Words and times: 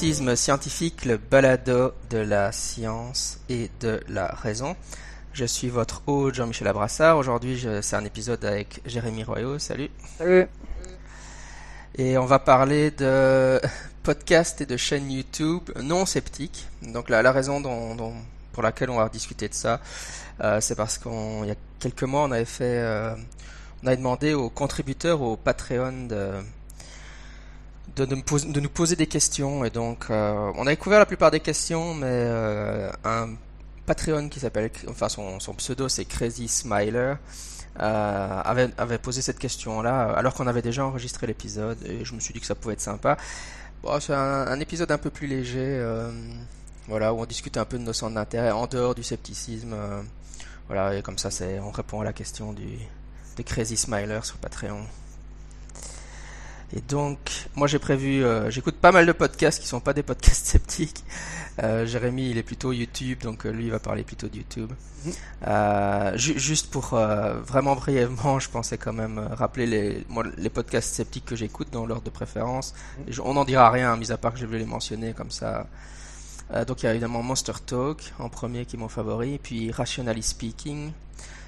Scientifique, 0.00 1.04
le 1.04 1.18
balado 1.18 1.92
de 2.08 2.16
la 2.16 2.52
science 2.52 3.38
et 3.50 3.70
de 3.80 4.00
la 4.08 4.28
raison. 4.28 4.74
Je 5.34 5.44
suis 5.44 5.68
votre 5.68 6.00
hôte 6.06 6.36
Jean-Michel 6.36 6.68
Abrassard. 6.68 7.18
Aujourd'hui, 7.18 7.62
c'est 7.82 7.96
un 7.96 8.04
épisode 8.06 8.42
avec 8.46 8.80
Jérémy 8.86 9.24
Royaux. 9.24 9.58
Salut. 9.58 9.90
Salut. 10.16 10.46
Et 11.98 12.16
on 12.16 12.24
va 12.24 12.38
parler 12.38 12.90
de 12.92 13.60
podcast 14.02 14.62
et 14.62 14.66
de 14.66 14.78
chaîne 14.78 15.10
YouTube 15.10 15.68
non 15.82 16.06
sceptiques. 16.06 16.66
Donc 16.80 17.10
la, 17.10 17.20
la 17.20 17.30
raison 17.30 17.60
dont, 17.60 18.14
pour 18.54 18.62
laquelle 18.62 18.88
on 18.88 18.96
va 18.96 19.10
discuter 19.10 19.50
de 19.50 19.54
ça, 19.54 19.82
euh, 20.42 20.62
c'est 20.62 20.76
parce 20.76 20.96
qu'il 20.96 21.44
y 21.44 21.50
a 21.50 21.56
quelques 21.78 22.04
mois, 22.04 22.22
on 22.22 22.32
avait 22.32 22.46
fait, 22.46 22.78
euh, 22.78 23.14
on 23.82 23.86
avait 23.86 23.98
demandé 23.98 24.32
aux 24.32 24.48
contributeurs 24.48 25.20
au 25.20 25.36
Patreon 25.36 26.06
de 26.06 26.32
de, 27.96 28.60
nous 28.60 28.68
poser 28.68 28.96
des 28.96 29.06
questions. 29.06 29.64
Et 29.64 29.70
donc 29.70 30.06
euh, 30.10 30.52
on 30.56 30.66
a 30.66 30.70
découvert 30.70 30.98
la 30.98 31.06
plupart 31.06 31.30
des 31.30 31.40
questions 31.40 31.94
mais 31.94 32.06
euh, 32.08 32.90
un 33.04 33.30
Patreon 33.86 34.28
qui 34.28 34.40
s'appelle 34.40 34.70
enfin 34.88 35.08
son, 35.08 35.40
son 35.40 35.54
pseudo 35.54 35.88
c'est 35.88 36.04
Crazy 36.04 36.48
Smiler 36.48 37.14
euh, 37.80 38.42
avait, 38.76 38.98
posé 38.98 39.22
cette 39.22 39.38
question 39.38 39.82
là 39.82 40.10
alors 40.12 40.34
qu'on 40.34 40.46
avait 40.46 40.62
déjà 40.62 40.84
enregistré 40.84 41.26
l'épisode 41.26 41.78
et 41.84 42.04
je 42.04 42.14
me 42.14 42.20
suis 42.20 42.34
dit 42.34 42.40
que 42.40 42.46
ça 42.46 42.54
pouvait 42.54 42.74
être 42.74 42.80
sympa. 42.80 43.16
Bon, 43.82 43.98
c'est 43.98 44.12
un, 44.12 44.46
un, 44.46 44.60
épisode 44.60 44.90
un 44.92 44.98
peu 44.98 45.10
plus 45.10 45.26
léger 45.26 45.82
voilà 46.88 47.12
où 47.14 47.20
on 47.20 47.26
discute 47.26 47.56
un 47.56 47.64
peu 47.64 47.78
de 47.78 47.84
nos 47.84 47.92
centres 47.92 48.14
d'intérêt 48.14 48.50
en 48.50 48.66
dehors 48.66 48.94
du 48.94 49.02
scepticisme 49.02 49.74
voilà 50.66 50.96
et 50.96 51.02
comme 51.02 51.18
ça 51.18 51.30
c'est 51.30 51.58
on 51.60 51.70
répond 51.70 52.00
à 52.00 52.04
la 52.04 52.12
question 52.12 52.52
du 52.52 52.78
de 53.36 53.42
Crazy 53.42 53.76
Smiler 53.76 54.20
sur 54.22 54.36
Patreon 54.36 54.84
et 56.72 56.80
donc, 56.80 57.18
moi 57.56 57.66
j'ai 57.66 57.78
prévu, 57.78 58.24
euh, 58.24 58.50
j'écoute 58.50 58.76
pas 58.76 58.92
mal 58.92 59.04
de 59.04 59.12
podcasts 59.12 59.60
qui 59.60 59.66
sont 59.66 59.80
pas 59.80 59.92
des 59.92 60.02
podcasts 60.02 60.46
sceptiques. 60.46 61.04
Euh, 61.62 61.84
Jérémy, 61.84 62.30
il 62.30 62.38
est 62.38 62.42
plutôt 62.42 62.72
YouTube, 62.72 63.18
donc 63.22 63.44
euh, 63.44 63.50
lui 63.50 63.64
il 63.64 63.70
va 63.70 63.80
parler 63.80 64.04
plutôt 64.04 64.28
de 64.28 64.36
YouTube. 64.36 64.70
Mhm. 65.04 65.12
Euh, 65.48 66.16
juste 66.16 66.70
pour 66.70 66.94
euh, 66.94 67.40
vraiment 67.40 67.74
brièvement, 67.74 68.38
je 68.38 68.48
pensais 68.48 68.78
quand 68.78 68.92
même 68.92 69.18
rappeler 69.18 69.66
les, 69.66 70.06
moi, 70.08 70.24
les 70.36 70.50
podcasts 70.50 70.94
sceptiques 70.94 71.24
que 71.24 71.36
j'écoute 71.36 71.68
dans 71.72 71.86
l'ordre 71.86 72.04
de 72.04 72.10
préférence. 72.10 72.74
Mhm. 72.98 73.14
on 73.24 73.34
n'en 73.34 73.44
dira 73.44 73.70
rien, 73.70 73.96
mis 73.96 74.12
à 74.12 74.16
part 74.16 74.32
que 74.32 74.38
je 74.38 74.46
vais 74.46 74.58
les 74.58 74.64
mentionner 74.64 75.12
comme 75.12 75.30
ça. 75.30 75.66
donc 76.66 76.82
il 76.82 76.86
y 76.86 76.88
a 76.88 76.92
évidemment 76.92 77.22
Monster 77.22 77.52
Talk 77.66 78.12
en 78.18 78.28
premier 78.28 78.64
qui 78.64 78.76
est 78.76 78.78
mon 78.78 78.88
favori, 78.88 79.38
puis 79.42 79.72
Rationally 79.72 80.22
Speaking, 80.22 80.92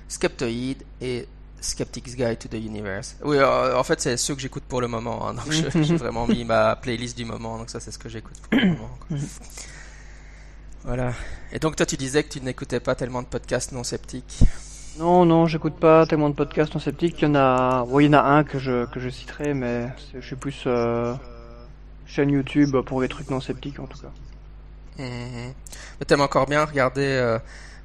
Skeptoid 0.08 0.76
et 1.00 1.28
Skeptic's 1.62 2.14
Guide 2.16 2.38
to 2.38 2.48
the 2.48 2.60
Universe. 2.60 3.16
Oui, 3.24 3.38
euh, 3.38 3.76
en 3.76 3.84
fait, 3.84 4.00
c'est 4.00 4.16
ceux 4.16 4.34
que 4.34 4.40
j'écoute 4.40 4.64
pour 4.68 4.80
le 4.80 4.88
moment. 4.88 5.28
Hein, 5.28 5.34
donc, 5.34 5.50
j'ai 5.50 5.96
vraiment 5.96 6.26
mis 6.26 6.44
ma 6.44 6.76
playlist 6.76 7.16
du 7.16 7.24
moment. 7.24 7.58
Donc, 7.58 7.70
ça, 7.70 7.80
c'est 7.80 7.90
ce 7.90 7.98
que 7.98 8.08
j'écoute 8.08 8.36
pour 8.50 8.58
le 8.58 8.66
moment. 8.66 8.90
voilà. 10.84 11.12
Et 11.52 11.58
donc, 11.58 11.76
toi, 11.76 11.86
tu 11.86 11.96
disais 11.96 12.22
que 12.24 12.28
tu 12.28 12.40
n'écoutais 12.40 12.80
pas 12.80 12.94
tellement 12.94 13.22
de 13.22 13.28
podcasts 13.28 13.72
non 13.72 13.84
sceptiques. 13.84 14.40
Non, 14.98 15.24
non, 15.24 15.46
j'écoute 15.46 15.76
pas 15.76 16.06
tellement 16.06 16.28
de 16.28 16.34
podcasts 16.34 16.74
non 16.74 16.80
sceptiques. 16.80 17.22
Il 17.22 17.24
y 17.24 17.28
en 17.28 17.34
a, 17.34 17.86
il 17.98 18.06
y 18.06 18.08
en 18.08 18.12
a 18.12 18.20
un 18.20 18.44
que 18.44 18.58
je 18.58 18.84
que 18.86 19.00
je 19.00 19.08
citerai, 19.08 19.54
mais 19.54 19.88
je 20.14 20.20
suis 20.20 20.36
plus 20.36 20.64
euh, 20.66 21.14
chaîne 22.04 22.28
YouTube 22.30 22.76
pour 22.84 23.00
les 23.00 23.08
trucs 23.08 23.30
non 23.30 23.40
sceptiques 23.40 23.78
en 23.80 23.86
tout 23.86 23.98
cas. 23.98 24.12
Mmh. 24.98 25.52
Mais 25.98 26.06
t'aimes 26.06 26.20
encore 26.20 26.46
bien 26.46 26.66
regarder 26.66 27.06
euh, 27.06 27.38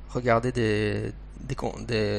regarder 0.09 0.51
des 0.51 1.13
des, 1.47 1.55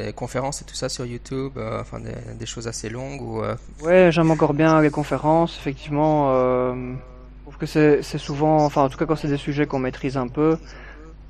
des, 0.06 0.12
conférences 0.12 0.62
et 0.62 0.64
tout 0.64 0.74
ça 0.74 0.88
sur 0.88 1.06
YouTube, 1.06 1.52
euh, 1.56 1.80
enfin 1.80 1.98
des, 2.00 2.46
choses 2.46 2.66
assez 2.66 2.88
longues 2.88 3.22
ou 3.22 3.42
euh... 3.42 3.54
Ouais, 3.82 4.10
j'aime 4.10 4.30
encore 4.30 4.54
bien 4.54 4.80
les 4.80 4.90
conférences. 4.90 5.56
Effectivement, 5.58 6.30
euh, 6.30 6.74
je 6.74 7.42
trouve 7.42 7.58
que 7.58 7.66
c'est 7.66 8.18
souvent, 8.18 8.64
enfin 8.64 8.82
en 8.82 8.88
tout 8.88 8.98
cas 8.98 9.06
quand 9.06 9.16
c'est 9.16 9.28
des 9.28 9.36
sujets 9.36 9.66
qu'on 9.66 9.78
maîtrise 9.78 10.16
un 10.16 10.28
peu, 10.28 10.58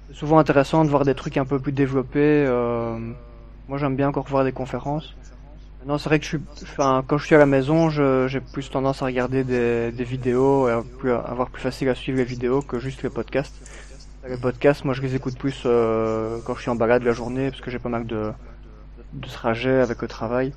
c'est 0.08 0.16
souvent 0.16 0.38
intéressant 0.38 0.84
de 0.84 0.90
voir 0.90 1.04
des 1.04 1.14
trucs 1.14 1.36
un 1.36 1.44
peu 1.44 1.58
plus 1.58 1.72
développés. 1.72 2.46
Moi, 3.68 3.76
j'aime 3.76 3.96
bien 3.96 4.08
encore 4.08 4.26
voir 4.26 4.44
des 4.44 4.52
conférences. 4.52 5.14
Non, 5.86 5.98
c'est 5.98 6.08
vrai 6.08 6.18
que 6.18 6.24
je 6.24 6.30
suis, 6.30 6.40
enfin, 6.62 7.04
quand 7.06 7.18
je 7.18 7.26
suis 7.26 7.34
à 7.34 7.38
la 7.38 7.46
maison, 7.46 7.90
j'ai 7.90 8.40
plus 8.40 8.70
tendance 8.70 9.02
à 9.02 9.06
regarder 9.06 9.44
des, 9.44 9.92
des 9.92 10.04
vidéos 10.04 10.68
et 10.68 10.72
à 10.72 11.18
avoir 11.18 11.50
plus 11.50 11.62
facile 11.62 11.88
à 11.88 11.94
suivre 11.94 12.18
les 12.18 12.24
vidéos 12.24 12.62
que 12.62 12.78
juste 12.78 13.02
les 13.02 13.10
podcasts. 13.10 13.54
Les 14.28 14.36
podcasts, 14.36 14.84
moi 14.84 14.92
je 14.92 15.00
les 15.00 15.14
écoute 15.14 15.38
plus 15.38 15.62
euh, 15.64 16.38
quand 16.44 16.54
je 16.54 16.60
suis 16.60 16.70
en 16.70 16.74
balade 16.74 17.02
la 17.02 17.12
journée 17.12 17.50
parce 17.50 17.62
que 17.62 17.70
j'ai 17.70 17.78
pas 17.78 17.88
mal 17.88 18.06
de, 18.06 18.30
de 19.14 19.28
trajets 19.28 19.80
avec 19.80 20.02
le 20.02 20.08
travail. 20.08 20.52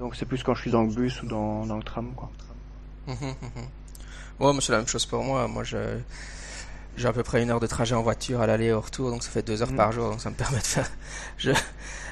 Donc 0.00 0.16
c'est 0.16 0.26
plus 0.26 0.42
quand 0.42 0.54
je 0.54 0.62
suis 0.62 0.72
dans 0.72 0.82
le 0.82 0.92
bus 0.92 1.22
ou 1.22 1.26
dans, 1.26 1.64
dans 1.64 1.76
le 1.76 1.84
tram 1.84 2.12
quoi. 2.16 2.30
Mmh, 3.06 3.12
mmh, 3.12 3.26
mmh. 3.26 4.44
Ouais, 4.44 4.52
mais 4.52 4.60
c'est 4.60 4.72
la 4.72 4.78
même 4.78 4.88
chose 4.88 5.06
pour 5.06 5.22
moi. 5.22 5.46
Moi 5.46 5.62
je 5.62 5.78
j'ai 6.96 7.06
à 7.08 7.12
peu 7.12 7.22
près 7.22 7.42
une 7.42 7.50
heure 7.50 7.60
de 7.60 7.66
trajet 7.66 7.94
en 7.94 8.02
voiture 8.02 8.40
à 8.40 8.46
l'aller 8.46 8.66
et 8.66 8.72
au 8.72 8.80
retour, 8.80 9.10
donc 9.10 9.22
ça 9.22 9.30
fait 9.30 9.42
deux 9.42 9.62
heures 9.62 9.74
par 9.74 9.92
jour, 9.92 10.10
donc 10.10 10.20
ça 10.20 10.28
me 10.28 10.34
permet 10.34 10.58
de 10.58 10.62
faire, 10.64 10.90
je, 11.38 11.50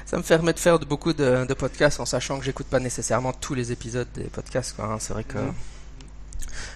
ça 0.07 0.17
me 0.17 0.23
permet 0.23 0.53
de 0.53 0.59
faire 0.59 0.79
beaucoup 0.79 1.13
de, 1.13 1.45
de 1.45 1.53
podcasts 1.53 1.99
en 1.99 2.05
sachant 2.07 2.39
que 2.39 2.45
j'écoute 2.45 2.65
pas 2.65 2.79
nécessairement 2.79 3.31
tous 3.31 3.53
les 3.53 3.71
épisodes 3.71 4.07
des 4.15 4.23
podcasts. 4.23 4.75
Quoi, 4.75 4.85
hein. 4.85 4.97
C'est 4.99 5.13
vrai 5.13 5.23
que 5.23 5.37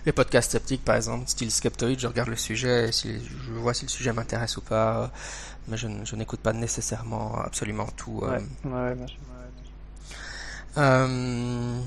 les 0.05 0.11
podcasts 0.11 0.51
sceptiques, 0.51 0.83
par 0.83 0.95
exemple, 0.95 1.27
style 1.27 1.51
Skeptoid, 1.51 1.99
je 1.99 2.07
regarde 2.07 2.29
le 2.29 2.35
sujet, 2.35 2.91
si, 2.91 3.19
je 3.19 3.51
vois 3.53 3.73
si 3.73 3.85
le 3.85 3.89
sujet 3.89 4.13
m'intéresse 4.13 4.57
ou 4.57 4.61
pas, 4.61 5.11
mais 5.67 5.77
je, 5.77 5.88
je 6.03 6.16
n'écoute 6.16 6.39
pas 6.39 6.53
nécessairement 6.53 7.39
absolument 7.39 7.88
tout. 7.97 8.21
Euh. 8.23 8.39
Ouais, 8.66 8.71
ouais, 8.71 9.05
euh, 10.77 11.79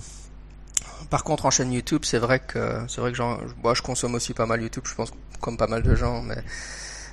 par 1.10 1.24
contre, 1.24 1.46
en 1.46 1.50
chaîne 1.50 1.72
YouTube, 1.72 2.02
c'est 2.04 2.18
vrai 2.18 2.40
que 2.40 2.84
c'est 2.88 3.00
vrai 3.00 3.12
que 3.12 3.18
moi, 3.62 3.74
je 3.74 3.82
consomme 3.82 4.14
aussi 4.14 4.34
pas 4.34 4.46
mal 4.46 4.62
YouTube, 4.62 4.84
je 4.86 4.94
pense 4.94 5.10
comme 5.40 5.56
pas 5.56 5.66
mal 5.66 5.82
de 5.82 5.94
gens, 5.94 6.22
mais 6.22 6.42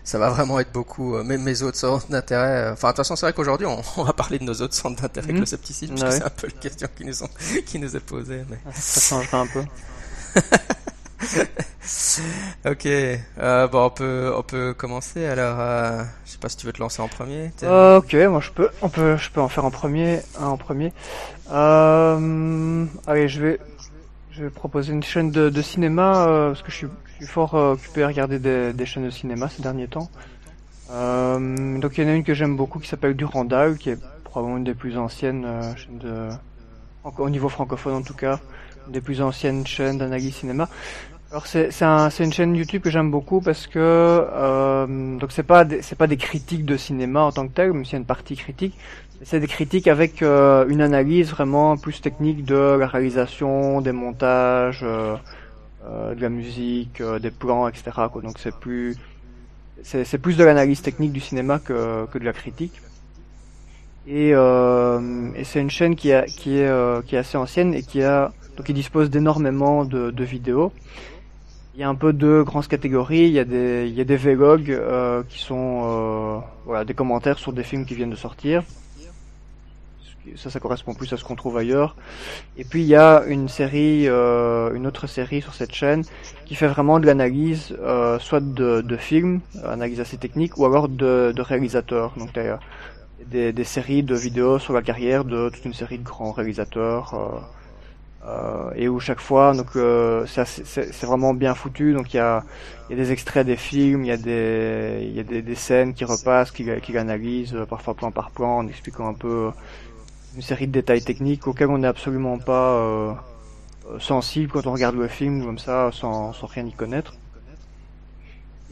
ça 0.03 0.19
va 0.19 0.29
vraiment 0.29 0.59
être 0.59 0.72
beaucoup. 0.72 1.16
Euh, 1.16 1.23
même 1.23 1.43
mes 1.43 1.61
autres 1.61 1.77
centres 1.77 2.07
d'intérêt. 2.07 2.67
Euh, 2.67 2.73
enfin, 2.73 2.89
de 2.89 2.91
toute 2.93 2.97
façon, 2.97 3.16
c'est 3.16 3.25
vrai 3.25 3.33
qu'aujourd'hui, 3.33 3.67
on, 3.67 3.81
on, 3.97 4.03
va 4.03 4.13
parler 4.13 4.39
de 4.39 4.43
nos 4.43 4.53
autres 4.53 4.73
centres 4.73 5.01
d'intérêt 5.01 5.33
mmh. 5.33 5.39
le 5.39 5.45
scepticisme, 5.45 5.95
parce 5.95 6.13
que 6.13 6.19
c'est 6.19 6.25
un 6.25 6.29
peu 6.29 6.47
la 6.47 6.53
question 6.53 6.87
qui 6.95 7.05
nous, 7.05 7.13
qui 7.66 7.79
nous 7.79 7.95
est 7.95 7.99
posée. 7.99 8.43
Mais... 8.49 8.59
Ça 8.73 9.01
changera 9.01 9.39
un 9.41 9.47
peu. 9.47 9.63
ok, 12.66 12.86
euh, 12.86 13.68
bon, 13.68 13.86
on 13.86 13.90
peut, 13.90 14.34
on 14.36 14.44
peut 14.44 14.74
commencer. 14.74 15.25
Alors, 15.25 15.58
euh, 15.59 16.03
je 16.25 16.31
sais 16.31 16.38
pas 16.38 16.50
si 16.50 16.58
tu 16.58 16.66
veux 16.66 16.74
te 16.74 16.80
lancer 16.80 17.02
en 17.02 17.08
premier. 17.08 17.52
Ok, 17.63 18.13
moi 18.13 18.40
je 18.40 18.52
peux, 18.52 18.69
on 18.81 18.90
peut, 18.90 19.18
je 19.18 19.30
peux 19.30 19.41
en 19.41 19.50
faire 19.50 19.66
en 19.66 19.72
premier, 19.72 20.19
en 20.40 20.58
premier. 20.58 20.94
Euh, 21.52 22.85
allez, 23.08 23.28
je 23.28 23.41
vais, 23.41 23.59
je 24.31 24.44
vais 24.44 24.50
proposer 24.50 24.94
une 24.94 25.03
chaîne 25.03 25.31
de, 25.31 25.62
cinéma 25.62 26.28
euh, 26.28 26.47
parce 26.50 26.62
que 26.62 26.72
je 26.72 26.75
suis, 26.75 26.88
fort 27.28 27.53
occupé 27.53 28.03
à 28.03 28.08
regarder 28.08 28.40
des, 28.40 28.85
chaînes 28.85 29.06
de 29.06 29.09
cinéma 29.09 29.50
ces 29.50 29.62
derniers 29.62 29.88
temps. 29.88 30.09
donc 30.90 31.97
il 31.97 32.03
y 32.03 32.06
en 32.06 32.09
a 32.09 32.14
une 32.14 32.25
que 32.25 32.34
j'aime 32.34 32.58
beaucoup 32.58 32.80
qui 32.80 32.90
s'appelle 32.90 33.16
Durandal, 33.16 33.78
qui 33.78 33.90
est 33.91 34.00
probablement 34.24 34.58
une 34.58 34.66
des 34.66 34.74
plus 34.74 34.97
anciennes 34.97 35.47
chaînes 35.78 35.97
de, 36.00 36.30
au 37.03 37.30
niveau 37.30 37.47
francophone 37.47 37.94
en 37.94 38.02
tout 38.02 38.14
cas 38.14 38.40
des 38.88 39.02
plus 39.02 39.22
anciennes 39.22 39.66
chaînes 39.66 39.97
d'analyse 39.97 40.35
cinéma. 40.35 40.69
Alors 41.35 41.47
c'est 41.47 41.69
c'est 41.69 41.84
un, 41.84 42.07
une 42.07 42.31
chaîne 42.31 42.56
YouTube 42.56 42.81
que 42.81 42.90
j'aime 42.90 43.12
beaucoup 43.12 43.41
parce 43.41 43.68
que 43.68 43.78
euh, 43.78 45.18
donc 45.18 45.34
c'est 45.34 45.44
pas 45.44 45.66
c'est 45.81 45.97
pas 45.97 46.07
des 46.07 46.16
critiques 46.16 46.63
de 46.63 46.78
cinéma 46.78 47.23
en 47.23 47.34
tant 47.34 47.46
que 47.46 47.51
tel, 47.51 47.73
même 47.73 47.84
s'il 47.84 47.91
y 47.91 47.96
a 47.97 48.00
une 48.00 48.06
partie 48.06 48.38
critique. 48.38 48.73
C'est 49.22 49.41
des 49.41 49.47
critiques 49.47 49.90
avec 49.90 50.22
euh, 50.22 50.66
une 50.69 50.79
analyse 50.79 51.31
vraiment 51.31 51.75
plus 51.75 52.00
technique 52.00 52.46
de 52.46 52.78
la 52.79 52.88
réalisation, 52.88 53.81
des 53.81 53.91
montages, 53.91 54.79
euh, 54.84 55.18
euh 55.84 56.16
de 56.16 56.22
la 56.22 56.29
musique, 56.29 57.01
euh, 57.01 57.19
des 57.19 57.31
plans, 57.31 57.67
etc. 57.67 57.84
Quoi. 58.09 58.22
Donc 58.22 58.40
c'est 58.40 58.55
plus 58.55 58.96
c'est 59.84 60.17
plus 60.17 60.37
de 60.37 60.43
l'analyse 60.46 60.82
technique 60.82 61.11
du 61.11 61.20
cinéma 61.20 61.59
que 61.59 62.05
que 62.05 62.17
de 62.17 62.23
la 62.23 62.32
critique. 62.32 62.79
Et, 64.08 64.32
euh, 64.34 65.32
et 65.35 65.43
c'est 65.43 65.59
une 65.59 65.72
chaîne 65.72 65.96
qui, 65.97 66.14
a, 66.14 66.26
qui, 66.28 66.59
est, 66.59 67.05
qui 67.08 67.16
est 67.16 67.20
assez 67.20 67.37
ancienne 67.37 67.73
et 67.73 67.82
qui 67.82 68.03
a 68.03 68.32
donc 68.55 68.70
il 68.70 68.76
dispose 68.76 69.09
d'énormément 69.09 69.85
de, 69.85 70.11
de, 70.11 70.23
vidéos. 70.23 70.72
Il 71.75 71.81
y 71.81 71.83
a 71.83 71.89
un 71.89 71.95
peu 71.95 72.13
de 72.13 72.41
grandes 72.41 72.67
catégories. 72.67 73.25
Il 73.27 73.33
y 73.33 73.39
a 73.39 73.43
des, 73.43 73.87
il 73.89 73.93
y 73.93 73.99
a 73.99 74.05
des 74.05 74.16
vlogs 74.16 74.72
euh, 74.72 75.23
qui 75.27 75.39
sont 75.39 75.81
euh, 75.83 76.39
voilà 76.66 76.85
des 76.85 76.93
commentaires 76.93 77.37
sur 77.37 77.51
des 77.51 77.63
films 77.63 77.85
qui 77.85 77.95
viennent 77.95 78.11
de 78.11 78.16
sortir. 78.16 78.63
Ça, 80.37 80.49
ça 80.49 80.59
correspond 80.59 80.93
plus 80.95 81.11
à 81.11 81.17
ce 81.17 81.23
qu'on 81.25 81.35
trouve 81.35 81.57
ailleurs. 81.57 81.97
Et 82.57 82.63
puis 82.63 82.81
il 82.81 82.87
y 82.87 82.95
a 82.95 83.25
une 83.27 83.49
série, 83.49 84.07
euh, 84.07 84.73
une 84.73 84.87
autre 84.87 85.05
série 85.05 85.41
sur 85.41 85.53
cette 85.53 85.73
chaîne 85.73 86.03
qui 86.45 86.55
fait 86.55 86.67
vraiment 86.67 86.99
de 86.99 87.05
l'analyse, 87.05 87.75
euh, 87.79 88.17
soit 88.19 88.39
de, 88.39 88.81
de 88.81 88.97
films, 88.97 89.41
analyse 89.63 89.99
assez 89.99 90.17
technique, 90.17 90.57
ou 90.57 90.66
alors 90.66 90.87
de, 90.87 91.33
de 91.35 91.41
réalisateurs. 91.41 92.13
Donc 92.17 92.29
des, 93.29 93.51
des 93.51 93.63
séries 93.66 94.01
de 94.01 94.16
vidéos 94.16 94.59
sur 94.59 94.73
la 94.73 94.81
carrière 94.81 95.25
de 95.25 95.49
toute 95.49 95.66
une 95.66 95.73
série 95.73 95.99
de 95.99 96.03
grands 96.03 96.31
réalisateurs. 96.31 97.13
Euh, 98.27 98.35
euh, 98.35 98.72
et 98.75 98.87
où 98.87 98.99
chaque 98.99 99.19
fois 99.19 99.53
donc 99.53 99.75
euh, 99.75 100.25
c'est 100.25 101.03
vraiment 101.03 101.33
bien 101.33 101.53
foutu 101.53 101.93
donc 101.93 102.13
il 102.13 102.17
y 102.17 102.19
a, 102.19 102.43
y 102.89 102.93
a 102.93 102.95
des 102.95 103.11
extraits 103.11 103.45
des 103.45 103.55
films 103.55 104.03
il 104.03 104.07
y 104.07 104.11
a 104.11 104.17
des 104.17 105.11
y 105.13 105.19
a 105.19 105.23
des, 105.23 105.41
des 105.41 105.55
scènes 105.55 105.93
qui 105.93 106.05
repassent 106.05 106.51
qui, 106.51 106.66
qui 106.81 106.97
euh, 106.97 107.66
parfois 107.66 107.93
plan 107.93 108.11
par 108.11 108.31
plan 108.31 108.57
en 108.57 108.67
expliquant 108.67 109.07
un 109.07 109.13
peu 109.13 109.51
une 110.35 110.41
série 110.41 110.67
de 110.67 110.72
détails 110.72 111.03
techniques 111.03 111.47
auxquels 111.47 111.69
on 111.69 111.77
n'est 111.77 111.87
absolument 111.87 112.37
pas 112.39 112.73
euh, 112.77 113.13
sensible 113.99 114.51
quand 114.51 114.66
on 114.67 114.73
regarde 114.73 114.95
le 114.95 115.07
film 115.07 115.45
comme 115.45 115.59
ça 115.59 115.89
sans, 115.93 116.33
sans 116.33 116.47
rien 116.47 116.66
y 116.66 116.73
connaître 116.73 117.13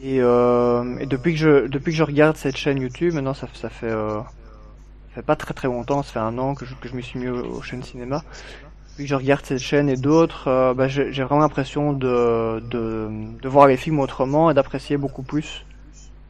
Et, 0.02 0.20
euh, 0.20 0.98
et, 0.98 1.06
depuis 1.06 1.32
que 1.32 1.38
je 1.38 1.66
depuis 1.68 1.92
que 1.92 1.98
je 1.98 2.02
regarde 2.02 2.36
cette 2.36 2.56
chaîne 2.56 2.80
YouTube, 2.80 3.14
maintenant 3.14 3.34
ça, 3.34 3.46
ça 3.54 3.70
fait 3.70 3.86
euh, 3.86 4.18
ça 4.18 5.14
fait 5.14 5.22
pas 5.22 5.36
très 5.36 5.54
très 5.54 5.68
longtemps, 5.68 6.02
ça 6.02 6.12
fait 6.14 6.18
un 6.18 6.36
an 6.38 6.54
que 6.56 6.66
je, 6.66 6.74
que 6.74 6.88
je 6.88 6.94
me 6.96 7.00
suis 7.00 7.20
mis 7.20 7.28
aux, 7.28 7.62
chaînes 7.62 7.84
cinéma. 7.84 8.24
Depuis 8.94 9.06
que 9.06 9.10
je 9.10 9.16
regarde 9.16 9.44
cette 9.44 9.58
chaîne 9.58 9.88
et 9.88 9.96
d'autres, 9.96 10.46
euh, 10.46 10.72
bah, 10.72 10.86
j'ai 10.86 11.10
vraiment 11.24 11.40
l'impression 11.40 11.92
de, 11.92 12.60
de, 12.60 13.08
de 13.42 13.48
voir 13.48 13.66
les 13.66 13.76
films 13.76 13.98
autrement 13.98 14.52
et 14.52 14.54
d'apprécier 14.54 14.96
beaucoup 14.96 15.24
plus 15.24 15.66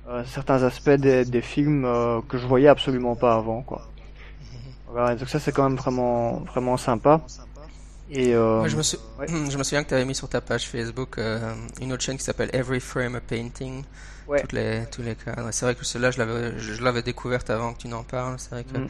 euh, 0.08 0.24
certains 0.24 0.62
aspects 0.62 0.88
des, 0.88 1.26
des 1.26 1.42
films 1.42 1.84
euh, 1.84 2.22
que 2.26 2.38
je 2.38 2.46
voyais 2.46 2.68
absolument 2.68 3.16
pas 3.16 3.34
avant 3.34 3.60
quoi. 3.60 3.86
Voilà, 4.90 5.14
donc 5.14 5.28
ça 5.28 5.40
c'est 5.40 5.52
quand 5.52 5.64
même 5.64 5.76
vraiment 5.76 6.38
vraiment 6.54 6.78
sympa. 6.78 7.20
Et 8.10 8.32
je, 8.32 8.76
me 8.76 8.82
je 9.50 9.58
me 9.58 9.62
souviens 9.62 9.82
que 9.82 9.88
tu 9.90 9.94
avais 9.94 10.06
mis 10.06 10.14
sur 10.14 10.30
ta 10.30 10.40
page 10.40 10.66
Facebook 10.66 11.20
une 11.82 11.92
autre 11.92 12.02
chaîne 12.02 12.16
qui 12.16 12.24
s'appelle 12.24 12.48
Every 12.54 12.80
Frame 12.80 13.16
a 13.16 13.20
Painting. 13.20 13.84
Ouais. 14.26 14.40
Toutes 14.40 14.52
les, 14.52 14.84
tous 14.90 15.02
les 15.02 15.16
cas. 15.16 15.34
C'est 15.50 15.66
vrai 15.66 15.74
que 15.74 15.84
celle-là, 15.84 16.10
je 16.10 16.16
l'avais, 16.16 16.58
je, 16.58 16.82
l'avais 16.82 17.02
découverte 17.02 17.50
avant 17.50 17.74
que 17.74 17.80
tu 17.80 17.88
n'en 17.88 18.04
parles. 18.04 18.36
C'est 18.38 18.52
vrai 18.52 18.64
que 18.64 18.78
mm. 18.78 18.88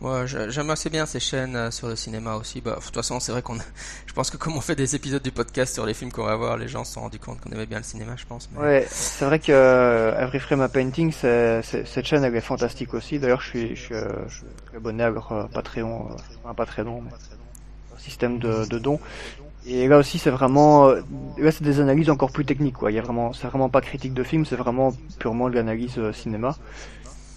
Moi, 0.00 0.26
j'aime 0.26 0.70
assez 0.70 0.90
bien 0.90 1.06
ces 1.06 1.20
chaînes 1.20 1.56
euh, 1.56 1.70
sur 1.70 1.88
le 1.88 1.96
cinéma 1.96 2.34
aussi. 2.34 2.60
Bah, 2.60 2.76
de 2.78 2.84
toute 2.84 2.94
façon, 2.94 3.18
c'est 3.20 3.32
vrai 3.32 3.42
qu'on, 3.42 3.56
je 4.06 4.12
pense 4.12 4.30
que 4.30 4.36
comme 4.36 4.56
on 4.56 4.60
fait 4.60 4.76
des 4.76 4.94
épisodes 4.94 5.22
du 5.22 5.32
podcast 5.32 5.74
sur 5.74 5.86
les 5.86 5.94
films 5.94 6.12
qu'on 6.12 6.24
va 6.24 6.36
voir, 6.36 6.56
les 6.56 6.68
gens 6.68 6.84
se 6.84 6.94
sont 6.94 7.00
rendus 7.00 7.18
compte 7.18 7.40
qu'on 7.40 7.50
aimait 7.50 7.66
bien 7.66 7.78
le 7.78 7.84
cinéma, 7.84 8.14
je 8.16 8.26
pense. 8.26 8.48
Ouais, 8.56 8.86
c'est 8.88 9.24
vrai 9.24 9.38
que 9.38 9.52
euh, 9.52 10.20
Every 10.20 10.38
Frame 10.38 10.60
a 10.60 10.68
Painting, 10.68 11.12
cette 11.12 12.04
chaîne, 12.04 12.24
elle 12.24 12.36
est 12.36 12.40
fantastique 12.40 12.94
aussi. 12.94 13.18
D'ailleurs, 13.18 13.40
je 13.40 13.48
suis, 13.48 13.76
suis 13.76 13.94
abonné 14.76 15.02
à 15.02 15.10
leur 15.10 15.48
Patreon, 15.52 16.08
enfin, 16.44 16.82
long, 16.82 17.02
mais 17.02 17.10
système 18.06 18.38
de, 18.38 18.78
dons. 18.78 19.00
Et 19.66 19.88
là 19.88 19.98
aussi, 19.98 20.18
c'est 20.18 20.30
vraiment, 20.30 20.88
euh, 20.88 21.00
là, 21.38 21.50
c'est 21.50 21.64
des 21.64 21.80
analyses 21.80 22.08
encore 22.08 22.30
plus 22.30 22.44
techniques, 22.44 22.76
quoi. 22.76 22.92
Il 22.92 22.94
y 22.94 22.98
a 23.00 23.02
vraiment, 23.02 23.32
c'est 23.32 23.48
vraiment 23.48 23.68
pas 23.68 23.80
critique 23.80 24.14
de 24.14 24.22
film, 24.22 24.44
c'est 24.44 24.54
vraiment 24.54 24.92
purement 25.18 25.50
de 25.50 25.56
l'analyse 25.56 25.98
euh, 25.98 26.12
cinéma. 26.12 26.56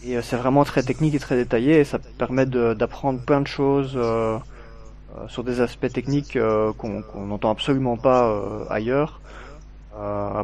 Et 0.06 0.18
euh, 0.18 0.22
c'est 0.22 0.38
vraiment 0.38 0.64
très 0.64 0.84
technique 0.84 1.14
et 1.16 1.20
très 1.20 1.36
détaillé, 1.36 1.80
et 1.80 1.84
ça 1.84 2.00
permet 2.18 2.46
d'apprendre 2.46 3.20
plein 3.20 3.42
de 3.42 3.48
choses 3.48 3.94
euh, 3.96 4.38
sur 5.28 5.44
des 5.44 5.62
aspects 5.62 5.92
techniques 5.92 6.38
qu'on 6.78 7.26
n'entend 7.26 7.50
absolument 7.50 7.98
pas 7.98 8.32
ailleurs. 8.70 9.20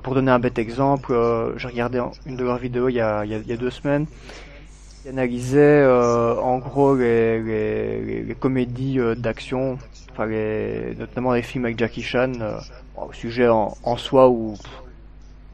pour 0.03 0.15
donner 0.15 0.31
un 0.31 0.39
bête 0.39 0.57
exemple, 0.57 1.13
j'ai 1.55 1.67
regardé 1.67 2.01
une 2.25 2.35
de 2.35 2.43
leurs 2.43 2.57
vidéos 2.57 2.89
il 2.89 2.95
y 2.95 2.99
a, 2.99 3.23
il 3.25 3.31
y 3.31 3.53
a 3.53 3.57
deux 3.57 3.69
semaines 3.69 4.07
qui 5.03 5.09
analysait 5.09 5.85
en 5.85 6.57
gros 6.57 6.95
les, 6.95 7.41
les, 7.41 8.23
les 8.23 8.35
comédies 8.35 8.99
d'action 9.17 9.77
enfin 10.15 10.29
notamment 10.97 11.33
les 11.33 11.41
films 11.41 11.65
avec 11.65 11.77
Jackie 11.77 12.01
Chan, 12.01 12.31
euh, 12.39 12.57
au 12.95 13.11
sujet 13.13 13.47
en, 13.47 13.75
en 13.83 13.97
soi 13.97 14.29
où 14.29 14.55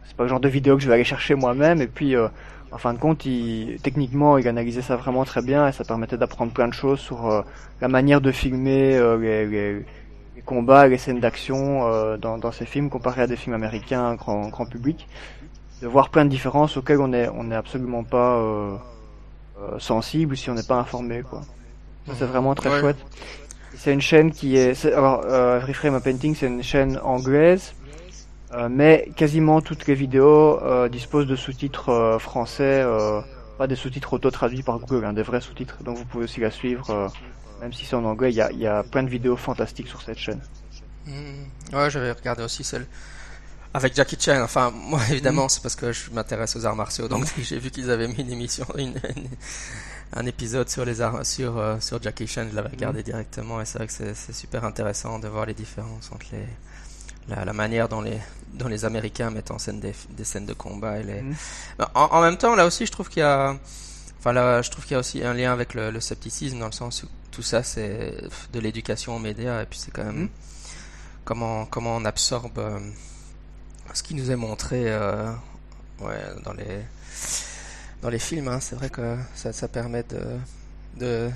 c'est 0.06 0.16
pas 0.16 0.24
le 0.24 0.30
genre 0.30 0.40
de 0.40 0.50
vidéo 0.50 0.76
que 0.76 0.84
je 0.84 0.88
vais 0.88 0.94
aller 0.94 1.04
chercher 1.04 1.36
moi-même 1.36 1.82
et 1.82 1.88
puis 1.88 2.16
euh, 2.16 2.28
en 2.72 2.78
fin 2.78 2.94
de 2.94 3.00
compte, 3.00 3.26
il, 3.26 3.78
techniquement, 3.82 4.38
il 4.38 4.48
analysait 4.48 4.82
ça 4.82 4.96
vraiment 4.96 5.26
très 5.26 5.42
bien 5.42 5.68
et 5.68 5.72
ça 5.72 5.84
permettait 5.84 6.18
d'apprendre 6.18 6.52
plein 6.52 6.68
de 6.68 6.74
choses 6.74 7.00
sur 7.00 7.30
euh, 7.30 7.42
la 7.82 7.88
manière 7.88 8.22
de 8.22 8.32
filmer 8.32 8.92
les, 9.20 9.46
les, 9.46 9.74
les, 10.36 10.42
combats, 10.46 10.88
les 10.88 10.98
scènes 10.98 11.20
d'action 11.20 12.18
dans, 12.18 12.38
dans, 12.38 12.52
ces 12.52 12.66
films 12.66 12.90
comparé 12.90 13.22
à 13.22 13.28
des 13.28 13.36
films 13.36 13.56
américains 13.56 14.16
grand, 14.16 14.48
grand 14.50 14.66
public, 14.66 15.08
de 15.82 15.88
voir 15.88 16.10
plein 16.10 16.26
de 16.26 16.30
différences 16.30 16.78
auxquelles 16.78 17.02
on 17.02 17.14
est 17.14 17.30
on 17.30 17.52
est 17.52 17.56
absolument 17.56 18.04
pas 18.04 18.42
sensible 19.78 20.36
si 20.36 20.50
on 20.50 20.56
n'est 20.56 20.64
pas 20.64 20.80
informé 20.80 21.22
quoi. 21.22 21.42
Ça 22.08 22.14
c'est 22.18 22.26
vraiment 22.26 22.56
très 22.56 22.80
chouette. 22.80 22.98
C'est 23.76 23.94
une 23.94 24.02
chaîne 24.02 24.32
qui 24.32 24.58
est, 24.58 24.86
alors 24.86 25.22
euh, 25.26 25.60
Reframe 25.60 26.00
Painting, 26.02 26.36
c'est 26.36 26.48
une 26.48 26.62
chaîne 26.62 27.00
anglaise, 27.04 27.74
euh, 28.54 28.70
mais 28.70 29.10
quasiment 29.16 29.62
toutes 29.62 29.88
les 29.88 29.96
vidéos 29.96 30.62
euh, 30.64 30.90
disposent 30.90 31.28
de 31.28 31.36
sous-titres 31.36 31.90
euh, 31.90 32.20
français, 32.20 32.86
pas 33.58 33.68
des 33.68 33.76
sous-titres 33.76 34.14
auto-traduits 34.14 34.64
par 34.64 34.80
Google, 34.80 35.06
hein, 35.06 35.14
des 35.14 35.24
vrais 35.24 35.42
sous-titres. 35.42 35.84
Donc 35.84 35.98
vous 35.98 36.06
pouvez 36.06 36.26
aussi 36.26 36.40
la 36.40 36.52
suivre, 36.52 37.12
même 37.62 37.74
si 37.74 37.86
c'est 37.86 37.96
en 37.96 38.06
anglais. 38.06 38.32
Il 38.32 38.36
y 38.36 38.42
a, 38.42 38.52
y 38.52 38.68
a, 38.68 38.84
plein 38.84 39.04
de 39.04 39.10
vidéos 39.10 39.38
fantastiques 39.38 39.88
sur 39.88 40.02
cette 40.02 40.18
chaîne. 40.18 40.42
Mmh. 41.08 41.76
Ouais, 41.76 41.90
j'avais 41.90 42.12
regardé 42.12 42.44
aussi 42.44 42.64
celle 42.64 42.86
avec 43.74 43.96
Jackie 43.96 44.18
Chan. 44.20 44.42
Enfin, 44.42 44.72
moi 44.76 45.00
évidemment, 45.10 45.46
mmh. 45.46 45.50
c'est 45.50 45.64
parce 45.64 45.76
que 45.76 45.92
je 45.92 46.12
m'intéresse 46.12 46.56
aux 46.56 46.66
arts 46.66 46.76
martiaux, 46.76 47.08
donc 47.08 47.26
j'ai 47.38 47.60
vu 47.60 47.72
qu'ils 47.72 47.90
avaient 47.90 48.08
mis 48.08 48.22
une 48.22 48.32
émission, 48.32 48.66
une, 48.78 49.00
une 49.16 49.30
un 50.14 50.26
épisode 50.26 50.70
sur 50.70 50.86
les 50.86 50.96
sur 51.24 51.58
euh, 51.58 51.80
sur 51.80 52.02
Jackie 52.02 52.28
Chan, 52.28 52.48
je 52.50 52.56
l'avais 52.56 52.70
regardé 52.70 53.00
mhm. 53.00 53.06
directement 53.06 53.62
et 53.62 53.66
c'est 53.66 53.78
vrai 53.78 53.88
que 53.88 53.94
c'est 53.94 54.34
super 54.34 54.66
intéressant 54.66 55.20
de 55.20 55.28
voir 55.28 55.46
les 55.46 55.54
différences 55.54 56.12
entre 56.12 56.26
les 56.34 56.46
la, 57.28 57.46
la, 57.46 57.54
manière 57.54 57.88
dont 57.90 58.02
les 58.02 58.20
dont 58.54 58.68
les 58.68 58.84
Américains 58.86 59.30
mettent 59.30 59.52
en 59.52 59.60
scène 59.60 59.80
des, 59.80 59.94
des 60.10 60.24
scènes 60.24 60.46
de 60.46 60.54
combat 60.54 61.00
et 61.00 61.04
les. 61.04 61.22
Mhm. 61.22 61.36
En, 61.96 62.06
en, 62.06 62.22
même 62.22 62.38
temps, 62.38 62.56
là 62.56 62.66
aussi, 62.66 62.86
je 62.86 62.92
trouve 62.92 63.10
qu'il 63.10 63.22
y 63.22 63.26
a 63.26 63.56
enfin 64.20 64.34
là, 64.34 64.62
je 64.62 64.70
trouve 64.70 64.86
qu'il 64.86 64.94
y 64.94 64.98
a 64.98 65.00
aussi 65.00 65.24
un 65.24 65.34
lien 65.34 65.52
avec 65.52 65.74
le, 65.74 65.92
le 65.92 66.00
scepticisme 66.00 66.60
dans 66.60 66.68
le 66.68 66.72
sens 66.72 67.04
où 67.04 67.08
tout 67.32 67.42
ça 67.42 67.64
c'est 67.64 68.14
de 68.52 68.60
l'éducation 68.60 69.16
aux 69.16 69.20
médias 69.20 69.62
et 69.62 69.66
puis 69.66 69.80
c'est 69.80 69.92
quand 69.92 70.04
même 70.04 70.24
mhm. 70.24 70.30
comment 71.24 71.66
comment 71.66 71.96
on 71.96 72.06
absorbe 72.06 72.60
euh, 72.60 72.80
ce 73.94 74.04
qui 74.04 74.16
nous 74.16 74.32
est 74.32 74.36
montré 74.36 74.84
euh, 74.88 75.32
ouais 76.02 76.20
dans 76.44 76.54
les 76.54 76.84
dans 78.02 78.10
les 78.10 78.20
films. 78.20 78.48
Hein. 78.48 78.60
C'est 78.60 78.76
vrai 78.76 78.90
que 78.90 79.18
ça, 79.36 79.54
ça 79.54 79.68
permet 79.68 80.04
de, 80.04 80.22
de 80.98 81.30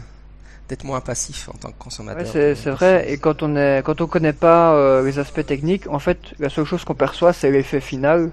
d'être 0.67 0.83
moins 0.83 1.01
passif 1.01 1.49
en 1.49 1.53
tant 1.53 1.69
que 1.69 1.77
consommateur. 1.77 2.35
Ouais, 2.35 2.55
c'est 2.55 2.71
vrai. 2.71 3.11
Et 3.11 3.17
quand 3.17 3.43
on 3.43 3.55
est, 3.55 3.83
quand 3.85 4.01
on 4.01 4.07
connaît 4.07 4.33
pas 4.33 4.73
euh, 4.73 5.03
les 5.03 5.19
aspects 5.19 5.45
techniques, 5.45 5.87
en 5.87 5.99
fait, 5.99 6.19
la 6.39 6.49
seule 6.49 6.65
chose 6.65 6.83
qu'on 6.83 6.95
perçoit, 6.95 7.33
c'est 7.33 7.51
l'effet 7.51 7.81
final. 7.81 8.31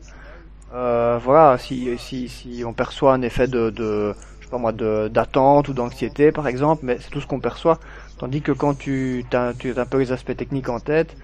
Euh, 0.75 1.19
voilà, 1.23 1.59
si, 1.59 1.91
si, 1.99 2.29
si 2.29 2.65
on 2.65 2.73
perçoit 2.73 3.13
un 3.13 3.23
effet 3.23 3.47
de, 3.47 3.69
de 3.71 4.15
je 4.41 4.45
sais 4.47 4.51
pas 4.51 4.59
moi, 4.59 4.73
d'attente 4.73 5.69
ou 5.69 5.75
d'anxiété, 5.75 6.33
par 6.33 6.49
exemple, 6.49 6.85
mais 6.85 6.99
c'est 7.01 7.11
tout 7.11 7.21
ce 7.21 7.27
qu'on 7.27 7.41
perçoit. 7.41 7.79
Tandis 8.19 8.41
que 8.41 8.53
quand 8.53 8.75
tu 8.79 9.25
as, 9.33 9.53
tu 9.59 9.73
as 9.77 9.81
un 9.83 9.87
peu 9.87 9.99
les 9.99 10.13
aspects 10.13 10.37
techniques 10.37 10.71
en 10.71 10.81
tête, 10.81 11.17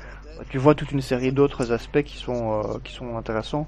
tu 0.51 0.59
vois 0.59 0.75
toute 0.75 0.93
une 0.93 1.01
série 1.01 1.33
d'autres 1.33 1.73
aspects 1.73 2.03
qui 2.03 2.19
sont 2.19 2.61
euh, 2.61 2.79
qui 2.85 2.93
sont 2.93 3.17
intéressants. 3.17 3.67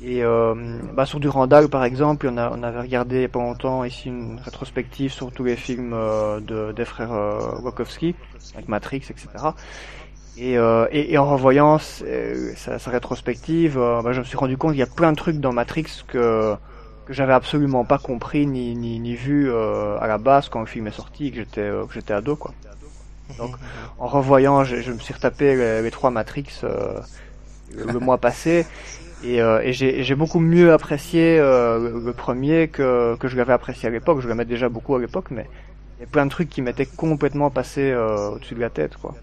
Et 0.00 0.22
euh, 0.22 0.54
bah 0.94 1.06
sur 1.06 1.18
Durandal, 1.18 1.68
par 1.68 1.84
exemple, 1.84 2.28
on, 2.30 2.36
a, 2.36 2.50
on 2.56 2.62
avait 2.62 2.80
regardé 2.80 3.16
il 3.16 3.22
y 3.22 3.24
a 3.24 3.28
pas 3.28 3.40
longtemps 3.40 3.82
ici 3.82 4.08
une 4.08 4.38
rétrospective 4.38 5.12
sur 5.12 5.32
tous 5.32 5.42
les 5.42 5.56
films 5.56 5.92
euh, 5.92 6.38
de, 6.38 6.72
des 6.72 6.84
frères 6.84 7.12
euh, 7.12 7.60
Wachowski, 7.62 8.14
avec 8.54 8.68
Matrix, 8.68 9.02
etc. 9.10 9.26
Et, 10.36 10.56
euh, 10.56 10.86
et, 10.92 11.12
et, 11.12 11.18
en 11.18 11.26
revoyant 11.28 11.78
sa, 11.78 12.78
sa 12.78 12.90
rétrospective, 12.92 13.76
euh, 13.76 14.00
bah, 14.02 14.12
je 14.12 14.20
me 14.20 14.24
suis 14.24 14.36
rendu 14.36 14.56
compte 14.56 14.70
qu'il 14.70 14.78
y 14.80 14.84
a 14.84 14.86
plein 14.86 15.10
de 15.10 15.16
trucs 15.16 15.38
dans 15.40 15.52
Matrix 15.52 16.04
que 16.06 16.54
que 17.06 17.14
j'avais 17.14 17.32
absolument 17.32 17.86
pas 17.86 17.98
compris 17.98 18.46
ni 18.46 18.76
ni, 18.76 19.00
ni 19.00 19.14
vu 19.14 19.50
à 19.50 20.06
la 20.06 20.18
base 20.18 20.50
quand 20.50 20.60
le 20.60 20.66
film 20.66 20.86
est 20.86 20.92
sorti, 20.92 21.30
que 21.30 21.38
j'étais 21.38 21.70
que 21.88 21.94
j'étais 21.94 22.12
ado 22.12 22.36
quoi. 22.36 22.52
Donc 23.38 23.56
en 23.98 24.06
revoyant, 24.06 24.62
je, 24.62 24.76
je 24.76 24.92
me 24.92 24.98
suis 24.98 25.14
retapé 25.14 25.56
les, 25.56 25.82
les 25.82 25.90
trois 25.90 26.10
Matrix 26.10 26.62
le 27.76 27.98
mois 27.98 28.18
passé 28.18 28.66
et, 29.24 29.42
euh, 29.42 29.60
et 29.62 29.72
j'ai 29.72 30.14
beaucoup 30.14 30.38
mieux 30.38 30.72
apprécié 30.72 31.38
euh, 31.38 32.00
le 32.04 32.12
premier 32.12 32.68
que, 32.68 33.16
que 33.16 33.26
je 33.26 33.36
l'avais 33.36 33.52
apprécié 33.52 33.88
à 33.88 33.90
l'époque. 33.90 34.20
Je 34.20 34.28
l'aimais 34.28 34.44
déjà 34.44 34.68
beaucoup 34.68 34.94
à 34.94 35.00
l'époque, 35.00 35.26
mais 35.30 35.46
il 35.98 36.02
y 36.02 36.04
a 36.04 36.06
plein 36.06 36.24
de 36.24 36.30
trucs 36.30 36.48
qui 36.48 36.62
m'étaient 36.62 36.86
complètement 36.86 37.50
passés 37.50 37.90
euh, 37.90 38.30
au-dessus 38.30 38.54
de 38.54 38.60
la 38.60 38.70
tête. 38.70 38.96
quoi. 38.96 39.16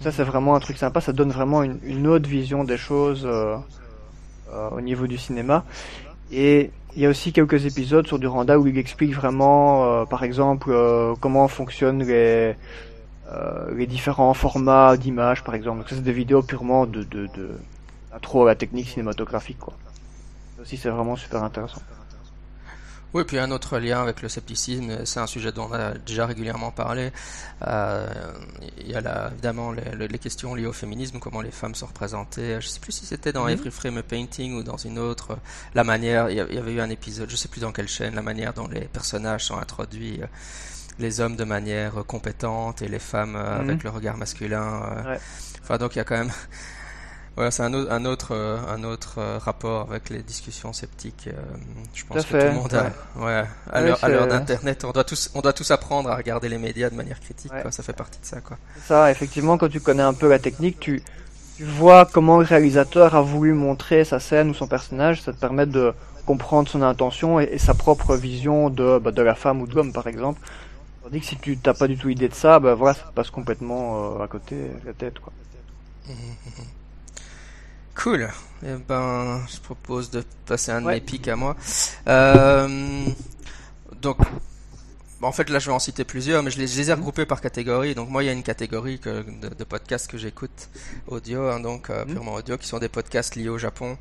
Ça, 0.00 0.12
c'est 0.12 0.22
vraiment 0.22 0.54
un 0.54 0.60
truc 0.60 0.76
sympa. 0.76 1.00
Ça 1.00 1.12
donne 1.12 1.30
vraiment 1.30 1.64
une, 1.64 1.78
une 1.84 2.06
autre 2.06 2.28
vision 2.28 2.62
des 2.62 2.76
choses 2.76 3.24
euh, 3.26 3.56
euh, 4.52 4.68
au 4.70 4.80
niveau 4.80 5.08
du 5.08 5.18
cinéma. 5.18 5.64
Et 6.30 6.70
il 6.94 7.02
y 7.02 7.06
a 7.06 7.08
aussi 7.08 7.32
quelques 7.32 7.66
épisodes 7.66 8.06
sur 8.06 8.20
Duranda 8.20 8.56
où 8.56 8.68
il 8.68 8.78
explique 8.78 9.14
vraiment, 9.14 10.06
par 10.06 10.22
exemple, 10.22 10.72
comment 11.20 11.48
fonctionnent 11.48 12.04
les, 12.04 12.54
les 13.74 13.86
différents 13.86 14.32
formats 14.32 14.96
d'images, 14.96 15.42
par 15.42 15.56
exemple. 15.56 15.78
Donc 15.78 15.88
ça, 15.88 15.96
c'est 15.96 16.02
des 16.02 16.12
vidéos 16.12 16.42
purement 16.42 16.86
de, 16.86 17.02
de, 17.02 17.26
de 17.26 17.50
trop 18.20 18.42
à 18.44 18.46
la 18.46 18.54
technique 18.54 18.88
cinématographique 18.88 19.58
quoi. 19.58 19.74
Ça 20.56 20.62
aussi 20.62 20.76
c'est 20.76 20.90
vraiment 20.90 21.16
super 21.16 21.42
intéressant. 21.42 21.82
Oui, 23.14 23.22
puis 23.22 23.38
un 23.38 23.52
autre 23.52 23.78
lien 23.78 24.02
avec 24.02 24.22
le 24.22 24.28
scepticisme, 24.28 25.06
c'est 25.06 25.20
un 25.20 25.28
sujet 25.28 25.52
dont 25.52 25.68
on 25.70 25.72
a 25.72 25.94
déjà 25.94 26.26
régulièrement 26.26 26.72
parlé. 26.72 27.12
Euh, 27.64 28.08
il 28.80 28.90
y 28.90 28.96
a 28.96 29.00
là, 29.00 29.30
évidemment 29.32 29.70
les, 29.70 30.08
les, 30.08 30.18
questions 30.18 30.56
liées 30.56 30.66
au 30.66 30.72
féminisme, 30.72 31.20
comment 31.20 31.40
les 31.40 31.52
femmes 31.52 31.76
sont 31.76 31.86
représentées. 31.86 32.60
Je 32.60 32.66
sais 32.66 32.80
plus 32.80 32.90
si 32.90 33.06
c'était 33.06 33.32
dans 33.32 33.44
mm 33.44 33.50
-hmm. 33.50 33.52
Every 33.52 33.70
Frame 33.70 34.02
Painting 34.02 34.56
ou 34.58 34.64
dans 34.64 34.76
une 34.88 34.98
autre. 34.98 35.38
La 35.76 35.84
manière, 35.84 36.28
il 36.28 36.36
y 36.38 36.58
avait 36.58 36.72
eu 36.72 36.80
un 36.80 36.90
épisode, 36.90 37.30
je 37.30 37.36
sais 37.36 37.46
plus 37.48 37.60
dans 37.60 37.70
quelle 37.76 37.88
chaîne, 37.88 38.16
la 38.16 38.22
manière 38.30 38.52
dont 38.52 38.66
les 38.66 38.86
personnages 38.98 39.44
sont 39.44 39.58
introduits, 39.58 40.18
euh, 40.20 40.26
les 40.98 41.20
hommes 41.20 41.36
de 41.36 41.44
manière 41.44 41.92
compétente 42.14 42.82
et 42.82 42.88
les 42.88 43.02
femmes 43.12 43.36
mm 43.38 43.44
-hmm. 43.44 43.64
avec 43.64 43.78
le 43.86 43.90
regard 43.90 44.16
masculin. 44.24 44.68
Ouais. 45.06 45.20
Enfin, 45.62 45.76
donc 45.82 45.90
il 45.94 45.98
y 46.00 46.04
a 46.04 46.08
quand 46.10 46.20
même 46.24 46.34
Ouais, 47.36 47.50
c'est 47.50 47.64
un, 47.64 47.74
autre, 47.74 47.90
un 47.90 48.04
autre, 48.04 48.28
euh, 48.30 48.58
un 48.68 48.84
autre 48.84 49.14
euh, 49.18 49.38
rapport 49.38 49.88
avec 49.90 50.08
les 50.08 50.22
discussions 50.22 50.72
sceptiques. 50.72 51.26
Euh, 51.26 51.32
je 51.92 52.04
pense 52.04 52.24
que 52.24 52.30
tout 52.30 52.46
le 52.46 52.52
monde 52.52 52.74
a, 52.74 52.92
ouais. 53.20 53.44
à 53.72 54.08
l'heure 54.08 54.28
d'internet, 54.28 54.84
on 54.84 54.92
doit 54.92 55.02
tous, 55.02 55.30
on 55.34 55.40
doit 55.40 55.52
tous 55.52 55.68
apprendre 55.72 56.10
à 56.10 56.16
regarder 56.16 56.48
les 56.48 56.58
médias 56.58 56.90
de 56.90 56.94
manière 56.94 57.20
critique. 57.20 57.50
Quoi, 57.50 57.72
ça 57.72 57.82
fait 57.82 57.92
partie 57.92 58.20
de 58.20 58.26
ça, 58.26 58.40
quoi. 58.40 58.56
Ça, 58.84 59.10
effectivement, 59.10 59.58
quand 59.58 59.68
tu 59.68 59.80
connais 59.80 60.02
un 60.02 60.14
peu 60.14 60.28
la 60.28 60.38
technique, 60.38 60.78
tu, 60.78 61.02
tu 61.56 61.64
vois 61.64 62.06
comment 62.06 62.38
le 62.38 62.44
réalisateur 62.44 63.16
a 63.16 63.22
voulu 63.22 63.52
montrer 63.52 64.04
sa 64.04 64.20
scène 64.20 64.50
ou 64.50 64.54
son 64.54 64.68
personnage, 64.68 65.20
ça 65.20 65.32
te 65.32 65.38
permet 65.38 65.66
de 65.66 65.92
comprendre 66.26 66.68
son 66.68 66.82
intention 66.82 67.40
et, 67.40 67.58
sa 67.58 67.74
propre 67.74 68.14
vision 68.14 68.70
de, 68.70 68.98
bah, 68.98 69.10
de 69.10 69.22
la 69.22 69.34
femme 69.34 69.60
ou 69.60 69.66
de 69.66 69.74
l'homme 69.74 69.92
par 69.92 70.06
exemple. 70.06 70.40
Tandis 71.02 71.20
que 71.20 71.26
si 71.26 71.36
tu 71.36 71.58
t'as 71.58 71.74
pas 71.74 71.88
du 71.88 71.98
tout 71.98 72.10
idée 72.10 72.28
de 72.28 72.34
ça, 72.34 72.60
bah 72.60 72.74
voilà, 72.74 72.94
ça 72.94 73.02
te 73.02 73.12
passe 73.12 73.30
complètement 73.30 74.22
à 74.22 74.28
côté 74.28 74.54
de 74.54 74.86
la 74.86 74.92
tête 74.92 75.18
quoi. 75.18 75.32
Cool. 77.94 78.28
Eh 78.66 78.76
ben, 78.88 79.44
je 79.52 79.60
propose 79.60 80.10
de 80.10 80.24
passer 80.46 80.72
un 80.72 80.80
de 80.80 80.86
mes 80.86 81.00
pics 81.00 81.28
à 81.28 81.36
moi. 81.36 81.56
Euh, 82.08 83.06
donc, 84.00 84.18
en 85.22 85.32
fait, 85.32 85.48
là, 85.48 85.58
je 85.58 85.66
vais 85.66 85.72
en 85.72 85.78
citer 85.78 86.04
plusieurs, 86.04 86.42
mais 86.42 86.50
je 86.50 86.58
les, 86.58 86.90
ai 86.90 86.92
regroupés 86.92 87.24
par 87.24 87.40
catégorie. 87.40 87.94
Donc, 87.94 88.10
moi, 88.10 88.22
il 88.22 88.26
y 88.26 88.28
a 88.28 88.32
une 88.32 88.42
catégorie 88.42 88.98
que, 88.98 89.22
de, 89.22 89.64
podcasts 89.64 90.10
que 90.10 90.18
j'écoute 90.18 90.68
audio, 91.06 91.48
hein, 91.48 91.60
donc 91.60 91.90
euh, 91.90 92.04
mhm. 92.04 92.12
purement 92.12 92.34
audio, 92.34 92.58
qui 92.58 92.66
sont 92.66 92.78
des 92.78 92.88
podcasts 92.88 93.36
liés 93.36 93.48
au 93.48 93.58
Japon. 93.58 93.96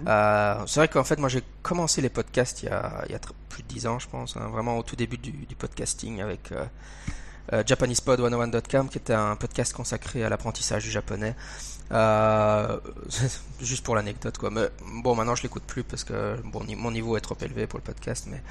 Mhm. 0.00 0.08
Euh, 0.08 0.66
c'est 0.66 0.80
vrai 0.80 0.88
qu'en 0.88 1.04
fait, 1.04 1.18
moi, 1.18 1.28
j'ai 1.28 1.42
commencé 1.62 2.00
les 2.00 2.10
podcasts 2.10 2.62
il 2.62 2.66
y 2.66 2.72
a, 2.72 3.04
il 3.06 3.12
y 3.12 3.14
a 3.14 3.20
plus 3.48 3.62
de 3.62 3.68
10 3.68 3.86
ans, 3.86 3.98
je 3.98 4.08
pense, 4.08 4.36
hein, 4.36 4.48
vraiment 4.52 4.78
au 4.78 4.82
tout 4.82 4.96
début 4.96 5.18
du, 5.18 5.32
du 5.32 5.54
podcasting 5.54 6.20
avec 6.20 6.52
JapanesePod101.com, 7.52 8.88
qui 8.88 8.98
était 8.98 9.14
un 9.14 9.36
podcast 9.36 9.72
consacré 9.72 10.24
à 10.24 10.28
l'apprentissage 10.28 10.84
du 10.84 10.90
japonais. 10.90 11.34
Euh, 11.90 12.78
juste 13.62 13.82
pour 13.82 13.96
l'anecdote 13.96 14.36
quoi. 14.36 14.50
Mais 14.50 14.68
bon, 15.02 15.14
maintenant 15.14 15.34
je 15.34 15.42
l'écoute 15.42 15.62
plus 15.62 15.82
parce 15.82 16.04
que 16.04 16.36
bon, 16.44 16.62
mon 16.76 16.90
niveau 16.90 17.16
est 17.16 17.20
trop 17.20 17.36
élevé 17.40 17.66
pour 17.66 17.78
le 17.78 17.84
podcast. 17.84 18.26
Mais, 18.30 18.42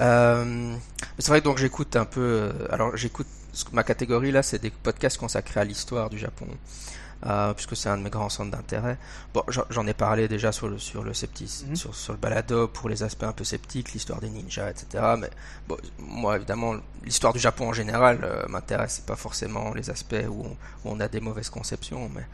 euh, 0.00 0.44
mais 0.44 0.78
c'est 1.18 1.28
vrai 1.28 1.40
que 1.40 1.44
donc 1.44 1.58
j'écoute 1.58 1.96
un 1.96 2.04
peu. 2.04 2.20
Euh, 2.20 2.52
alors 2.70 2.96
j'écoute 2.96 3.28
ma 3.72 3.82
catégorie 3.82 4.32
là, 4.32 4.42
c'est 4.42 4.58
des 4.60 4.70
podcasts 4.70 5.16
consacrés 5.16 5.60
à 5.60 5.64
l'histoire 5.64 6.10
du 6.10 6.18
Japon 6.18 6.46
euh, 7.26 7.52
puisque 7.54 7.76
c'est 7.76 7.88
un 7.88 7.98
de 7.98 8.02
mes 8.02 8.10
grands 8.10 8.28
centres 8.28 8.50
d'intérêt. 8.50 8.98
Bon, 9.34 9.42
j'en 9.70 9.86
ai 9.86 9.94
parlé 9.94 10.28
déjà 10.28 10.52
sur 10.52 10.68
le 10.68 10.78
sur 10.78 11.02
le 11.02 11.12
scepticisme, 11.12 11.70
mhm. 11.70 11.76
sur, 11.76 11.94
sur 11.94 12.12
le 12.12 12.18
balado 12.18 12.68
pour 12.68 12.88
les 12.88 13.02
aspects 13.02 13.24
un 13.24 13.32
peu 13.32 13.44
sceptiques, 13.44 13.92
l'histoire 13.92 14.20
des 14.20 14.30
ninjas, 14.30 14.70
etc. 14.70 15.04
Mais 15.18 15.30
bon, 15.68 15.76
moi 15.98 16.36
évidemment, 16.36 16.76
l'histoire 17.04 17.32
du 17.32 17.38
Japon 17.38 17.68
en 17.68 17.72
général 17.72 18.20
euh, 18.22 18.46
m'intéresse, 18.48 19.00
pas 19.00 19.16
forcément 19.16 19.74
les 19.74 19.90
aspects 19.90 20.14
où 20.28 20.44
on, 20.44 20.56
où 20.84 20.94
on, 20.94 21.00
a 21.00 21.08
des 21.08 21.20
mauvaises 21.20 21.50
conceptions, 21.50 22.10
mais 22.14 22.24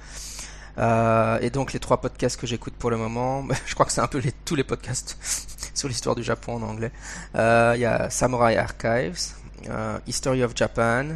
euh, 0.79 1.39
et 1.41 1.51
donc 1.51 1.73
les 1.73 1.81
trois 1.81 2.01
podcasts 2.01 2.41
que 2.41 2.47
j'écoute 2.47 2.75
pour 2.79 2.91
le 2.91 2.97
moment, 2.97 3.47
je 3.67 3.75
crois 3.75 3.87
que 3.87 3.93
c'est 3.93 4.01
un 4.01 4.07
peu 4.07 4.19
les, 4.19 4.33
tous 4.33 4.55
les 4.55 4.65
podcasts 4.65 5.19
sur 5.75 5.89
l'histoire 5.89 6.15
du 6.15 6.23
Japon 6.23 6.57
en 6.57 6.63
anglais. 6.63 6.93
Euh, 7.35 7.73
il 7.75 7.81
y 7.81 7.85
a 7.85 8.11
Samurai 8.11 8.57
Archives, 8.57 9.35
euh, 9.69 9.99
History 10.07 10.43
of 10.43 10.53
Japan, 10.57 11.07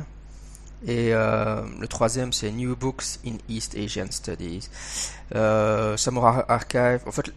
et 0.87 1.13
euh, 1.13 1.63
le 1.81 1.89
troisième, 1.89 2.33
c'est 2.33 2.53
New 2.53 2.77
Books 2.77 3.19
in 3.27 3.37
East 3.49 3.77
Asian 3.77 4.07
Studies. 4.11 4.69
Euh, 5.35 5.97
Samurai 5.97 6.45
Archive. 6.49 7.01
En 7.07 7.11
fait, 7.11 7.33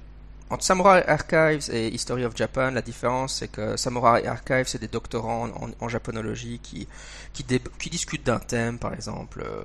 entre 0.52 0.64
Samurai 0.64 1.04
Archives 1.08 1.74
et 1.74 1.88
History 1.88 2.26
of 2.26 2.36
Japan, 2.36 2.70
la 2.72 2.84
différence, 2.84 3.36
c'est 3.36 3.48
que 3.48 3.76
Samurai 3.76 4.28
Archives, 4.28 4.68
c'est 4.68 4.80
des 4.80 4.88
doctorants 4.88 5.50
en, 5.80 5.90
japonologie 5.90 6.60
qui, 6.62 6.88
qui, 7.34 7.44
qui 7.80 7.90
discutent 7.90 8.26
d'un 8.26 8.40
thème, 8.40 8.78
par 8.78 8.94
exemple. 8.94 9.44
Euh, 9.44 9.64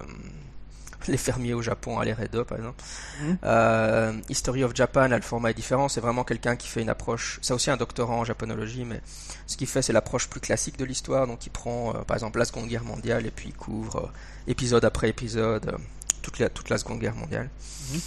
les 1.09 1.17
fermiers 1.17 1.55
au 1.55 1.63
Japon 1.63 1.99
à 1.99 2.05
l'Eredo 2.05 2.45
par 2.45 2.59
exemple. 2.59 2.83
Mhm. 3.23 3.39
Euh, 3.45 4.13
History 4.29 4.65
of 4.65 4.75
Japan, 4.75 5.09
le 5.09 5.21
format 5.21 5.51
est 5.51 5.55
différent. 5.55 5.89
C'est 5.89 6.01
vraiment 6.01 6.25
quelqu'un 6.25 6.57
qui 6.57 6.69
fait 6.69 6.83
une 6.83 6.89
approche. 6.89 7.39
C'est 7.43 7.55
aussi 7.55 7.71
un 7.71 7.77
doctorant 7.77 8.21
en 8.21 8.25
japonologie, 8.25 8.85
mais 8.85 9.01
ce 9.47 9.57
qu'il 9.57 9.67
fait, 9.67 9.83
c'est 9.83 9.93
l'approche 9.93 10.29
plus 10.29 10.41
classique 10.41 10.79
de 10.79 10.85
l'histoire. 10.85 11.27
Donc, 11.27 11.47
il 11.47 11.51
prend, 11.51 11.95
euh, 11.95 12.03
par 12.03 12.17
exemple, 12.17 12.39
la 12.39 12.45
Seconde 12.45 12.69
Guerre 12.69 12.85
mondiale 12.85 13.27
et 13.27 13.31
puis 13.31 13.49
il 13.51 13.55
couvre 13.55 13.97
euh, 13.97 14.51
épisode 14.51 14.85
après 14.85 15.09
épisode 15.09 15.77
toute, 16.23 16.39
la, 16.39 16.49
toute 16.49 16.69
la 16.71 16.79
Seconde 16.79 17.01
Guerre 17.01 17.17
mondiale. 17.17 17.49
Mhm. 17.93 18.01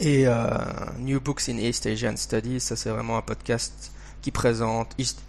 Et 0.00 0.26
New 0.98 1.20
Books 1.20 1.48
in 1.48 1.56
East 1.56 1.86
Asian 1.86 2.16
Studies, 2.16 2.58
ça 2.58 2.74
c'est 2.74 2.90
vraiment 2.90 3.16
un 3.16 3.22
podcast 3.22 3.92
qui 4.22 4.32
présente 4.32 4.92
East, 4.98 5.20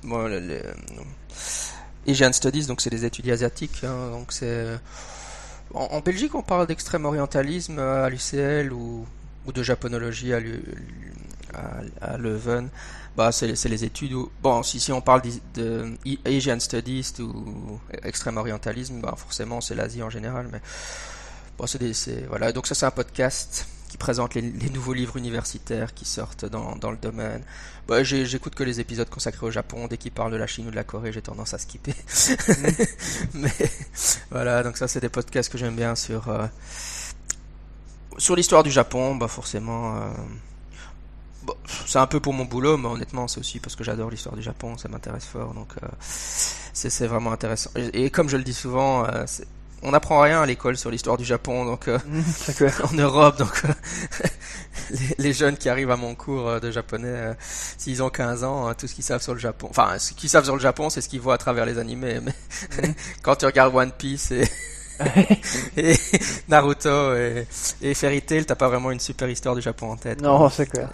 Asian 2.07 2.33
Studies, 2.33 2.65
donc 2.65 2.81
c'est 2.81 2.89
des 2.89 3.05
études 3.05 3.29
asiatiques. 3.29 3.83
Hein, 3.83 4.11
donc 4.11 4.31
c'est 4.31 4.79
en, 5.75 5.99
Belgique, 5.99 6.33
on 6.35 6.41
parle 6.41 6.67
d'extrême 6.67 7.05
orientalisme 7.05 7.79
à 7.79 8.09
l'UCL 8.09 8.71
ou, 8.71 9.05
de 9.53 9.63
japonologie 9.63 10.33
à, 10.33 12.17
Leuven. 12.17 12.69
Bah, 13.15 13.31
c'est 13.31 13.47
les 13.47 13.83
études 13.83 14.13
où, 14.13 14.29
bon, 14.41 14.63
si, 14.63 14.91
on 14.91 15.01
parle 15.01 15.21
de, 15.53 15.93
Asian 16.25 16.59
Studies 16.59 17.13
ou 17.19 17.79
extrême 18.03 18.37
orientalisme, 18.37 18.99
bah, 19.01 19.15
forcément, 19.17 19.61
c'est 19.61 19.75
l'Asie 19.75 20.03
en 20.03 20.09
général, 20.09 20.47
mais 20.51 20.59
bon, 21.57 21.65
c'est 21.67 22.25
voilà. 22.27 22.51
Donc 22.51 22.67
ça, 22.67 22.75
c'est 22.75 22.85
un 22.85 22.91
podcast 22.91 23.67
présente 23.97 24.33
les, 24.35 24.41
nouveaux 24.69 24.93
livres 24.93 25.17
universitaires 25.17 25.93
qui 25.93 26.05
sortent 26.05 26.45
dans, 26.45 26.75
dans 26.75 26.91
le 26.91 26.97
domaine. 26.97 27.43
Bah, 27.87 28.03
j'écoute 28.03 28.55
que 28.55 28.63
les 28.63 28.79
épisodes 28.79 29.09
consacrés 29.09 29.45
au 29.45 29.51
Japon. 29.51 29.87
Dès 29.87 29.97
qu'ils 29.97 30.11
parlent 30.11 30.31
de 30.31 30.37
la 30.37 30.47
Chine 30.47 30.67
ou 30.67 30.71
de 30.71 30.75
la 30.75 30.83
Corée, 30.83 31.11
j'ai 31.11 31.21
tendance 31.21 31.53
à 31.53 31.57
skipper. 31.57 31.93
Mais 33.33 33.51
voilà, 34.31 34.63
donc 34.63 34.77
ça 34.77 34.87
c'est 34.87 34.99
des 34.99 35.09
podcasts 35.09 35.51
que 35.51 35.57
j'aime 35.57 35.75
bien 35.75 35.95
sur 35.95 36.29
euh, 36.29 36.47
sur 38.17 38.35
l'histoire 38.35 38.63
du 38.63 38.71
Japon. 38.71 39.15
Bah 39.15 39.27
forcément. 39.27 39.97
Euh, 39.97 40.09
c'est 41.85 41.99
un 41.99 42.07
peu 42.07 42.19
pour 42.19 42.33
mon 42.33 42.45
boulot, 42.45 42.75
mais 42.75 42.87
honnêtement, 42.87 43.27
c'est 43.27 43.39
aussi 43.39 43.59
parce 43.59 43.75
que 43.75 43.83
j'adore 43.83 44.09
l'histoire 44.09 44.35
du 44.35 44.41
Japon, 44.41 44.79
ça 44.79 44.89
m'intéresse 44.89 45.25
fort, 45.25 45.53
donc 45.53 45.73
euh, 45.83 45.87
c'est 46.01 47.05
vraiment 47.05 47.31
intéressant. 47.31 47.69
Et, 47.75 48.05
et, 48.05 48.09
comme 48.09 48.29
je 48.29 48.37
le 48.37 48.43
dis 48.43 48.55
souvent, 48.55 49.05
on 49.85 49.91
n'apprend 49.91 50.19
rien 50.19 50.41
à 50.41 50.45
l'école 50.45 50.77
sur 50.77 50.89
l'histoire 50.89 51.15
du 51.15 51.23
Japon, 51.23 51.63
donc 51.63 51.87
euh, 51.87 51.99
en 52.83 52.93
Europe, 52.95 53.37
donc 53.37 53.61
euh, 53.65 54.27
les, 55.19 55.31
jeunes 55.31 55.57
qui 55.57 55.69
arrivent 55.69 55.91
à 55.91 55.95
mon 55.95 56.15
cours 56.15 56.49
euh, 56.49 56.59
de 56.59 56.71
japonais, 56.71 57.35
s'ils 57.39 58.01
ont 58.01 58.09
15 58.09 58.43
ans, 58.43 58.73
tout 58.73 58.87
ce 58.87 58.95
qu'ils 58.95 59.03
savent 59.03 59.21
sur 59.21 59.33
le 59.33 59.39
Japon, 59.39 59.67
enfin 59.69 59.97
ce 59.99 60.13
qu'ils 60.13 60.29
savent 60.29 60.45
sur 60.45 60.55
le 60.55 60.61
Japon, 60.61 60.89
c'est 60.89 61.01
ce 61.01 61.07
qu'ils 61.07 61.21
voient 61.21 61.35
à 61.35 61.37
travers 61.37 61.65
les 61.65 61.77
animés. 61.77 62.19
Mais 62.21 62.33
mhm. 62.81 62.93
quand 63.21 63.35
tu 63.35 63.45
regardes 63.45 63.75
One 63.75 63.91
Piece 63.91 64.31
et 64.31 64.43
et 65.75 65.93
Naruto 66.47 67.13
et, 67.15 67.45
et 67.81 67.93
Fairy 67.93 68.21
Tail, 68.21 68.45
t'as 68.45 68.55
pas 68.55 68.69
vraiment 68.69 68.91
une 68.91 68.99
super 68.99 69.29
histoire 69.29 69.53
du 69.53 69.61
Japon 69.61 69.91
en 69.91 69.97
tête. 69.97 70.21
Non, 70.21 70.49
c'est 70.49 70.67
clair. 70.67 70.89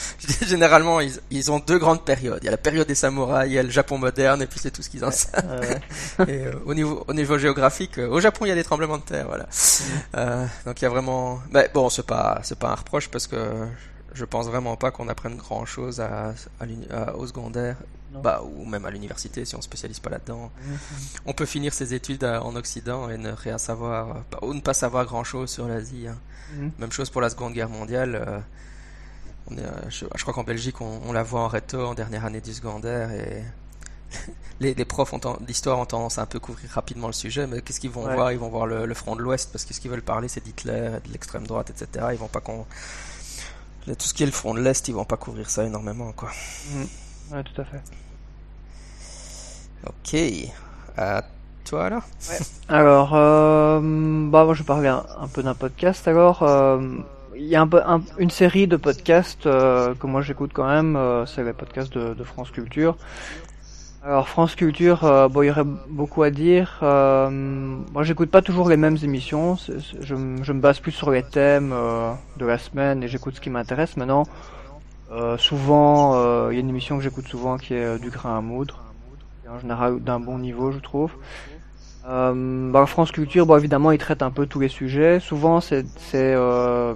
Généralement, 0.42 1.00
ils, 1.00 1.12
ils, 1.30 1.50
ont 1.50 1.58
deux 1.58 1.78
grandes 1.78 2.04
périodes. 2.04 2.38
Il 2.42 2.46
y 2.46 2.48
a 2.48 2.52
la 2.52 2.56
période 2.56 2.86
des 2.86 2.94
samouraïs, 2.94 3.50
il 3.50 3.54
y 3.54 3.58
a 3.58 3.62
le 3.62 3.70
Japon 3.70 3.98
moderne, 3.98 4.42
et 4.42 4.46
puis 4.46 4.58
c'est 4.60 4.70
tout 4.70 4.82
ce 4.82 4.90
qu'ils 4.90 5.04
en 5.04 5.10
savent. 5.10 5.80
et 6.28 6.46
euh, 6.46 6.52
au 6.64 6.74
niveau 6.74 7.04
au 7.06 7.14
niveau 7.14 7.38
géographique, 7.38 7.98
euh, 7.98 8.08
au 8.08 8.20
Japon, 8.20 8.44
il 8.46 8.48
y 8.48 8.52
a 8.52 8.54
des 8.54 8.64
tremblements 8.64 8.98
de 8.98 9.02
terre, 9.02 9.26
voilà. 9.26 9.44
Mm. 9.44 9.48
Euh, 10.16 10.46
donc 10.66 10.80
il 10.80 10.84
y 10.84 10.86
a 10.86 10.90
vraiment. 10.90 11.40
Mais 11.50 11.70
bon, 11.72 11.90
c'est 11.90 12.06
pas 12.06 12.40
c'est 12.42 12.58
pas 12.58 12.70
un 12.70 12.74
reproche 12.74 13.08
parce 13.08 13.26
que 13.26 13.36
je 14.14 14.24
pense 14.24 14.46
vraiment 14.46 14.76
pas 14.76 14.90
qu'on 14.90 15.08
apprenne 15.08 15.36
grand 15.36 15.64
chose 15.64 16.00
à, 16.00 16.34
à, 16.60 17.16
au 17.16 17.26
secondaire 17.26 17.76
bah, 18.20 18.42
ou 18.44 18.66
même 18.66 18.84
à 18.84 18.90
l'université 18.90 19.44
si 19.44 19.54
on 19.54 19.58
ne 19.58 19.62
spécialise 19.62 20.00
pas 20.00 20.10
là-dedans. 20.10 20.50
Mhm. 20.64 20.78
On 21.26 21.32
peut 21.32 21.46
finir 21.46 21.72
ses 21.72 21.94
études 21.94 22.24
en 22.24 22.54
Occident 22.56 23.08
et 23.08 23.16
ne 23.16 23.30
rien 23.30 23.58
savoir, 23.58 24.24
ou 24.42 24.52
ne 24.52 24.60
pas 24.60 24.74
savoir 24.74 25.06
grand-chose 25.06 25.50
sur 25.50 25.66
l'Asie. 25.68 26.06
Hein. 26.08 26.18
Mhm. 26.54 26.72
Même 26.78 26.92
chose 26.92 27.10
pour 27.10 27.20
la 27.20 27.30
Seconde 27.30 27.54
Guerre 27.54 27.68
mondiale. 27.68 28.22
Euh, 28.26 28.38
est, 29.56 29.90
je, 29.90 30.06
crois 30.22 30.34
qu'en 30.34 30.44
Belgique, 30.44 30.80
on, 30.80 31.12
la 31.12 31.22
voit 31.22 31.40
en 31.40 31.48
réto 31.48 31.84
en 31.84 31.94
dernière 31.94 32.24
année 32.24 32.40
du 32.40 32.52
secondaire 32.52 33.10
et 33.12 33.42
les, 34.60 34.74
les, 34.74 34.84
profs 34.84 35.14
d'histoire 35.40 35.78
ont 35.78 35.86
tendance 35.86 36.18
à 36.18 36.22
un 36.22 36.26
peu 36.26 36.38
couvrir 36.38 36.70
rapidement 36.70 37.06
le 37.06 37.12
sujet, 37.12 37.46
mais 37.46 37.62
qu'est-ce 37.62 37.80
qu'ils 37.80 37.90
vont 37.90 38.02
voir? 38.02 38.32
Ils 38.32 38.38
vont 38.38 38.48
voir 38.48 38.66
le, 38.66 38.94
front 38.94 39.16
de 39.16 39.22
l'Ouest 39.22 39.50
parce 39.52 39.64
que 39.64 39.74
ce 39.74 39.80
qu'ils 39.80 39.90
veulent 39.90 40.02
parler, 40.02 40.28
c'est 40.28 40.44
d'Hitler, 40.44 40.98
de 41.04 41.12
l'extrême 41.12 41.46
droite, 41.46 41.70
etc. 41.70 42.06
Ils 42.12 42.18
vont 42.18 42.28
pas 42.28 42.40
tout 42.40 44.06
ce 44.06 44.14
qui 44.14 44.22
est 44.22 44.26
le 44.26 44.32
front 44.32 44.54
de 44.54 44.60
l'Est, 44.60 44.86
ils 44.88 44.94
vont 44.94 45.04
pas 45.04 45.16
couvrir 45.16 45.50
ça 45.50 45.64
énormément, 45.64 46.12
quoi. 46.12 46.30
Ouais, 47.32 47.42
tout 47.42 47.60
à 47.60 47.64
fait. 47.64 47.82
Ok. 49.86 50.52
À 50.96 51.24
toi 51.64 51.86
alors? 51.86 52.02
Ouais. 52.30 52.38
Alors, 52.68 53.14
euh, 53.14 53.80
bah 54.30 54.44
moi 54.44 54.54
je 54.54 54.62
parlais 54.62 54.88
un, 54.88 55.04
un 55.18 55.28
peu 55.28 55.42
d'un 55.42 55.54
podcast 55.54 56.06
alors. 56.06 56.42
Euh, 56.42 56.98
il 57.42 57.48
y 57.48 57.56
a 57.56 57.62
un, 57.62 57.70
un, 57.72 58.02
une 58.18 58.30
série 58.30 58.66
de 58.68 58.76
podcasts 58.76 59.46
euh, 59.46 59.94
que 59.94 60.06
moi 60.06 60.22
j'écoute 60.22 60.52
quand 60.54 60.66
même, 60.66 60.94
euh, 60.96 61.26
c'est 61.26 61.42
les 61.42 61.52
podcasts 61.52 61.92
de, 61.92 62.14
de, 62.14 62.24
France 62.24 62.50
Culture. 62.50 62.96
Alors 64.04 64.28
France 64.28 64.54
Culture, 64.54 65.04
euh, 65.04 65.28
bon 65.28 65.42
il 65.42 65.46
y 65.46 65.50
aurait 65.50 65.66
beaucoup 65.88 66.22
à 66.22 66.30
dire. 66.30 66.78
Euh, 66.82 67.28
moi 67.30 68.04
j'écoute 68.04 68.30
pas 68.30 68.42
toujours 68.42 68.68
les 68.68 68.76
mêmes 68.76 68.96
émissions, 69.02 69.56
je, 69.56 69.74
je, 70.00 70.14
me 70.14 70.60
base 70.60 70.78
plus 70.78 70.92
sur 70.92 71.10
les 71.10 71.24
thèmes 71.24 71.74
de 72.36 72.46
la 72.46 72.58
semaine 72.58 73.02
et 73.02 73.08
j'écoute 73.08 73.34
ce 73.34 73.40
qui 73.40 73.50
m'intéresse. 73.50 73.96
Maintenant, 73.96 74.24
souvent 75.38 76.50
il 76.50 76.54
y 76.54 76.58
a 76.58 76.60
une 76.60 76.68
émission 76.68 76.96
que 76.96 77.02
j'écoute 77.02 77.26
souvent 77.26 77.58
qui 77.58 77.74
est 77.74 77.98
du 77.98 78.10
grain 78.10 78.38
à 78.38 78.40
moudre 78.40 78.82
en 79.48 79.58
général 79.58 80.00
d'un 80.00 80.20
bon 80.20 80.38
niveau, 80.38 80.70
je 80.72 80.78
trouve. 80.78 81.12
Euh, 82.08 82.70
bah, 82.72 82.84
France 82.86 83.12
Culture, 83.12 83.46
bon, 83.46 83.56
évidemment, 83.56 83.92
il 83.92 83.98
traite 83.98 84.22
un 84.22 84.30
peu 84.30 84.46
tous 84.46 84.60
les 84.60 84.68
sujets. 84.68 85.20
Souvent, 85.20 85.60
c'est 85.60 85.84
euh, 86.14 86.94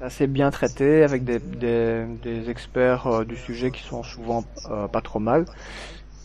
assez 0.00 0.26
bien 0.26 0.50
traité 0.50 1.02
avec 1.02 1.24
des, 1.24 1.38
des, 1.38 2.04
des 2.22 2.50
experts 2.50 3.06
euh, 3.06 3.24
du 3.24 3.36
sujet 3.36 3.70
qui 3.70 3.82
sont 3.82 4.02
souvent 4.02 4.44
euh, 4.70 4.88
pas 4.88 5.00
trop 5.00 5.18
mal. 5.18 5.44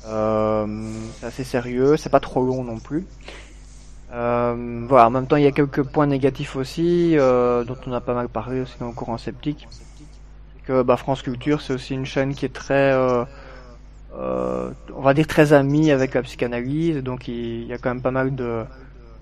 Euh, 0.08 0.92
c'est 1.20 1.26
assez 1.26 1.44
sérieux, 1.44 1.98
c'est 1.98 2.10
pas 2.10 2.20
trop 2.20 2.44
long 2.46 2.64
non 2.64 2.80
plus. 2.80 3.06
Voilà, 4.12 5.08
en 5.08 5.10
même 5.12 5.28
temps, 5.28 5.36
il 5.36 5.44
y 5.44 5.48
a 5.48 5.52
quelques 5.52 5.84
points 5.84 6.08
négatifs 6.08 6.56
aussi, 6.56 7.16
dont 7.16 7.78
on 7.86 7.94
a 7.94 8.02
pas 8.02 8.16
mal 8.16 8.28
parlé 8.28 8.62
aussi 8.62 8.74
dans 8.80 8.88
le 8.88 8.94
courant 8.94 9.18
sceptique. 9.18 9.68
Que 10.66 10.82
bah, 10.82 10.98
France 10.98 11.22
Culture, 11.22 11.62
c'est 11.62 11.74
aussi 11.74 11.94
une 11.94 12.06
chaîne 12.06 12.34
qui 12.34 12.46
est 12.46 12.54
très, 12.54 12.92
on 14.16 15.02
va 15.02 15.14
dire 15.14 15.28
très 15.28 15.54
amie 15.54 15.92
avec 15.92 16.14
la 16.14 16.22
psychanalyse, 16.24 16.98
donc 16.98 17.28
il, 17.28 17.66
y 17.66 17.74
a 17.74 17.78
quand 17.78 17.90
même 17.90 18.02
pas 18.02 18.12
mal 18.12 18.36
de 18.36 18.64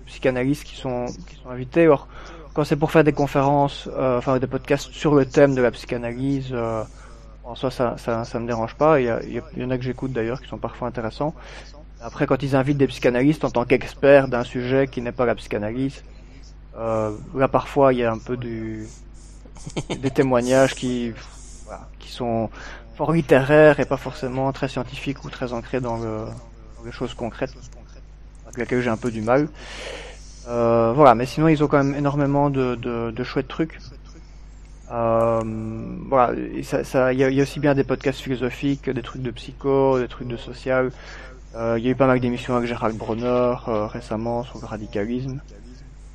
psychanalystes 0.06 0.64
qui 0.64 0.76
sont 0.76 1.06
qui 1.28 1.36
sont 1.36 1.50
invités. 1.50 1.82
Alors, 1.82 2.08
quand 2.54 2.64
c'est 2.64 2.76
pour 2.76 2.90
faire 2.90 3.04
des 3.04 3.12
conférences, 3.12 3.88
euh, 3.92 4.18
enfin 4.18 4.38
des 4.38 4.46
podcasts 4.46 4.90
sur 4.90 5.14
le 5.14 5.24
thème 5.26 5.54
de 5.54 5.62
la 5.62 5.70
psychanalyse, 5.70 6.48
euh, 6.52 6.82
en 7.44 7.54
soi 7.54 7.70
ça, 7.70 7.96
ça 7.96 8.40
me 8.40 8.46
dérange 8.46 8.74
pas. 8.74 9.00
Il 9.00 9.06
y, 9.06 9.08
a, 9.08 9.64
en 9.64 9.70
a 9.70 9.78
que 9.78 9.84
j'écoute 9.84 10.12
d'ailleurs 10.12 10.40
qui 10.40 10.48
sont 10.48 10.58
parfois 10.58 10.88
intéressants. 10.88 11.34
Après, 12.00 12.26
quand 12.26 12.42
ils 12.42 12.56
invitent 12.56 12.78
des 12.78 12.86
psychanalystes 12.86 13.44
en 13.44 13.50
tant 13.50 13.64
qu'experts 13.64 14.28
d'un 14.28 14.44
sujet 14.44 14.88
qui 14.88 15.00
n'est 15.02 15.12
pas 15.12 15.26
la 15.26 15.34
psychanalyse, 15.34 16.02
euh, 16.76 17.10
là 17.34 17.48
parfois 17.48 17.92
il 17.92 18.00
y 18.00 18.04
a 18.04 18.12
un 18.12 18.18
peu 18.18 18.36
du 18.36 18.86
des 19.88 20.10
témoignages 20.10 20.74
qui 20.74 21.12
qui 21.98 22.10
sont 22.10 22.50
fort 22.98 23.12
littéraires 23.12 23.78
et 23.78 23.84
pas 23.84 23.96
forcément 23.96 24.52
très 24.52 24.66
scientifiques 24.66 25.24
ou 25.24 25.30
très 25.30 25.52
ancrés 25.52 25.80
dans, 25.80 25.98
le, 25.98 26.24
les 26.84 26.90
choses 26.90 27.14
concrètes, 27.14 27.54
avec 28.44 28.58
lesquelles 28.58 28.82
j'ai 28.82 28.90
un 28.90 28.96
peu 28.96 29.12
du 29.12 29.22
mal. 29.22 29.46
Euh, 30.48 30.92
voilà, 30.96 31.14
mais 31.14 31.24
sinon 31.24 31.46
ils 31.46 31.62
ont 31.62 31.68
quand 31.68 31.84
même 31.84 31.94
énormément 31.94 32.50
de, 32.50 32.74
de, 32.74 33.24
chouettes 33.24 33.46
trucs. 33.46 33.78
Euh, 34.90 35.40
voilà, 36.08 36.32
il 36.34 37.18
y, 37.18 37.40
a, 37.40 37.42
aussi 37.42 37.60
bien 37.60 37.76
des 37.76 37.84
podcasts 37.84 38.18
philosophiques, 38.18 38.90
des 38.90 39.02
trucs 39.02 39.22
de 39.22 39.30
psycho, 39.30 40.00
des 40.00 40.08
trucs 40.08 40.26
de 40.26 40.36
social. 40.36 40.90
Euh, 41.54 41.76
il 41.78 41.84
y 41.84 41.88
a 41.88 41.92
eu 41.92 41.94
pas 41.94 42.08
mal 42.08 42.18
d'émissions 42.18 42.56
avec 42.56 42.68
Gérald 42.68 42.96
Bronner 42.98 43.54
récemment 43.96 44.42
sur 44.42 44.58
le 44.58 44.66
radicalisme. 44.66 45.40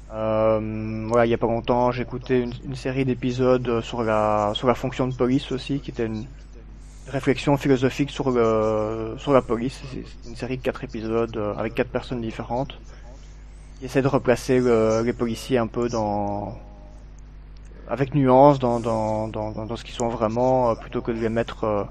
Voilà, 0.10 1.26
il 1.26 1.30
y 1.30 1.34
a 1.34 1.38
pas 1.38 1.48
longtemps, 1.48 1.92
une, 1.94 2.52
une 2.66 2.76
série 2.76 3.06
d'épisodes 3.06 3.80
sur 3.80 4.04
la 4.04 4.52
sur 4.54 4.68
la 4.68 4.76
fonction 4.76 5.08
de 5.08 5.16
police 5.16 5.50
aussi, 5.54 5.80
qui 5.80 5.92
était 5.92 6.08
une 6.08 6.26
réflexion 7.08 7.58
philosophique 7.58 8.12
sur 8.12 8.32
le 8.32 9.16
sur 9.18 9.34
la 9.34 9.42
police. 9.42 9.82
C'est 9.92 10.30
une 10.30 10.36
série 10.36 10.58
de 10.58 10.64
quatre 10.64 10.84
épisodes 10.84 11.36
euh, 11.36 11.54
avec 11.56 11.76
quatre 11.76 11.90
personnes 11.90 12.22
différentes 12.22 12.80
qui 13.80 13.86
essaie 13.86 14.02
de 14.02 14.08
replacer 14.08 14.60
le, 14.60 15.02
les 15.04 15.14
policiers 15.14 15.58
un 15.58 15.68
peu 15.68 15.90
dans 15.90 16.58
avec 17.88 18.16
nuance 18.16 18.60
dans 18.60 18.80
dans 18.80 19.28
dans, 19.28 19.52
dans 19.52 19.76
ce 19.76 19.84
qu'ils 19.84 19.96
sont 19.96 20.10
vraiment, 20.10 20.72
euh, 20.72 20.76
plutôt 20.76 21.02
que 21.02 21.12
de 21.12 21.20
les 21.20 21.30
mettre 21.30 21.66
euh, 21.66 21.84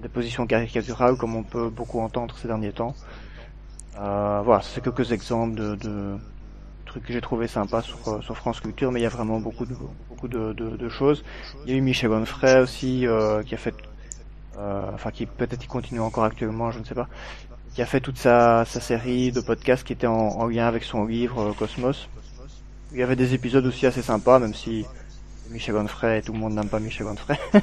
des 0.00 0.08
positions 0.08 0.46
caricaturales 0.46 1.16
comme 1.16 1.36
on 1.36 1.42
peut 1.42 1.68
beaucoup 1.68 2.00
entendre 2.00 2.34
ces 2.38 2.48
derniers 2.48 2.72
temps. 2.72 2.94
Voilà, 3.98 4.60
c'est 4.62 4.82
quelques 4.82 5.12
exemples 5.12 5.54
de, 5.54 5.74
de 5.76 6.16
trucs 6.84 7.04
que 7.04 7.14
j'ai 7.14 7.22
trouvé 7.22 7.48
sympas 7.48 7.80
sur, 7.80 7.96
France 8.36 8.60
Culture, 8.60 8.92
mais 8.92 9.00
il 9.00 9.02
y 9.02 9.06
a 9.06 9.10
vraiment 9.10 9.40
beaucoup 9.40 9.64
de 9.64 9.74
beaucoup 10.10 10.28
de, 10.28 10.52
de, 10.52 10.88
choses. 10.90 11.24
Il 11.64 11.72
y 11.72 11.74
a 11.74 11.78
eu 11.78 11.80
Michel 11.80 12.12
Onfray 12.12 12.60
aussi 12.60 13.06
qui 13.46 13.54
a 13.54 13.56
fait, 13.56 13.74
enfin 14.58 15.10
qui 15.10 15.26
peut-être 15.26 15.62
il 15.62 15.68
continue 15.68 16.00
encore 16.00 16.24
actuellement, 16.24 16.70
je 16.70 16.78
ne 16.78 16.84
sais 16.84 16.94
pas, 16.94 17.08
qui 17.74 17.82
a 17.82 17.86
fait 17.86 18.00
toute 18.00 18.18
sa, 18.18 18.64
sa 18.64 18.80
série 18.80 19.32
de 19.32 19.40
podcasts 19.40 19.84
qui 19.84 19.92
était 19.92 20.06
en, 20.06 20.14
en 20.14 20.46
lien 20.46 20.66
avec 20.66 20.82
son 20.82 21.04
livre 21.04 21.52
Cosmos. 21.58 22.08
Il 22.92 22.98
y 22.98 23.02
avait 23.02 23.16
des 23.16 23.34
épisodes 23.34 23.66
aussi 23.66 23.86
assez 23.86 24.02
sympas, 24.02 24.38
même 24.38 24.54
si 24.54 24.86
Michel 25.50 25.76
Onfray, 25.76 26.22
tout 26.22 26.32
le 26.32 26.38
monde 26.38 26.54
n'aime 26.54 26.68
pas 26.68 26.80
Michel 26.80 27.06
Onfray. 27.06 27.38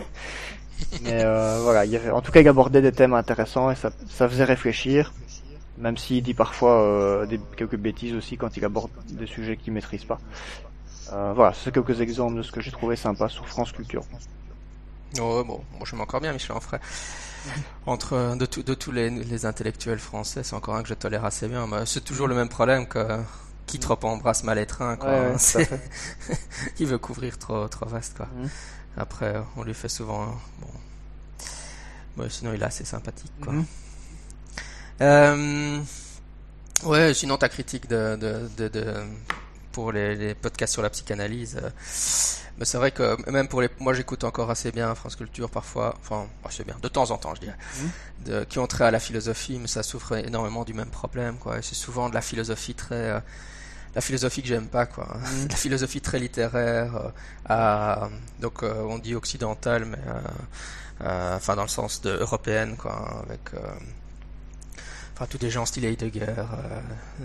Mais 1.04 1.24
euh, 1.24 1.60
voilà, 1.62 1.84
en 2.14 2.22
tout 2.22 2.32
cas, 2.32 2.42
il 2.42 2.48
abordait 2.48 2.82
des 2.82 2.92
thèmes 2.92 3.14
intéressants 3.14 3.72
et 3.72 3.76
ça, 3.76 3.92
ça 4.10 4.28
faisait 4.28 4.44
réfléchir, 4.44 5.14
même 5.78 5.98
s'il 5.98 6.24
dit 6.24 6.34
parfois 6.34 6.82
euh, 6.82 7.26
des, 7.26 7.40
quelques 7.58 7.78
bêtises 7.78 8.14
aussi 8.14 8.38
quand 8.38 8.58
il 8.58 8.66
aborde 8.66 8.92
des 9.10 9.28
sujets 9.28 9.58
qu'il 9.58 9.74
maîtrise 9.74 10.04
pas. 10.04 10.20
Euh, 11.14 11.34
voilà, 11.36 11.54
c'est 11.54 11.72
quelques 11.74 12.02
exemples 12.02 12.38
de 12.38 12.42
ce 12.42 12.52
que 12.52 12.62
j'ai 12.62 12.72
trouvé 12.72 12.96
sympa 12.96 13.30
sur 13.30 13.48
France 13.48 13.72
Culture. 13.72 14.04
Oh, 15.20 15.44
bon, 15.44 15.64
moi 15.78 15.86
je 15.86 15.96
encore 15.96 16.22
bien 16.22 16.34
Michel 16.34 16.56
Onfray. 16.56 16.80
Entre 17.86 18.36
de, 18.38 18.46
tout, 18.46 18.64
de 18.64 18.74
tous 18.74 18.92
les, 18.92 19.10
les 19.10 19.46
intellectuels 19.46 20.00
français, 20.00 20.44
c'est 20.44 20.56
encore 20.56 20.76
un 20.76 20.84
que 20.84 20.90
je 20.90 20.94
tolère 20.94 21.26
assez 21.26 21.48
bien. 21.48 21.68
C'est 21.86 22.04
toujours 22.04 22.28
le 22.28 22.36
même 22.36 22.50
problème 22.50 22.88
que 22.88 23.20
qui 23.66 23.80
trop 23.80 23.98
embrasse 24.04 24.44
mal 24.44 24.58
étreint 24.60 24.98
quoi. 24.98 25.10
Ouais, 25.10 25.36
ouais, 25.36 25.68
il 26.80 26.88
veut 26.88 26.98
couvrir 26.98 27.38
trop 27.38 27.68
trop 27.68 27.86
vaste 27.86 28.18
quoi. 28.18 28.28
Mhm. 28.36 28.50
Après, 28.98 29.36
on 29.58 29.64
lui 29.64 29.74
fait 29.74 29.90
souvent. 29.90 30.26
Bon. 30.60 30.68
bon 32.18 32.30
sinon, 32.30 32.54
il 32.54 32.62
est 32.62 32.66
assez 32.66 32.86
sympathique, 32.86 33.32
quoi. 33.42 33.54
Mhm. 33.54 33.66
Euh, 35.02 35.80
ouais, 36.84 37.14
sinon, 37.14 37.38
ta 37.38 37.50
critique 37.50 37.88
de, 37.88 38.16
de, 38.16 38.50
de, 38.58 38.68
de 38.68 38.96
pour 39.74 39.92
les, 39.92 40.16
les, 40.16 40.36
podcasts 40.36 40.74
sur 40.74 40.82
la 40.82 40.90
psychanalyse. 40.90 41.60
Euh, 41.62 41.70
mais 42.58 42.66
c'est 42.66 42.78
vrai 42.78 42.92
que 42.92 43.30
même 43.30 43.48
pour 43.48 43.62
les, 43.62 43.70
moi, 43.80 43.94
j'écoute 43.94 44.24
encore 44.24 44.50
assez 44.50 44.72
bien 44.72 44.94
France 44.96 45.16
Culture 45.16 45.50
parfois. 45.50 45.96
Enfin, 46.00 46.28
assez 46.46 46.64
bien, 46.64 46.78
de 46.82 46.88
temps 46.88 47.10
en 47.12 47.18
temps, 47.18 47.34
je 47.36 47.42
dirais. 47.42 47.58
Mhm. 47.82 47.90
De, 48.26 48.44
qui 48.46 48.60
ont 48.60 48.68
trait 48.68 48.86
à 48.86 48.92
la 48.92 49.00
philosophie, 49.00 49.58
mais 49.60 49.68
ça 49.68 49.84
souffre 49.84 50.16
énormément 50.18 50.64
du 50.64 50.74
même 50.74 50.90
problème, 50.90 51.38
quoi. 51.38 51.62
C'est 51.62 51.76
souvent 51.76 52.10
de 52.10 52.14
la 52.14 52.22
philosophie 52.22 52.76
très. 52.76 52.96
Euh, 52.96 53.20
la 53.96 54.02
philosophie 54.02 54.42
que 54.42 54.48
j'aime 54.48 54.68
pas 54.68 54.88
quoi 54.88 55.06
Mm. 55.06 55.48
la 55.50 55.56
philosophie 55.56 56.02
très 56.02 56.20
littéraire 56.20 56.96
euh, 56.96 57.10
à, 57.46 58.10
donc 58.40 58.64
euh, 58.64 58.82
on 58.90 58.98
dit 58.98 59.14
occidentale 59.14 59.86
mais 59.86 60.00
enfin 61.36 61.56
dans 61.56 61.62
le 61.64 61.68
sens 61.68 62.02
de 62.02 62.10
européenne 62.10 62.76
quoi 62.76 63.24
avec 63.24 63.52
enfin 65.14 65.26
tous 65.30 65.38
des 65.38 65.50
gens 65.50 65.66
style 65.66 65.86
Heidegger 65.86 66.26
euh, 66.28 66.82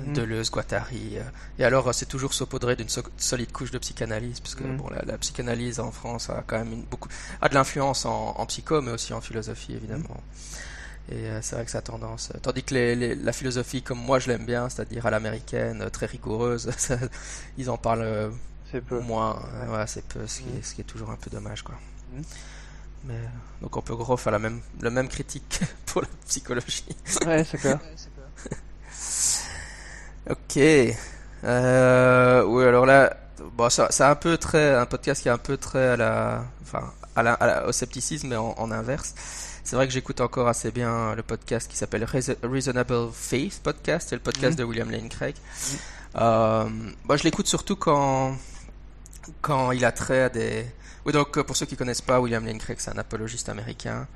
Mm. 0.06 0.12
Deleuze 0.12 0.50
Guattari 0.50 1.16
euh. 1.16 1.22
et 1.58 1.64
alors 1.64 1.88
euh, 1.88 1.92
c'est 1.92 2.06
toujours 2.06 2.34
saupoudré 2.34 2.76
d'une 2.76 2.88
so- 2.90 3.02
solide 3.16 3.50
couche 3.52 3.70
de 3.70 3.78
psychanalyse 3.78 4.40
parce 4.40 4.54
que 4.54 4.64
Mm. 4.64 4.76
bon 4.76 4.88
la, 4.90 5.02
la 5.06 5.16
psychanalyse 5.18 5.80
en 5.80 5.90
France 5.90 6.28
a 6.30 6.44
quand 6.46 6.58
même 6.58 6.72
une, 6.72 6.82
beaucoup 6.84 7.08
a 7.40 7.48
de 7.48 7.54
l'influence 7.54 8.04
en, 8.04 8.34
en 8.36 8.46
psycho 8.46 8.80
mais 8.82 8.90
aussi 8.92 9.12
en 9.14 9.20
philosophie 9.22 9.72
évidemment 9.74 10.22
et 11.10 11.14
euh, 11.30 11.38
c'est 11.40 11.56
vrai 11.56 11.64
que 11.64 11.70
ça 11.70 11.78
a 11.78 11.80
tendance. 11.80 12.30
Tandis 12.42 12.62
que 12.62 12.74
les, 12.74 12.94
les- 12.94 13.14
la 13.14 13.32
philosophie, 13.32 13.80
comme 13.80 13.98
moi 13.98 14.18
je 14.18 14.28
l'aime 14.28 14.44
bien, 14.44 14.68
c'est-à-dire 14.68 15.06
à 15.06 15.10
l'américaine, 15.10 15.88
très 15.90 16.04
rigoureuse, 16.04 16.70
ça- 16.76 16.98
ils 17.56 17.70
en 17.70 17.78
parlent 17.78 18.30
peu. 18.86 19.00
moins. 19.00 19.40
Ouais, 19.70 19.86
c'est 19.86 20.04
peu, 20.04 20.26
ce 20.26 20.40
qui, 20.40 20.48
est, 20.58 20.62
ce 20.62 20.74
qui 20.74 20.82
est 20.82 20.84
toujours 20.84 21.08
un 21.10 21.16
peu 21.16 21.30
dommage, 21.30 21.62
quoi. 21.62 21.76
Mhm. 23.04 23.10
Mais 23.12 23.14
euh, 23.14 23.28
donc 23.62 23.76
on 23.76 23.82
peut 23.82 23.94
gros 23.96 24.16
faire 24.16 24.32
la 24.32 24.38
même, 24.38 24.60
la 24.80 24.90
même 24.90 25.08
critique 25.08 25.60
pour 25.86 26.02
la 26.02 26.08
psychologie. 26.26 26.84
Ouais, 27.26 27.44
c'est 27.44 27.58
clair. 27.58 27.78
Ok. 30.30 30.58
Euh, 31.44 32.42
oui, 32.44 32.64
alors 32.64 32.84
là, 32.84 33.16
bon, 33.56 33.70
ça- 33.70 33.88
c'est 33.90 34.04
un 34.04 34.14
peu 34.14 34.36
très, 34.36 34.74
un 34.74 34.86
podcast 34.86 35.22
qui 35.22 35.28
est 35.28 35.32
un 35.32 35.38
peu 35.38 35.56
très 35.56 35.88
à 35.90 35.96
la, 35.96 36.44
enfin, 36.62 36.92
à 37.16 37.22
la, 37.22 37.32
à 37.34 37.46
la- 37.46 37.66
au 37.68 37.72
scepticisme, 37.72 38.28
mais 38.28 38.36
en, 38.36 38.54
en 38.58 38.70
inverse. 38.70 39.14
C'est 39.64 39.76
vrai 39.76 39.86
que 39.86 39.92
j'écoute 39.92 40.20
encore 40.20 40.48
assez 40.48 40.70
bien 40.70 41.14
le 41.14 41.22
podcast 41.22 41.70
qui 41.70 41.76
s'appelle 41.76 42.04
Reason- 42.04 42.36
Reasonable 42.42 43.10
Faith 43.12 43.60
Podcast, 43.62 44.08
c'est 44.10 44.16
le 44.16 44.22
podcast 44.22 44.52
Mhm. 44.52 44.56
de 44.58 44.64
William 44.64 44.90
Lane 44.90 45.08
Craig. 45.08 45.34
Euh, 46.16 46.68
moi, 47.04 47.16
je 47.16 47.22
l'écoute 47.24 47.46
surtout 47.46 47.76
quand, 47.76 48.34
quand 49.40 49.72
il 49.72 49.84
a 49.84 49.92
trait 49.92 50.22
à 50.24 50.28
des. 50.28 50.66
Oui, 51.08 51.14
donc 51.14 51.38
euh, 51.38 51.42
pour 51.42 51.56
ceux 51.56 51.64
qui 51.64 51.74
connaissent 51.74 52.02
pas, 52.02 52.20
William 52.20 52.44
Lane 52.44 52.58
Craig, 52.58 52.76
c'est 52.80 52.90
un 52.90 52.98
apologiste 52.98 53.48
américain. 53.48 54.06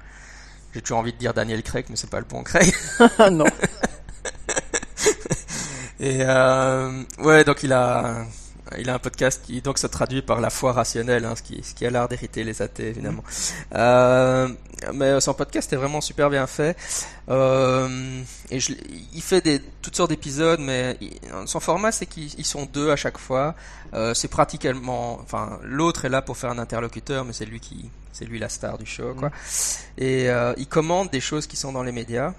J'ai 0.74 0.83
toujours 0.83 0.98
envie 0.98 1.14
de 1.14 1.16
dire 1.16 1.33
Daniel 1.33 1.62
Craig, 1.62 1.87
mais 1.88 1.96
c'est 1.96 2.11
pas 2.11 2.18
le 2.18 2.26
bon 2.26 2.42
Craig. 2.42 2.70
Ah 3.18 3.31
non. 3.31 3.46
Et 6.00 6.18
euh, 6.20 7.02
ouais, 7.20 7.44
donc 7.44 7.62
il 7.62 7.72
a 7.72 8.26
il 8.78 8.88
a 8.90 8.94
un 8.94 8.98
podcast 8.98 9.42
qui 9.44 9.61
donc 9.62 9.78
se 9.78 9.87
traduit 9.87 10.22
par 10.22 10.40
la 10.40 10.50
foi 10.50 10.72
rationnelle, 10.72 11.24
hein, 11.24 11.35
ce 11.37 11.42
qui 11.42 11.62
ce 11.62 11.74
qui 11.74 11.87
a 11.87 11.90
l'art 11.90 12.08
d'hériter 12.08 12.44
les 12.44 12.62
athées 12.62 12.88
évidemment. 12.88 13.24
Euh, 13.74 14.48
mais 14.94 15.20
son 15.20 15.35
podcast 15.35 15.72
est 15.72 15.76
vraiment 15.76 16.00
super 16.00 16.28
bien 16.30 16.46
fait. 16.46 16.76
Euh, 17.28 18.20
et 18.50 18.58
je, 18.61 18.72
il 19.14 19.22
fait 19.22 19.40
des 19.40 19.61
toutes 19.80 19.96
sortes 19.96 20.11
d'épisodes, 20.11 20.61
mais 20.61 20.96
il- 21.00 21.18
son 21.46 21.61
format 21.61 21.92
c'est 21.92 22.06
qu'ils 22.06 22.32
ils 22.38 22.46
sont 22.46 22.64
deux 22.66 22.90
à 22.90 22.96
chaque 22.96 23.18
fois. 23.18 23.54
Euh, 23.94 24.14
c'est 24.14 24.28
pratiquement, 24.28 25.18
enfin 25.22 25.58
l'autre 25.62 26.04
est 26.04 26.08
là 26.08 26.22
pour 26.22 26.37
faire 26.37 26.50
un 26.50 26.58
interlocuteur, 26.58 27.24
mais 27.24 27.32
c'est 27.32 27.44
lui 27.46 27.61
qui 27.61 27.90
c'est 28.12 28.24
lui 28.24 28.38
la 28.38 28.48
star 28.48 28.78
du 28.78 28.87
show 28.87 29.14
quoi. 29.14 29.30
Et 29.98 30.28
euh, 30.30 30.52
il 30.56 30.66
commande 30.66 31.11
des 31.11 31.20
choses 31.20 31.46
qui 31.46 31.56
sont 31.56 31.72
dans 31.72 31.82
les 31.82 31.92
médias 31.92 32.32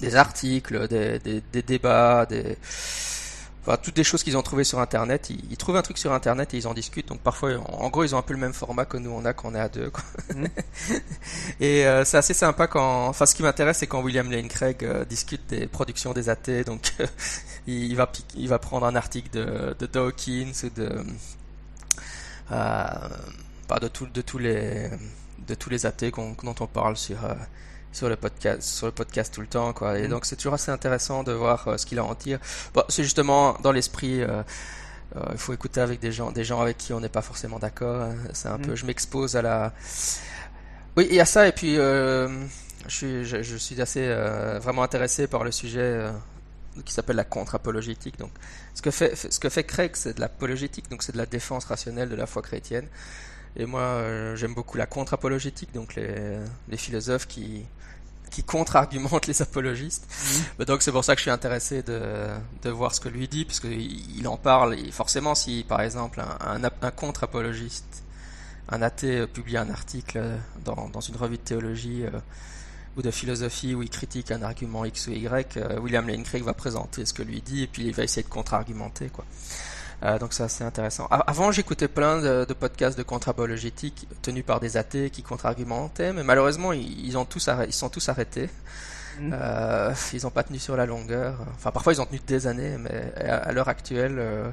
des 0.00 0.14
articles, 0.14 0.86
des, 0.86 1.18
des, 1.18 1.40
des 1.52 1.62
débats, 1.62 2.24
des, 2.24 2.56
enfin, 3.68 3.78
toutes 3.82 3.96
des 3.96 4.04
choses 4.04 4.22
qu'ils 4.22 4.36
ont 4.36 4.42
trouvées 4.42 4.64
sur 4.64 4.78
Internet. 4.80 5.30
Ils, 5.30 5.40
ils 5.50 5.56
trouvent 5.56 5.76
un 5.76 5.82
truc 5.82 5.98
sur 5.98 6.12
Internet 6.12 6.54
et 6.54 6.56
ils 6.56 6.66
en 6.66 6.74
discutent. 6.74 7.08
Donc 7.08 7.20
parfois, 7.20 7.56
en, 7.58 7.84
en 7.84 7.90
gros, 7.90 8.04
ils 8.04 8.14
ont 8.14 8.18
un 8.18 8.22
peu 8.22 8.32
le 8.32 8.40
même 8.40 8.52
format 8.52 8.84
que 8.84 8.96
nous 8.96 9.10
on 9.10 9.24
a 9.24 9.32
quand 9.32 9.50
on 9.50 9.54
est 9.54 9.60
à 9.60 9.68
deux. 9.68 9.90
Quoi. 9.90 10.04
Mhm. 10.34 10.48
et 11.60 11.86
euh, 11.86 12.04
c'est 12.04 12.16
assez 12.16 12.34
sympa 12.34 12.66
quand. 12.66 13.06
Enfin, 13.08 13.26
ce 13.26 13.34
qui 13.34 13.42
m'intéresse, 13.42 13.78
c'est 13.78 13.86
quand 13.86 14.02
William 14.02 14.30
Lane 14.30 14.48
Craig 14.48 14.82
euh, 14.82 15.04
discute 15.04 15.46
des 15.48 15.66
productions 15.66 16.12
des 16.12 16.28
athées. 16.28 16.64
Donc, 16.64 16.92
euh, 17.00 17.06
il, 17.66 17.84
il 17.84 17.96
va 17.96 18.10
il 18.34 18.48
va 18.48 18.58
prendre 18.58 18.86
un 18.86 18.96
article 18.96 19.30
de, 19.30 19.76
de 19.78 19.86
Dawkins 19.86 20.52
ou 20.64 20.70
de 20.70 21.04
euh, 22.50 22.84
pas 23.68 23.78
de 23.80 23.88
tout, 23.88 24.06
de 24.06 24.22
tous 24.22 24.38
les 24.38 24.90
de 25.46 25.54
tous 25.54 25.70
les 25.70 25.86
athées 25.86 26.10
dont 26.10 26.54
on 26.60 26.66
parle 26.66 26.96
sur 26.96 27.18
sur 27.92 28.08
le 28.08 28.16
podcast 28.16 28.62
sur 28.62 28.86
le 28.86 28.92
podcast 28.92 29.32
tout 29.34 29.40
le 29.40 29.46
temps 29.46 29.72
quoi 29.72 29.98
et 29.98 30.02
Mhm. 30.02 30.08
donc 30.10 30.24
c'est 30.26 30.36
toujours 30.36 30.54
assez 30.54 30.70
intéressant 30.70 31.22
de 31.22 31.32
voir 31.32 31.66
euh, 31.68 31.76
ce 31.78 31.86
qu'il 31.86 32.00
en 32.00 32.14
tire 32.14 32.38
bon, 32.74 32.82
c'est 32.88 33.02
justement 33.02 33.56
dans 33.62 33.72
l'esprit 33.72 34.20
euh, 34.22 34.42
euh, 35.16 35.20
il 35.32 35.38
faut 35.38 35.52
écouter 35.54 35.80
avec 35.80 35.98
des 36.00 36.12
gens 36.12 36.30
des 36.30 36.44
gens 36.44 36.60
avec 36.60 36.76
qui 36.76 36.92
on 36.92 37.00
n'est 37.00 37.08
pas 37.08 37.22
forcément 37.22 37.58
d'accord 37.58 38.02
hein. 38.02 38.14
c'est 38.34 38.48
un 38.48 38.58
Mhm. 38.58 38.66
peu 38.66 38.76
je 38.76 38.84
m'expose 38.84 39.36
à 39.36 39.42
la 39.42 39.72
oui 40.96 41.06
il 41.10 41.16
y 41.16 41.20
a 41.20 41.24
ça 41.24 41.48
et 41.48 41.52
puis 41.52 41.74
je 41.76 42.28
suis 42.88 43.24
je, 43.24 43.42
je 43.42 43.56
suis 43.56 43.80
assez 43.80 44.06
vraiment 44.60 44.82
intéressé 44.82 45.26
par 45.26 45.44
le 45.44 45.50
sujet 45.50 46.04
qui 46.84 46.92
s'appelle 46.92 47.16
la 47.16 47.24
contre-apologétique 47.24 48.18
donc 48.18 48.30
ce 48.74 48.82
que 48.82 48.90
fait 48.90 49.16
ce 49.16 49.40
que 49.40 49.48
fait 49.48 49.64
Craig 49.64 49.92
c'est 49.94 50.14
de 50.14 50.20
l'apologétique 50.20 50.88
donc 50.90 51.02
c'est 51.02 51.12
de 51.12 51.18
la 51.18 51.26
défense 51.26 51.64
rationnelle 51.64 52.08
de 52.08 52.14
la 52.16 52.26
foi 52.26 52.42
chrétienne 52.42 52.86
et 53.56 53.66
moi, 53.66 53.80
euh, 53.80 54.36
j'aime 54.36 54.54
beaucoup 54.54 54.76
la 54.76 54.86
contre-apologétique, 54.86 55.72
donc 55.74 55.94
les, 55.94 56.38
les 56.68 56.76
philosophes 56.76 57.26
qui, 57.26 57.64
qui 58.30 58.44
contre-argumentent 58.44 59.26
les 59.26 59.42
apologistes. 59.42 60.06
Mais 60.58 60.64
Donc 60.64 60.82
c'est 60.82 60.92
pour 60.92 61.04
ça 61.04 61.14
que 61.14 61.18
je 61.18 61.22
suis 61.22 61.30
intéressé 61.30 61.82
de, 61.82 62.28
de 62.62 62.70
voir 62.70 62.94
ce 62.94 63.00
que 63.00 63.08
lui 63.08 63.28
dit, 63.28 63.44
parce 63.44 63.60
qu'il 63.60 64.18
il 64.18 64.28
en 64.28 64.36
parle. 64.36 64.78
Et 64.78 64.90
forcément, 64.92 65.34
si 65.34 65.64
par 65.66 65.80
exemple 65.80 66.20
un, 66.20 66.62
un, 66.64 66.70
un 66.82 66.90
contre-apologiste, 66.90 68.04
un 68.68 68.82
athée, 68.82 69.20
euh, 69.20 69.26
publie 69.26 69.56
un 69.56 69.70
article 69.70 70.18
euh, 70.18 70.36
dans, 70.64 70.88
dans 70.90 71.00
une 71.00 71.16
revue 71.16 71.38
de 71.38 71.42
théologie 71.42 72.04
euh, 72.04 72.10
ou 72.96 73.02
de 73.02 73.10
philosophie 73.10 73.74
où 73.74 73.82
il 73.82 73.90
critique 73.90 74.30
un 74.30 74.42
argument 74.42 74.84
X 74.84 75.06
ou 75.06 75.12
Y, 75.12 75.56
euh, 75.56 75.80
William 75.80 76.06
Lane 76.06 76.22
Craig 76.22 76.42
va 76.42 76.52
présenter 76.52 77.06
ce 77.06 77.14
que 77.14 77.22
lui 77.22 77.40
dit 77.40 77.62
et 77.62 77.66
puis 77.66 77.86
il 77.86 77.94
va 77.94 78.04
essayer 78.04 78.22
de 78.22 78.28
contre-argumenter, 78.28 79.08
quoi. 79.08 79.24
Euh, 80.04 80.18
donc 80.18 80.32
c'est 80.32 80.44
assez 80.44 80.62
intéressant. 80.62 81.06
Avant, 81.10 81.50
j'écoutais 81.50 81.88
plein 81.88 82.20
de, 82.20 82.44
de 82.44 82.54
podcasts 82.54 82.96
de 82.96 83.02
contre-apologétique 83.02 84.06
tenus 84.22 84.44
par 84.44 84.60
des 84.60 84.76
athées 84.76 85.10
qui 85.10 85.22
contre-argumentaient, 85.22 86.12
mais 86.12 86.22
malheureusement, 86.22 86.72
ils, 86.72 87.04
ils 87.04 87.18
ont 87.18 87.24
tous 87.24 87.50
ils 87.66 87.72
sont 87.72 87.88
tous 87.88 88.08
arrêtés. 88.08 88.48
Mhm. 89.20 89.32
Euh, 89.34 89.94
ils 90.12 90.22
n'ont 90.22 90.30
pas 90.30 90.44
tenu 90.44 90.60
sur 90.60 90.76
la 90.76 90.86
longueur. 90.86 91.34
Enfin, 91.56 91.72
parfois, 91.72 91.92
ils 91.92 92.00
ont 92.00 92.06
tenu 92.06 92.20
des 92.24 92.46
années, 92.46 92.76
mais 92.78 93.12
à, 93.16 93.38
à 93.38 93.52
l'heure 93.52 93.68
actuelle, 93.68 94.16
euh, 94.18 94.50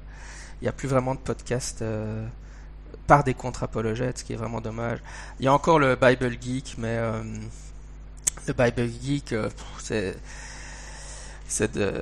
il 0.62 0.66
n'y 0.66 0.70
a 0.70 0.72
plus 0.72 0.88
vraiment 0.88 1.14
de 1.14 1.20
podcasts 1.20 1.84
par 3.06 3.24
des 3.24 3.36
contre-apologètes, 3.36 4.20
ce 4.20 4.24
qui 4.24 4.34
est 4.34 4.38
vraiment 4.38 4.62
dommage. 4.62 5.00
Il 5.40 5.46
y 5.46 5.48
a 5.48 5.54
encore 5.54 5.78
le 5.78 5.96
Bible 5.96 6.32
Geek, 6.42 6.76
mais 6.80 6.98
le 8.48 8.54
Bible 8.54 8.90
Geek, 9.04 9.36
c'est 9.80 10.16
c'est 11.48 11.74
de 11.74 12.02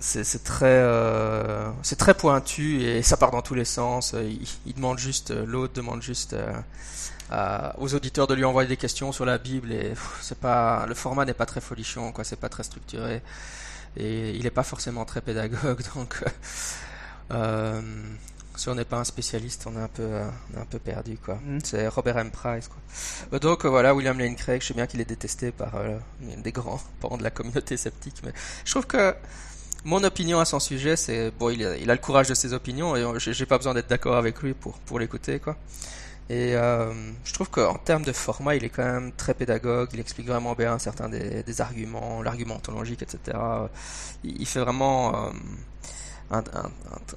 c'est 0.00 0.44
très 0.44 0.66
euh, 0.66 1.70
c'est 1.82 1.96
très 1.96 2.14
pointu 2.14 2.82
et 2.82 3.02
ça 3.02 3.16
part 3.16 3.30
dans 3.30 3.42
tous 3.42 3.54
les 3.54 3.64
sens. 3.64 4.14
Il, 4.14 4.46
il 4.66 4.74
demande 4.74 4.98
juste 4.98 5.30
euh, 5.32 5.44
l'autre 5.46 5.74
demande 5.74 6.02
juste 6.02 6.34
euh, 6.34 7.70
aux 7.78 7.94
auditeurs 7.94 8.26
de 8.26 8.34
lui 8.34 8.44
envoyer 8.44 8.68
des 8.68 8.76
questions 8.76 9.12
sur 9.12 9.24
la 9.24 9.38
Bible 9.38 9.72
et 9.72 9.92
c'est 10.20 10.38
pas 10.38 10.86
le 10.86 10.94
format 10.94 11.24
n'est 11.24 11.34
pas 11.34 11.46
très 11.46 11.60
folichon 11.60 12.12
quoi, 12.12 12.24
c'est 12.24 12.36
pas 12.40 12.48
très 12.48 12.62
structuré 12.62 13.22
et 13.96 14.30
il 14.36 14.46
est 14.46 14.50
pas 14.50 14.62
forcément 14.62 15.04
très 15.04 15.20
pédagogue 15.20 15.82
donc 15.94 16.22
euh, 16.22 16.30
euh, 17.32 17.82
si 18.58 18.68
on 18.68 18.74
n'est 18.74 18.84
pas 18.84 18.98
un 18.98 19.04
spécialiste, 19.04 19.66
on 19.66 19.76
est 19.76 19.82
un 19.82 19.88
peu 19.88 20.02
euh, 20.02 20.28
on 20.52 20.58
est 20.58 20.60
un 20.60 20.66
peu 20.66 20.78
perdu 20.80 21.16
quoi. 21.16 21.36
Mhm. 21.44 21.60
C'est 21.62 21.86
Robert 21.88 22.18
M. 22.18 22.30
Price 22.30 22.68
quoi. 22.68 22.78
Euh, 23.32 23.38
Donc 23.38 23.64
euh, 23.64 23.68
voilà, 23.68 23.94
William 23.94 24.18
Lane 24.18 24.34
Craig, 24.36 24.60
je 24.62 24.66
sais 24.68 24.74
bien 24.74 24.86
qu'il 24.86 25.00
est 25.00 25.04
détesté 25.04 25.52
par 25.52 25.76
euh, 25.76 25.96
des 26.20 26.52
grands 26.52 26.80
pans 27.00 27.16
de 27.16 27.22
la 27.22 27.30
communauté 27.30 27.76
sceptique, 27.76 28.20
mais 28.24 28.32
je 28.64 28.70
trouve 28.72 28.86
que 28.86 29.14
mon 29.84 30.02
opinion 30.04 30.40
à 30.40 30.44
son 30.44 30.60
sujet, 30.60 30.96
c'est 30.96 31.30
bon, 31.30 31.50
il 31.50 31.64
a, 31.64 31.94
le 31.94 32.00
courage 32.00 32.28
de 32.28 32.34
ses 32.34 32.52
opinions 32.52 32.96
et 32.96 33.04
j'ai 33.18 33.46
pas 33.46 33.58
besoin 33.58 33.74
d'être 33.74 33.88
d'accord 33.88 34.16
avec 34.16 34.42
lui 34.42 34.54
pour 34.54 34.98
l'écouter 34.98 35.38
quoi. 35.38 35.56
Et 36.30 36.54
euh, 36.54 36.92
je 37.24 37.32
trouve 37.32 37.48
qu'en 37.48 37.74
termes 37.74 38.04
de 38.04 38.12
format, 38.12 38.54
il 38.54 38.64
est 38.64 38.68
quand 38.68 38.84
même 38.84 39.12
très 39.12 39.32
pédagogue. 39.32 39.88
Il 39.94 40.00
explique 40.00 40.26
vraiment 40.26 40.54
bien 40.54 40.78
certains 40.78 41.08
des, 41.08 41.60
arguments, 41.60 42.22
l'argumentologique, 42.22 43.02
etc. 43.02 43.38
Il, 44.24 44.46
fait 44.46 44.60
vraiment 44.60 45.28
euh, 46.30 46.40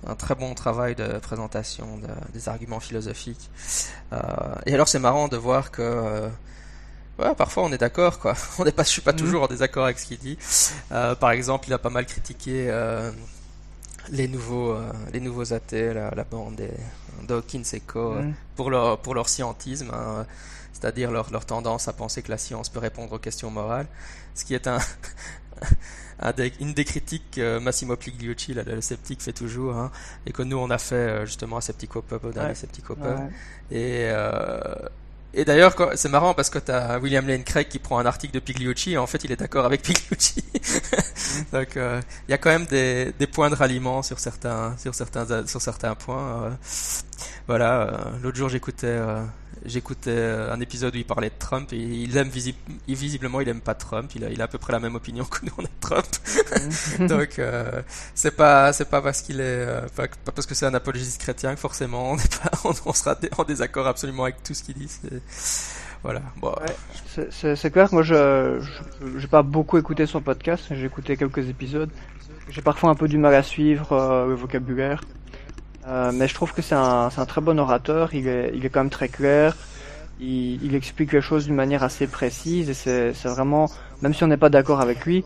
un, 0.08 0.16
très 0.16 0.36
bon 0.36 0.54
travail 0.54 0.96
de 0.96 1.20
présentation 1.20 1.98
de- 1.98 2.08
des 2.34 2.48
arguments 2.48 2.80
philosophiques. 2.80 3.50
Euh, 4.14 4.18
et 4.66 4.74
alors, 4.74 4.88
c'est 4.88 5.00
marrant 5.00 5.28
de 5.28 5.36
voir 5.36 5.72
que 5.72 5.82
euh, 5.82 6.30
ouais, 7.22 7.36
parfois 7.36 7.64
on 7.64 7.72
est 7.72 7.78
d'accord, 7.78 8.20
quoi. 8.20 8.34
On 8.60 8.64
n'est 8.66 8.72
pas, 8.72 8.84
je 8.84 8.90
suis 8.90 9.02
pas 9.02 9.12
Mhm. 9.14 9.18
toujours 9.20 9.44
en 9.44 9.48
désaccord 9.48 9.86
avec 9.86 10.00
ce 10.00 10.06
qu'il 10.06 10.20
dit. 10.20 10.38
Euh, 10.92 11.16
par 11.16 11.32
exemple, 11.32 11.66
il 11.68 11.74
a 11.74 11.78
pas 11.80 11.90
mal 11.90 12.06
critiqué 12.06 12.68
euh, 12.70 13.12
les 14.10 14.28
nouveaux, 14.28 14.72
euh, 14.72 14.92
les 15.14 15.20
nouveaux 15.20 15.54
athées, 15.54 15.94
la, 15.94 16.12
la 16.16 16.24
bande 16.24 16.56
des 16.56 16.72
Dawkins 17.28 17.64
et 17.74 17.80
Co. 17.82 18.14
Mhm. 18.14 18.34
pour 18.56 18.70
leur 18.70 18.98
pour 19.00 19.16
leur 19.16 19.30
scientisme, 19.30 19.92
hein, 19.94 20.26
c'est-à-dire 20.74 21.12
leur 21.12 21.32
leur 21.32 21.46
tendance 21.46 21.88
à 21.88 21.94
penser 21.94 22.22
que 22.22 22.32
la 22.32 22.38
science 22.38 22.70
peut 22.70 22.80
répondre 22.80 23.14
aux 23.14 23.20
questions 23.20 23.52
morales, 23.52 23.88
ce 24.34 24.44
qui 24.46 24.56
est 24.56 24.68
un, 24.68 24.80
une 26.60 26.74
des 26.74 26.86
critiques 26.86 27.32
que 27.32 27.60
Massimo 27.60 27.96
Pligliucci, 27.96 28.54
le 28.54 28.82
sceptique, 28.82 29.22
fait 29.22 29.34
toujours, 29.34 29.76
hein, 29.76 29.92
et 30.26 30.32
que 30.32 30.42
nous 30.44 30.58
on 30.58 30.70
a 30.72 30.78
fait 30.78 31.26
justement 31.26 31.58
à 31.58 31.62
Sceptico 31.62 32.02
Pub, 32.02 32.24
au 32.26 32.32
dernier 32.32 32.50
Ouais. 32.50 32.56
Sceptico 32.56 32.96
Pub. 32.96 33.06
Ouais. 33.06 33.30
Et, 33.72 34.10
euh, 34.12 34.60
et 35.34 35.46
d'ailleurs, 35.46 35.76
c'est 35.96 36.10
marrant 36.10 36.34
parce 36.34 36.50
que 36.50 36.60
tu 36.60 36.72
as 36.72 37.00
William 37.00 37.26
Lane 37.28 37.44
Craig 37.44 37.68
qui 37.68 37.80
prend 37.80 38.00
un 38.00 38.06
article 38.06 38.34
de 38.34 38.40
Pigliucci 38.40 38.94
et 38.94 38.98
en 38.98 39.08
fait 39.08 39.24
il 39.24 39.32
est 39.32 39.38
d'accord 39.38 39.66
avec 39.66 39.82
Pigliucci. 39.82 40.44
Donc 41.54 41.78
euh, 41.78 42.02
il 42.28 42.32
y 42.32 42.34
a 42.34 42.38
quand 42.38 42.50
même 42.50 42.66
des, 42.66 43.14
des 43.18 43.28
points 43.28 43.50
de 43.50 43.56
ralliement 43.56 44.02
sur 44.04 44.20
certains, 44.20 44.76
sur 44.78 44.94
certains, 44.96 45.48
sur 45.48 45.62
certains 45.62 45.96
points. 45.96 46.44
euh. 46.46 46.50
voilà, 47.48 47.82
euh, 47.82 47.98
l'autre 48.22 48.38
jour 48.38 48.50
j'écoutais 48.50 48.88
euh, 48.88 49.24
j'écoutais 49.66 50.10
euh, 50.12 50.54
un 50.54 50.60
épisode 50.60 50.96
où 50.96 50.98
il 50.98 51.06
parlait 51.06 51.30
de 51.30 51.36
Trump 51.40 51.72
et 51.74 51.78
il 51.78 52.16
aime 52.18 52.30
visi- 52.30 52.56
il- 52.88 52.96
visiblement 52.96 53.42
il 53.42 53.50
aime 53.50 53.62
pas 53.62 53.76
Trump, 53.76 54.12
il 54.16 54.24
a, 54.26 54.30
il 54.30 54.42
a 54.42 54.46
à 54.46 54.48
peu 54.48 54.58
près 54.58 54.74
la 54.74 54.80
même 54.80 54.96
opinion 54.96 55.24
que 55.32 55.46
nous 55.46 55.52
on 55.58 55.62
a 55.62 55.66
de 55.66 55.70
Trump. 55.80 56.06
Donc 57.10 57.40
euh, 57.40 57.82
c'est 58.16 58.36
pas 58.36 58.74
c'est 58.74 58.90
pas 58.90 59.02
parce 59.02 59.22
qu'il 59.22 59.38
est 59.40 59.44
euh, 59.44 59.82
pas, 59.96 60.08
pas 60.08 60.32
parce 60.32 60.48
que 60.48 60.56
c'est 60.56 60.66
un 60.66 60.74
apologiste 60.74 61.22
chrétien 61.22 61.54
que 61.54 61.60
forcément 61.60 62.12
on 62.12 62.18
est 62.18 62.42
pas 62.42 62.52
on, 62.64 62.72
on 62.86 62.94
sera 62.94 63.16
en 63.38 63.44
désaccord 63.44 63.88
absolument 63.88 64.24
avec 64.24 64.42
tout 64.44 64.54
ce 64.54 64.64
qu'il 64.64 64.76
dit. 64.76 64.88
c'est- 64.90 65.22
Voilà. 66.04 66.22
Bon. 66.42 66.50
Ouais. 66.50 67.26
C'est- 67.32 67.70
clair 67.72 67.90
que 67.90 67.94
moi, 67.96 68.04
je 68.04 68.60
je- 68.60 69.20
j'ai 69.20 69.28
pas 69.28 69.44
beaucoup 69.44 69.78
écouté 69.78 70.06
son 70.08 70.22
podcast. 70.22 70.64
J'ai 70.72 70.86
écouté 70.86 71.16
quelques 71.18 71.48
épisodes. 71.48 71.92
J'ai 72.50 72.62
parfois 72.64 72.90
un 72.90 72.96
peu 72.96 73.08
du 73.08 73.18
mal 73.20 73.36
à 73.36 73.44
suivre 73.44 73.92
euh, 73.94 74.28
le 74.28 74.34
vocabulaire. 74.36 75.04
Euh, 75.88 76.12
mais 76.14 76.28
je 76.28 76.36
trouve 76.36 76.54
que 76.54 76.62
c'est 76.62 76.76
un, 76.76 77.10
un 77.16 77.26
très 77.26 77.42
bon 77.42 77.60
orateur. 77.60 78.14
Il 78.14 78.28
est, 78.28 78.52
il 78.54 78.66
est 78.66 78.70
quand 78.70 78.82
même 78.82 78.90
très 78.90 79.10
clair. 79.10 79.56
Il, 80.20 80.64
il 80.64 80.76
explique 80.76 81.14
les 81.14 81.22
choses 81.22 81.46
d'une 81.46 81.56
manière 81.56 81.84
assez 81.84 82.08
précise 82.08 82.70
et 82.70 82.74
c'est 82.74 83.12
vraiment, 83.26 83.70
même 84.02 84.14
si 84.14 84.24
on 84.24 84.28
n'est 84.28 84.38
pas 84.38 84.50
d'accord 84.50 84.80
avec 84.82 85.06
lui, 85.06 85.26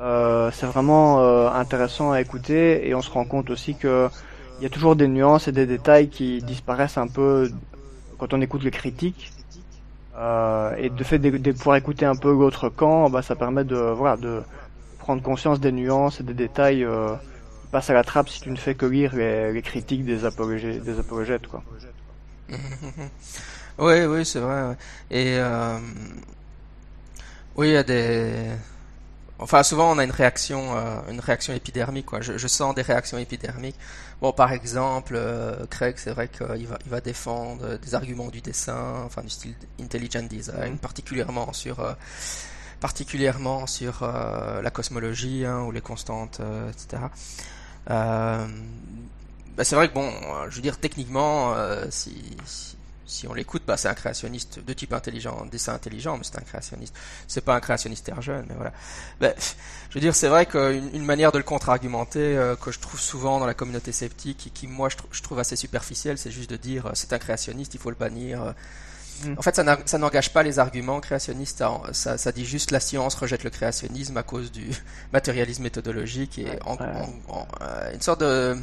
euh, 0.00 0.50
c'est 0.52 0.66
vraiment 0.66 1.20
euh, 1.20 1.50
intéressant 1.50 2.12
à 2.12 2.20
écouter 2.22 2.88
et 2.88 2.94
on 2.94 3.02
se 3.02 3.10
rend 3.10 3.26
compte 3.26 3.50
aussi 3.50 3.74
que 3.74 4.08
il 4.58 4.62
y 4.62 4.66
a 4.66 4.70
toujours 4.70 4.96
des 4.96 5.08
nuances 5.08 5.48
et 5.48 5.52
des 5.52 5.66
détails 5.66 6.08
qui 6.08 6.42
disparaissent 6.42 6.98
un 6.98 7.06
peu 7.08 7.50
quand 8.18 8.32
on 8.34 8.40
écoute 8.40 8.62
les 8.62 8.70
critiques. 8.70 9.32
Euh, 10.18 10.74
et 10.76 10.90
de 10.90 11.04
fait 11.04 11.18
de, 11.18 11.30
de 11.30 11.52
pouvoir 11.52 11.76
écouter 11.76 12.04
un 12.04 12.16
peu 12.16 12.30
l'autre 12.32 12.68
camp, 12.68 13.08
bah, 13.10 13.22
ça 13.22 13.36
permet 13.36 13.64
de 13.64 13.76
voilà 13.76 14.16
de 14.16 14.42
prendre 14.98 15.22
conscience 15.22 15.60
des 15.60 15.72
nuances 15.72 16.20
et 16.20 16.24
des 16.24 16.34
détails 16.34 16.86
passent 17.70 17.90
à 17.90 17.94
la 17.94 18.04
trappe 18.04 18.28
si 18.28 18.40
tu 18.40 18.50
ne 18.50 18.56
fais 18.56 18.74
que 18.74 18.86
lire 18.86 19.14
les, 19.14 19.52
les 19.52 19.62
critiques 19.62 20.04
des 20.04 20.24
apologètes, 20.24 20.82
des 20.82 20.98
apologètes 20.98 21.46
quoi. 21.46 21.62
Oui, 23.78 24.04
oui, 24.04 24.26
c'est 24.26 24.40
vrai. 24.40 24.62
ouais. 24.68 24.76
Et 25.10 25.38
euh, 25.38 25.78
oui, 27.56 27.68
il 27.68 27.72
y 27.74 27.76
a 27.76 27.82
des. 27.82 28.50
Enfin, 29.38 29.62
souvent 29.62 29.90
on 29.92 29.98
a 29.98 30.04
une 30.04 30.10
réaction, 30.10 30.76
euh, 30.76 31.00
une 31.10 31.20
réaction 31.20 31.54
épidermique. 31.54 32.06
Quoi. 32.06 32.20
Je, 32.20 32.36
je 32.36 32.46
sens 32.46 32.74
des 32.74 32.82
réactions 32.82 33.16
épidermiques. 33.18 33.76
Bon, 34.20 34.32
par 34.32 34.52
exemple, 34.52 35.14
euh, 35.16 35.64
Craig, 35.70 35.94
c'est 35.96 36.10
vrai 36.10 36.28
qu'il 36.28 36.66
va, 36.66 36.76
il 36.84 36.90
va 36.90 37.00
défendre 37.00 37.78
des 37.78 37.94
arguments 37.94 38.28
du 38.28 38.42
dessin, 38.42 39.02
enfin 39.06 39.22
du 39.22 39.30
style 39.30 39.54
intelligent 39.80 40.22
design, 40.24 40.72
Mhm. 40.72 40.78
particulièrement 40.78 41.52
sur, 41.54 41.80
euh, 41.80 41.94
particulièrement 42.80 43.66
sur 43.66 44.02
la 44.62 44.70
cosmologie 44.70 45.44
hein, 45.46 45.60
ou 45.62 45.72
les 45.72 45.80
constantes, 45.80 46.40
etc. 46.70 47.02
Euh, 47.88 48.46
bah, 49.56 49.64
c'est 49.64 49.74
vrai 49.76 49.88
que 49.88 49.94
bon, 49.94 50.08
euh, 50.08 50.46
je 50.50 50.56
veux 50.56 50.62
dire 50.62 50.78
techniquement, 50.78 51.54
euh, 51.54 51.86
si, 51.90 52.36
si 52.44 52.76
si 53.06 53.26
on 53.26 53.34
l'écoute, 53.34 53.64
bah, 53.66 53.76
c'est 53.76 53.88
un 53.88 53.94
créationniste 53.94 54.60
de 54.64 54.72
type 54.72 54.92
intelligent, 54.92 55.44
dessin 55.50 55.74
intelligent, 55.74 56.16
mais 56.16 56.22
c'est 56.22 56.38
un 56.38 56.42
créationniste. 56.42 56.94
C'est 57.26 57.40
pas 57.44 57.56
un 57.56 57.60
créationniste 57.60 58.06
terre 58.06 58.22
jeune, 58.22 58.46
mais 58.48 58.54
voilà. 58.54 58.72
Bah, 59.20 59.32
je 59.88 59.94
veux 59.94 60.00
dire, 60.00 60.14
c'est 60.14 60.28
vrai 60.28 60.46
qu'une 60.46 60.90
une 60.94 61.04
manière 61.04 61.32
de 61.32 61.38
le 61.38 61.44
contre-argumenter 61.44 62.36
euh, 62.36 62.54
que 62.54 62.70
je 62.70 62.78
trouve 62.78 63.00
souvent 63.00 63.40
dans 63.40 63.46
la 63.46 63.54
communauté 63.54 63.90
sceptique 63.90 64.46
et 64.46 64.50
qui, 64.50 64.68
moi, 64.68 64.88
je, 64.88 64.96
je 65.10 65.22
trouve 65.22 65.40
assez 65.40 65.56
superficielle, 65.56 66.18
c'est 66.18 66.30
juste 66.30 66.50
de 66.50 66.56
dire 66.56 66.90
c'est 66.94 67.12
un 67.12 67.18
créationniste, 67.18 67.74
il 67.74 67.80
faut 67.80 67.90
le 67.90 67.96
bannir. 67.96 68.54
Mm. 69.24 69.34
En 69.36 69.42
fait, 69.42 69.54
ça 69.86 69.98
n'engage 69.98 70.32
pas 70.32 70.42
les 70.42 70.58
arguments 70.58 71.00
créationnistes, 71.00 71.58
ça, 71.58 71.80
ça, 71.92 72.18
ça 72.18 72.32
dit 72.32 72.44
juste 72.44 72.70
la 72.70 72.80
science 72.80 73.14
rejette 73.14 73.44
le 73.44 73.50
créationnisme 73.50 74.16
à 74.16 74.22
cause 74.22 74.50
du 74.52 74.70
matérialisme 75.12 75.62
méthodologique 75.62 76.38
et 76.38 76.44
Ouais, 76.44 76.58
en, 76.64 76.76
ouais. 76.76 76.86
en- 77.28 77.34
en- 77.38 77.48
euh, 77.62 77.92
une 77.94 78.00
sorte 78.00 78.20
de 78.20 78.56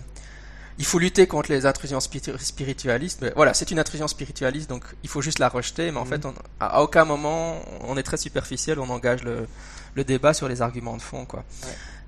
il 0.79 0.85
faut 0.85 0.99
lutter 0.99 1.27
contre 1.27 1.51
les 1.51 1.65
intrusions 1.65 1.99
spiritualistes. 1.99 3.19
Mais 3.21 3.31
voilà, 3.35 3.53
c'est 3.53 3.71
une 3.71 3.79
intrusion 3.79 4.07
spiritualiste, 4.07 4.69
donc 4.69 4.83
il 5.03 5.09
faut 5.09 5.21
juste 5.21 5.39
la 5.39 5.49
rejeter. 5.49 5.91
Mais 5.91 5.97
en 5.97 6.05
mhm. 6.05 6.09
fait, 6.21 6.27
à, 6.59 6.83
aucun 6.83 7.05
moment, 7.05 7.59
on 7.81 7.97
est 7.97 8.03
très 8.03 8.17
superficiel, 8.17 8.79
on 8.79 8.89
engage 8.89 9.23
le, 9.23 9.47
le 9.95 10.03
débat 10.03 10.33
sur 10.33 10.47
les 10.47 10.61
arguments 10.61 10.95
de 10.95 11.01
fond, 11.01 11.25
quoi. 11.25 11.43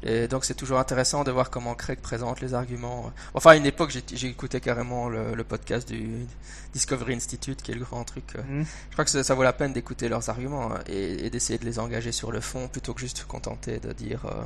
Et 0.04 0.28
donc 0.28 0.46
c'est 0.46 0.54
toujours 0.54 0.80
intéressant 0.80 1.24
de 1.24 1.32
voir 1.32 1.50
comment 1.50 1.76
Craig 1.76 2.00
présente 2.00 2.40
les 2.40 2.54
arguments. 2.54 3.12
Enfin, 3.34 3.52
à 3.52 3.56
une 3.56 3.66
époque, 3.66 3.92
j'ai 4.14 4.28
écouté 4.28 4.62
carrément 4.62 5.10
le, 5.10 5.44
podcast 5.44 5.90
du 5.90 6.26
Discovery 6.74 7.16
Institute, 7.16 7.62
qui 7.62 7.72
est 7.72 7.76
le 7.76 7.84
grand 7.84 8.04
truc. 8.04 8.36
Mhm. 8.36 8.66
Je 8.90 8.94
crois 8.94 9.06
que 9.06 9.24
ça, 9.24 9.36
vaut 9.36 9.44
la 9.44 9.54
peine 9.54 9.74
d'écouter 9.74 10.08
leurs 10.08 10.30
arguments 10.30 10.72
hein, 10.74 10.80
et, 10.88 11.30
d'essayer 11.30 11.60
de 11.60 11.66
les 11.66 11.80
engager 11.80 12.12
sur 12.12 12.32
le 12.32 12.40
fond, 12.40 12.68
plutôt 12.68 12.94
que 12.94 13.02
juste 13.02 13.26
contenter 13.26 13.80
de 13.80 13.92
dire... 13.94 14.26
Euh, 14.26 14.44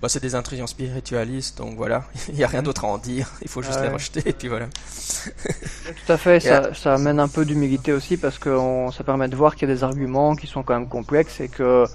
bah, 0.00 0.08
c'est 0.08 0.20
des 0.20 0.34
intrusions 0.34 0.66
spiritualistes, 0.66 1.58
donc 1.58 1.76
voilà, 1.76 2.04
il 2.28 2.34
n'y 2.34 2.42
a 2.42 2.48
rien 2.48 2.60
mm. 2.60 2.64
d'autre 2.64 2.84
à 2.84 2.88
en 2.88 2.98
dire, 2.98 3.30
il 3.40 3.48
faut 3.48 3.62
juste 3.62 3.80
les 3.80 3.88
rejeter, 3.88 4.22
et 4.26 4.32
puis 4.32 4.48
voilà. 4.48 4.66
Tout 6.06 6.12
à 6.12 6.16
fait, 6.16 6.40
ça, 6.40 6.74
ça, 6.74 6.94
amène 6.94 7.20
un 7.20 7.28
peu 7.28 7.44
d'humilité 7.44 7.92
aussi, 7.92 8.16
parce 8.16 8.36
que 8.36 8.52
ça 8.92 9.04
permet 9.04 9.28
de 9.28 9.36
voir 9.36 9.54
qu'il 9.54 9.68
y 9.68 9.70
a 9.70 9.74
des 9.74 9.84
arguments 9.84 10.34
qui 10.34 10.48
sont 10.48 10.64
quand 10.64 10.74
même 10.74 10.88
complexes, 10.88 11.40
et 11.40 11.48
que 11.48 11.86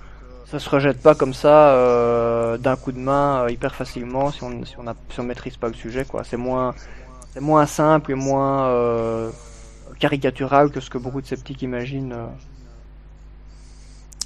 ça 0.47 0.59
se 0.59 0.69
rejette 0.69 1.01
pas 1.01 1.13
comme 1.13 1.33
ça 1.33 1.71
euh, 1.71 2.57
d'un 2.57 2.77
coup 2.77 2.93
de 2.93 2.99
main 2.99 3.43
euh, 3.43 3.51
hyper 3.51 3.75
facilement 3.75 4.31
si 4.31 4.43
on 4.43 4.63
si 4.63 4.75
on, 4.79 4.87
a, 4.87 4.95
si 5.09 5.19
on 5.19 5.23
maîtrise 5.23 5.57
pas 5.57 5.67
le 5.67 5.73
sujet 5.73 6.05
quoi. 6.05 6.23
C'est 6.23 6.37
moins 6.37 6.73
c'est 7.33 7.41
moins 7.41 7.65
simple 7.65 8.11
et 8.11 8.15
moins 8.15 8.67
euh, 8.67 9.29
caricatural 9.99 10.71
que 10.71 10.79
ce 10.79 10.89
que 10.89 10.97
beaucoup 10.97 11.21
de 11.21 11.27
sceptiques 11.27 11.61
imaginent. 11.61 12.15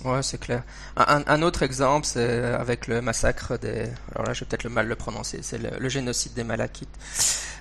Euh. 0.05 0.15
Ouais, 0.15 0.23
c'est 0.23 0.39
clair. 0.39 0.63
Un, 0.95 1.23
un, 1.25 1.41
autre 1.41 1.63
exemple, 1.63 2.05
c'est 2.05 2.43
avec 2.43 2.87
le 2.87 3.01
massacre 3.01 3.57
des. 3.57 3.87
Alors 4.13 4.27
là, 4.27 4.33
je 4.33 4.41
vais 4.41 4.45
peut-être 4.45 4.63
le 4.63 4.69
mal 4.69 4.87
le 4.87 4.95
prononcer. 4.95 5.39
C'est 5.41 5.57
le, 5.57 5.89
génocide 5.89 6.33
des 6.33 6.43
Malachites. 6.43 6.89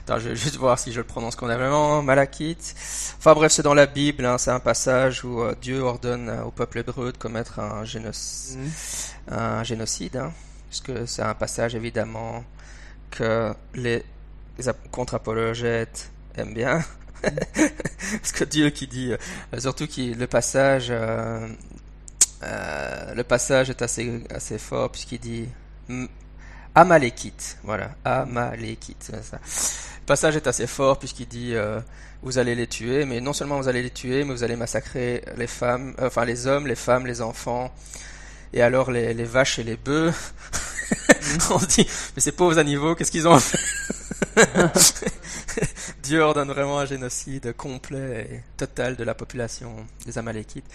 Attends, 0.05 0.18
je 0.18 0.31
vais 0.31 0.37
juste 0.37 0.57
voir 0.57 0.79
si 0.79 0.92
je 0.92 0.98
le 0.98 1.07
prononce 1.07 1.37
convenablement. 1.37 2.03
Malachites. 2.03 2.74
Enfin 3.18 3.35
bref, 3.35 3.53
c'est 3.53 3.62
dans 3.62 3.74
la 3.74 3.87
Bible. 3.87 4.24
Hein, 4.24 4.38
c'est 4.38 4.50
un 4.50 4.61
passage 4.61 5.24
où 5.24 5.40
euh, 5.42 5.55
Dieu 5.61 5.81
ordonne 5.81 6.29
euh, 6.29 6.44
au 6.44 6.50
peuple 6.50 6.79
hébreu 6.79 7.12
de 7.12 7.18
commettre 7.18 7.59
un, 7.59 7.85
génocide. 7.85 8.59
Mhm. 8.59 8.70
Un 9.29 9.64
génocide. 9.64 10.16
Hein, 10.16 10.33
parce 10.68 10.81
que 10.81 11.07
c'est 11.07 11.22
un 11.22 11.35
passage 11.35 11.74
évidemment 11.74 12.44
que 13.11 13.53
les, 13.74 14.05
contre-apologètes 14.90 16.11
aiment 16.37 16.55
bien. 16.55 16.76
Mhm. 16.76 16.85
parce 18.20 18.33
que 18.33 18.44
Dieu 18.44 18.70
qui 18.70 18.87
dit, 18.87 19.12
euh, 19.12 19.59
surtout 19.61 19.87
qui 19.87 20.14
le 20.14 20.26
passage 20.26 20.88
euh, 20.90 21.46
le 22.42 23.22
passage 23.22 23.70
est 23.70 23.83
assez, 23.83 24.22
assez 24.31 24.59
fort 24.59 24.90
puisqu'il 24.90 25.20
dit 25.20 25.48
Amalekite. 26.74 27.59
Voilà, 27.64 27.90
Amalekite. 28.05 29.12
Ça. 29.22 29.38
Le 30.00 30.07
passage 30.07 30.37
est 30.37 30.46
assez 30.46 30.66
fort 30.66 30.98
puisqu'il 30.98 31.26
dit 31.29 31.55
euh, 31.55 31.81
vous 32.22 32.38
allez 32.38 32.55
les 32.55 32.66
tuer, 32.66 33.05
mais 33.05 33.20
non 33.20 33.33
seulement 33.33 33.61
vous 33.61 33.68
allez 33.68 33.83
les 33.83 33.90
tuer, 33.90 34.24
mais 34.24 34.33
vous 34.33 34.44
allez 34.44 34.57
massacrer 34.57 35.24
les 35.37 35.46
femmes, 35.46 35.94
euh, 36.00 36.07
enfin 36.07 36.24
les 36.24 36.46
hommes, 36.46 36.66
les 36.66 36.76
femmes, 36.76 37.07
les 37.07 37.22
enfants, 37.22 37.72
et 38.53 38.62
alors 38.62 38.90
les, 38.90 39.14
les 39.14 39.24
vaches 39.24 39.59
et 39.59 39.64
les 39.64 39.76
bœufs. 39.76 40.14
On 41.50 41.59
dit 41.59 41.87
mais 42.16 42.22
ces 42.22 42.33
pauvres 42.33 42.59
animaux, 42.59 42.94
qu'est-ce 42.94 43.12
qu'ils 43.12 43.29
ont 43.29 43.38
fait 43.38 43.59
Dieu 46.02 46.20
ordonne 46.20 46.48
vraiment 46.48 46.78
un 46.78 46.87
génocide 46.87 47.54
complet 47.56 48.28
et 48.30 48.42
total 48.56 48.96
de 48.96 49.04
la 49.04 49.14
population 49.14 49.74
des 50.06 50.18
Amalékites. 50.18 50.66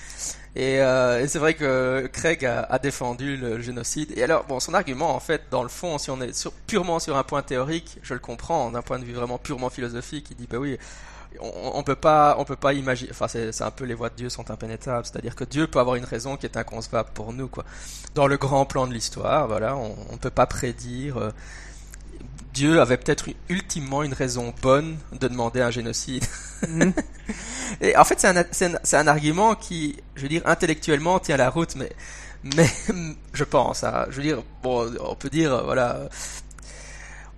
Et, 0.56 0.82
euh, 0.82 1.28
c'est 1.28 1.40
vrai 1.40 1.54
que 1.54 2.10
Craig 2.12 2.46
a, 2.46 2.80
défendu 2.80 3.38
le, 3.38 3.62
génocide. 3.62 4.18
Et 4.18 4.24
alors, 4.24 4.46
bon, 4.46 4.60
son 4.60 4.74
argument, 4.74 5.16
en 5.16 5.20
fait, 5.20 5.44
dans 5.52 5.64
le 5.64 5.70
fond, 5.70 5.98
si 5.98 6.10
on 6.10 6.22
est 6.22 6.50
purement 6.68 7.00
sur 7.00 7.18
un 7.18 7.24
point 7.24 7.42
théorique, 7.42 8.00
je 8.04 8.14
le 8.14 8.20
comprends, 8.20 8.72
d'un 8.72 8.82
point 8.82 9.00
de 9.00 9.06
vue 9.06 9.14
vraiment 9.14 9.38
purement 9.38 9.70
philosophique, 9.70 10.28
il 10.32 10.38
dit, 10.38 10.48
bah 10.50 10.58
oui, 10.58 10.78
on, 11.42 11.72
on 11.76 11.84
peut 11.84 11.96
pas, 11.96 12.36
on 12.40 12.46
peut 12.46 12.56
pas 12.56 12.74
imaginer. 12.74 13.12
Enfin, 13.12 13.28
c'est 13.28 13.62
un 13.62 13.72
peu 13.72 13.84
les 13.86 13.94
voies 13.94 14.10
de 14.10 14.16
Dieu 14.16 14.30
sont 14.30 14.50
impénétrables. 14.52 15.06
C'est-à-dire 15.06 15.36
que 15.36 15.44
Dieu 15.44 15.68
peut 15.68 15.80
avoir 15.80 15.96
une 15.96 16.06
raison 16.06 16.38
qui 16.38 16.46
est 16.46 16.58
inconcevable 16.58 17.10
pour 17.14 17.34
nous, 17.34 17.48
quoi. 17.48 17.66
Dans 18.14 18.28
le 18.28 18.38
grand 18.38 18.66
plan 18.66 18.88
de 18.88 18.94
l'histoire, 18.94 19.48
voilà, 19.48 19.76
on, 19.76 19.96
on 20.12 20.18
peut 20.18 20.30
pas 20.30 20.46
prédire. 20.46 21.32
Dieu 22.56 22.80
avait 22.80 22.98
peut-être 22.98 23.28
ultimement 23.50 24.02
une 24.02 24.14
raison 24.14 24.54
bonne 24.62 24.98
de 25.12 25.28
demander 25.28 25.62
un 25.62 25.72
génocide. 25.72 26.24
Mhm. 26.68 26.94
et 27.82 27.96
en 27.98 28.06
fait, 28.06 28.20
c'est 28.20 28.28
un, 28.28 28.38
un, 28.38 29.00
un, 29.00 29.08
argument 29.08 29.56
qui, 29.56 29.98
je 30.16 30.22
veux 30.24 30.30
dire, 30.30 30.42
intellectuellement 30.46 31.20
tient 31.20 31.38
la 31.38 31.50
route, 31.50 31.76
mais, 31.76 31.92
mais 32.56 32.68
je 33.34 33.44
pense, 33.44 33.84
hein, 33.84 34.06
je 34.10 34.16
veux 34.16 34.24
dire, 34.24 34.42
bon, 34.64 34.90
on 35.02 35.16
peut 35.16 35.30
dire, 35.30 35.64
voilà, 35.66 36.08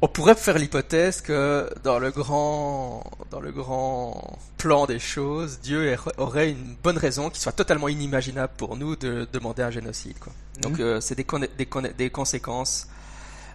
on 0.03 0.07
pourrait 0.07 0.35
faire 0.35 0.59
l'hypothèse 0.59 1.21
que 1.21 1.67
dans 1.83 1.97
le 1.97 2.11
grand, 2.11 3.03
dans 3.31 3.39
le 3.39 3.51
grand 3.51 4.37
plan 4.57 4.85
des 4.85 4.99
choses, 4.99 5.59
Dieu 5.63 5.97
aurait 6.17 6.51
une 6.51 6.75
bonne 6.83 6.99
raison 6.99 7.31
qui 7.31 7.39
soit 7.39 7.53
totalement 7.53 7.87
inimaginable 7.87 8.53
pour 8.55 8.77
nous 8.77 8.95
de 8.95 9.27
demander 9.33 9.63
un 9.63 9.71
génocide. 9.71 10.19
Quoi. 10.19 10.31
Donc, 10.61 10.73
mhm. 10.73 10.85
euh, 10.85 11.01
c'est 11.01 11.15
des, 11.15 11.25
des, 11.57 11.67
des 11.97 12.09
conséquences 12.11 12.87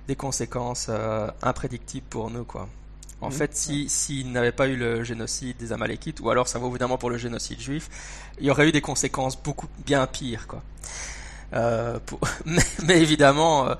des 0.08 0.16
conséquences 0.16 0.86
euh, 0.88 1.28
imprédictibles 1.42 2.06
pour 2.08 2.30
nous, 2.30 2.44
quoi. 2.44 2.68
En 3.20 3.30
fait, 3.30 3.56
si 3.56 3.88
s'il 3.88 4.32
n'avait 4.32 4.50
pas 4.50 4.66
eu 4.66 4.74
le 4.74 5.04
génocide 5.04 5.56
des 5.56 5.72
Amalékites, 5.72 6.18
ou 6.18 6.28
alors 6.28 6.48
ça 6.48 6.58
vaut 6.58 6.68
évidemment 6.68 6.98
pour 6.98 7.08
le 7.08 7.18
génocide 7.18 7.60
juif, 7.60 7.88
il 8.40 8.46
y 8.46 8.50
aurait 8.50 8.68
eu 8.68 8.72
des 8.72 8.80
conséquences 8.80 9.40
beaucoup 9.40 9.68
bien 9.86 10.08
pires, 10.08 10.48
quoi. 10.48 10.60
Euh, 11.54 12.00
mais, 12.84 13.00
évidemment, 13.00 13.68
euh, 13.68 13.74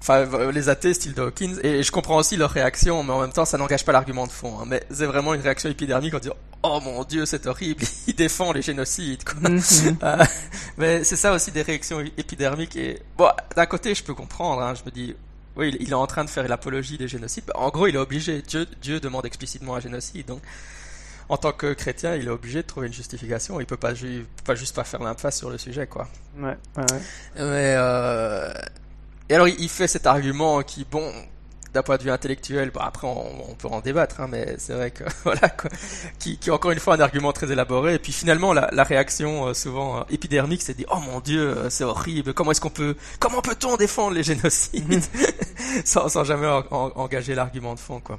enfin 0.00 0.50
les 0.50 0.68
athées 0.68 0.94
style 0.94 1.14
Dawkins 1.14 1.56
et 1.62 1.82
je 1.82 1.92
comprends 1.92 2.16
aussi 2.16 2.36
leur 2.36 2.50
réaction 2.50 3.02
mais 3.02 3.12
en 3.12 3.20
même 3.20 3.32
temps 3.32 3.44
ça 3.44 3.58
n'engage 3.58 3.84
pas 3.84 3.92
l'argument 3.92 4.26
de 4.26 4.32
fond 4.32 4.58
hein. 4.58 4.64
mais 4.66 4.82
c'est 4.90 5.06
vraiment 5.06 5.34
une 5.34 5.42
réaction 5.42 5.68
épidermique 5.68 6.14
en 6.14 6.18
disant 6.18 6.36
oh 6.62 6.80
mon 6.82 7.04
dieu 7.04 7.26
c'est 7.26 7.46
horrible 7.46 7.84
il 8.06 8.14
défend 8.14 8.52
les 8.52 8.62
génocides 8.62 9.24
quoi. 9.24 9.50
Mhm. 9.50 9.60
Euh, 10.02 10.24
mais 10.78 11.04
c'est 11.04 11.16
ça 11.16 11.32
aussi 11.32 11.50
des 11.50 11.62
réactions 11.62 12.00
épidermiques 12.16 12.76
et 12.76 13.00
bon 13.18 13.28
d'un 13.54 13.66
côté 13.66 13.94
je 13.94 14.02
peux 14.02 14.14
comprendre 14.14 14.62
hein. 14.62 14.74
je 14.74 14.82
me 14.84 14.90
dis 14.90 15.14
oui 15.56 15.76
il 15.80 15.90
est 15.90 15.94
en 15.94 16.06
train 16.06 16.24
de 16.24 16.30
faire 16.30 16.46
l'apologie 16.48 16.96
des 16.96 17.08
génocides 17.08 17.44
en 17.54 17.68
gros 17.68 17.86
il 17.86 17.94
est 17.96 17.98
obligé 17.98 18.40
Dieu 18.40 18.66
Dieu 18.80 19.00
demande 19.00 19.26
explicitement 19.26 19.74
un 19.74 19.80
génocide 19.80 20.26
donc 20.26 20.40
en 21.30 21.36
tant 21.36 21.52
que 21.52 21.72
chrétien, 21.74 22.16
il 22.16 22.26
est 22.26 22.30
obligé 22.30 22.60
de 22.60 22.66
trouver 22.66 22.88
une 22.88 22.92
justification. 22.92 23.60
Il 23.60 23.66
peut 23.66 23.76
pas, 23.76 23.92
peut 23.92 24.24
pas 24.44 24.56
juste 24.56 24.74
pas 24.74 24.82
faire 24.82 25.00
l'impasse 25.00 25.38
sur 25.38 25.48
le 25.48 25.58
sujet, 25.58 25.86
quoi. 25.86 26.08
Ouais, 26.36 26.56
ouais, 26.76 26.82
ouais. 26.90 27.00
Mais 27.36 27.74
euh, 27.78 28.52
et 29.30 29.34
alors 29.34 29.48
il 29.48 29.68
fait 29.68 29.86
cet 29.86 30.06
argument 30.06 30.62
qui, 30.62 30.84
bon, 30.84 31.10
d'un 31.72 31.82
point 31.82 31.96
de 31.96 32.02
vue 32.02 32.10
intellectuel, 32.10 32.70
bon, 32.70 32.80
après 32.80 33.06
on, 33.06 33.54
peut 33.54 33.68
en 33.68 33.80
débattre, 33.80 34.20
hein, 34.20 34.26
mais 34.28 34.56
c'est 34.58 34.72
vrai 34.72 34.90
que 34.90 35.04
voilà, 35.24 35.48
quoi, 35.48 35.70
qui, 36.18 36.36
qui 36.38 36.50
encore 36.50 36.72
une 36.72 36.80
fois 36.80 36.94
un 36.94 37.00
argument 37.00 37.32
très 37.32 37.50
élaboré. 37.52 37.94
Et 37.94 37.98
puis 37.98 38.12
finalement 38.12 38.52
la, 38.52 38.68
la 38.72 38.82
réaction 38.82 39.46
euh, 39.46 39.54
souvent 39.54 39.98
euh, 39.98 40.02
épidermique, 40.10 40.62
c'est 40.62 40.76
dit 40.76 40.86
oh 40.90 40.98
mon 40.98 41.20
dieu, 41.20 41.56
euh, 41.56 41.70
c'est 41.70 41.84
horrible. 41.84 42.34
Comment 42.34 42.50
est-ce 42.50 42.60
qu'on 42.60 42.70
peut, 42.70 42.96
comment 43.20 43.40
peut-on 43.40 43.76
défendre 43.76 44.14
les 44.14 44.24
génocides 44.24 44.88
mhm. 44.88 45.00
sans, 45.84 46.08
sans 46.08 46.24
jamais 46.24 46.48
engager 46.48 47.34
l'argument 47.34 47.74
de 47.74 47.80
fond, 47.80 48.00
quoi. 48.00 48.18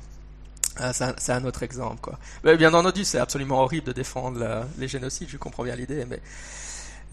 Ah, 0.78 0.94
c'est 0.94 1.34
un, 1.34 1.44
autre 1.44 1.64
exemple, 1.64 2.00
quoi. 2.02 2.18
Mais 2.46 2.56
bien 2.56 2.74
entendu, 2.74 3.04
c'est 3.04 3.20
absolument 3.20 3.62
horrible 3.62 3.88
de 3.88 3.92
défendre 3.92 4.66
les 4.78 4.88
génocides. 4.88 5.28
Je 5.30 5.36
comprends 5.36 5.64
bien 5.64 5.76
l'idée, 5.76 6.06
mais 6.10 6.22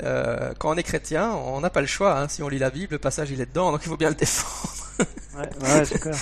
euh, 0.02 0.52
quand 0.58 0.70
on 0.70 0.74
est 0.74 0.82
chrétien, 0.82 1.32
on 1.32 1.60
n'a 1.60 1.70
pas 1.70 1.80
le 1.80 1.86
choix. 1.86 2.18
Hein. 2.18 2.28
Si 2.28 2.42
on 2.42 2.48
lit 2.48 2.58
la 2.58 2.70
Bible, 2.70 2.92
le 2.92 2.98
passage 2.98 3.30
il 3.30 3.40
est 3.40 3.46
dedans, 3.46 3.72
donc 3.72 3.80
il 3.84 3.88
faut 3.88 3.96
bien 3.96 4.10
le 4.10 4.14
défendre. 4.14 4.72
ouais, 5.36 5.48
ouais 5.60 5.84
c'est 5.84 6.00
clair. 6.00 6.16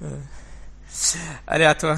Allez, 1.46 1.64
à 1.64 1.74
toi. 1.74 1.96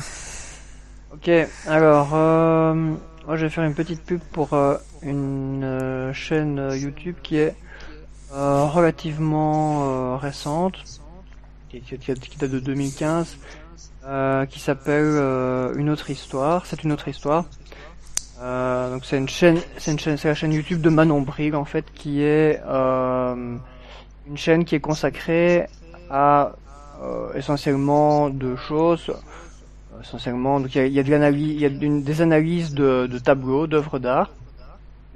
Ok, 1.14 1.30
alors, 1.66 2.10
euh, 2.14 2.74
moi 2.74 3.36
je 3.36 3.46
vais 3.46 3.48
faire 3.48 3.64
une 3.64 3.74
petite 3.74 4.02
pub 4.02 4.20
pour 4.32 4.52
euh, 4.52 4.76
une 5.02 5.62
euh, 5.62 6.12
chaîne 6.12 6.70
YouTube 6.72 7.16
qui 7.22 7.36
est 7.36 7.54
relativement 8.30 10.18
récente, 10.18 10.74
qui, 11.68 11.80
qui, 11.82 11.96
qui, 11.98 12.36
date 12.36 12.50
de 12.50 12.58
2015, 12.58 13.36
qui 14.50 14.58
s'appelle 14.58 15.72
Une 15.76 15.88
autre 15.88 16.10
histoire. 16.10 16.66
C'est 16.66 16.82
une 16.82 16.90
autre 16.90 17.06
histoire. 17.06 17.44
Euh, 18.40 18.92
donc 18.92 19.04
c'est 19.04 19.16
une 19.16 19.28
chaîne, 19.28 19.58
c'est 19.78 20.24
la 20.24 20.34
chaîne 20.34 20.52
YouTube 20.52 20.80
de 20.80 20.90
Manon 20.90 21.24
en 21.54 21.64
fait, 21.64 21.84
qui 21.94 22.22
est 22.22 22.60
euh, 22.66 23.56
une 24.26 24.36
chaîne 24.36 24.64
qui 24.64 24.74
est 24.74 24.80
consacrée 24.80 25.66
à 26.10 26.52
euh, 27.02 27.32
essentiellement 27.34 28.30
deux 28.30 28.56
choses. 28.56 29.12
Essentiellement, 30.00 30.60
donc 30.60 30.74
il 30.74 30.88
y 30.88 30.98
a, 30.98 31.02
de 31.02 31.10
l'analyse, 31.10 31.54
il 31.54 31.60
y 31.60 31.64
a 31.64 31.68
des 31.70 32.20
analyses 32.20 32.74
de, 32.74 33.06
de 33.06 33.18
tableaux, 33.18 33.66
d'œuvres 33.66 33.98
d'art, 33.98 34.30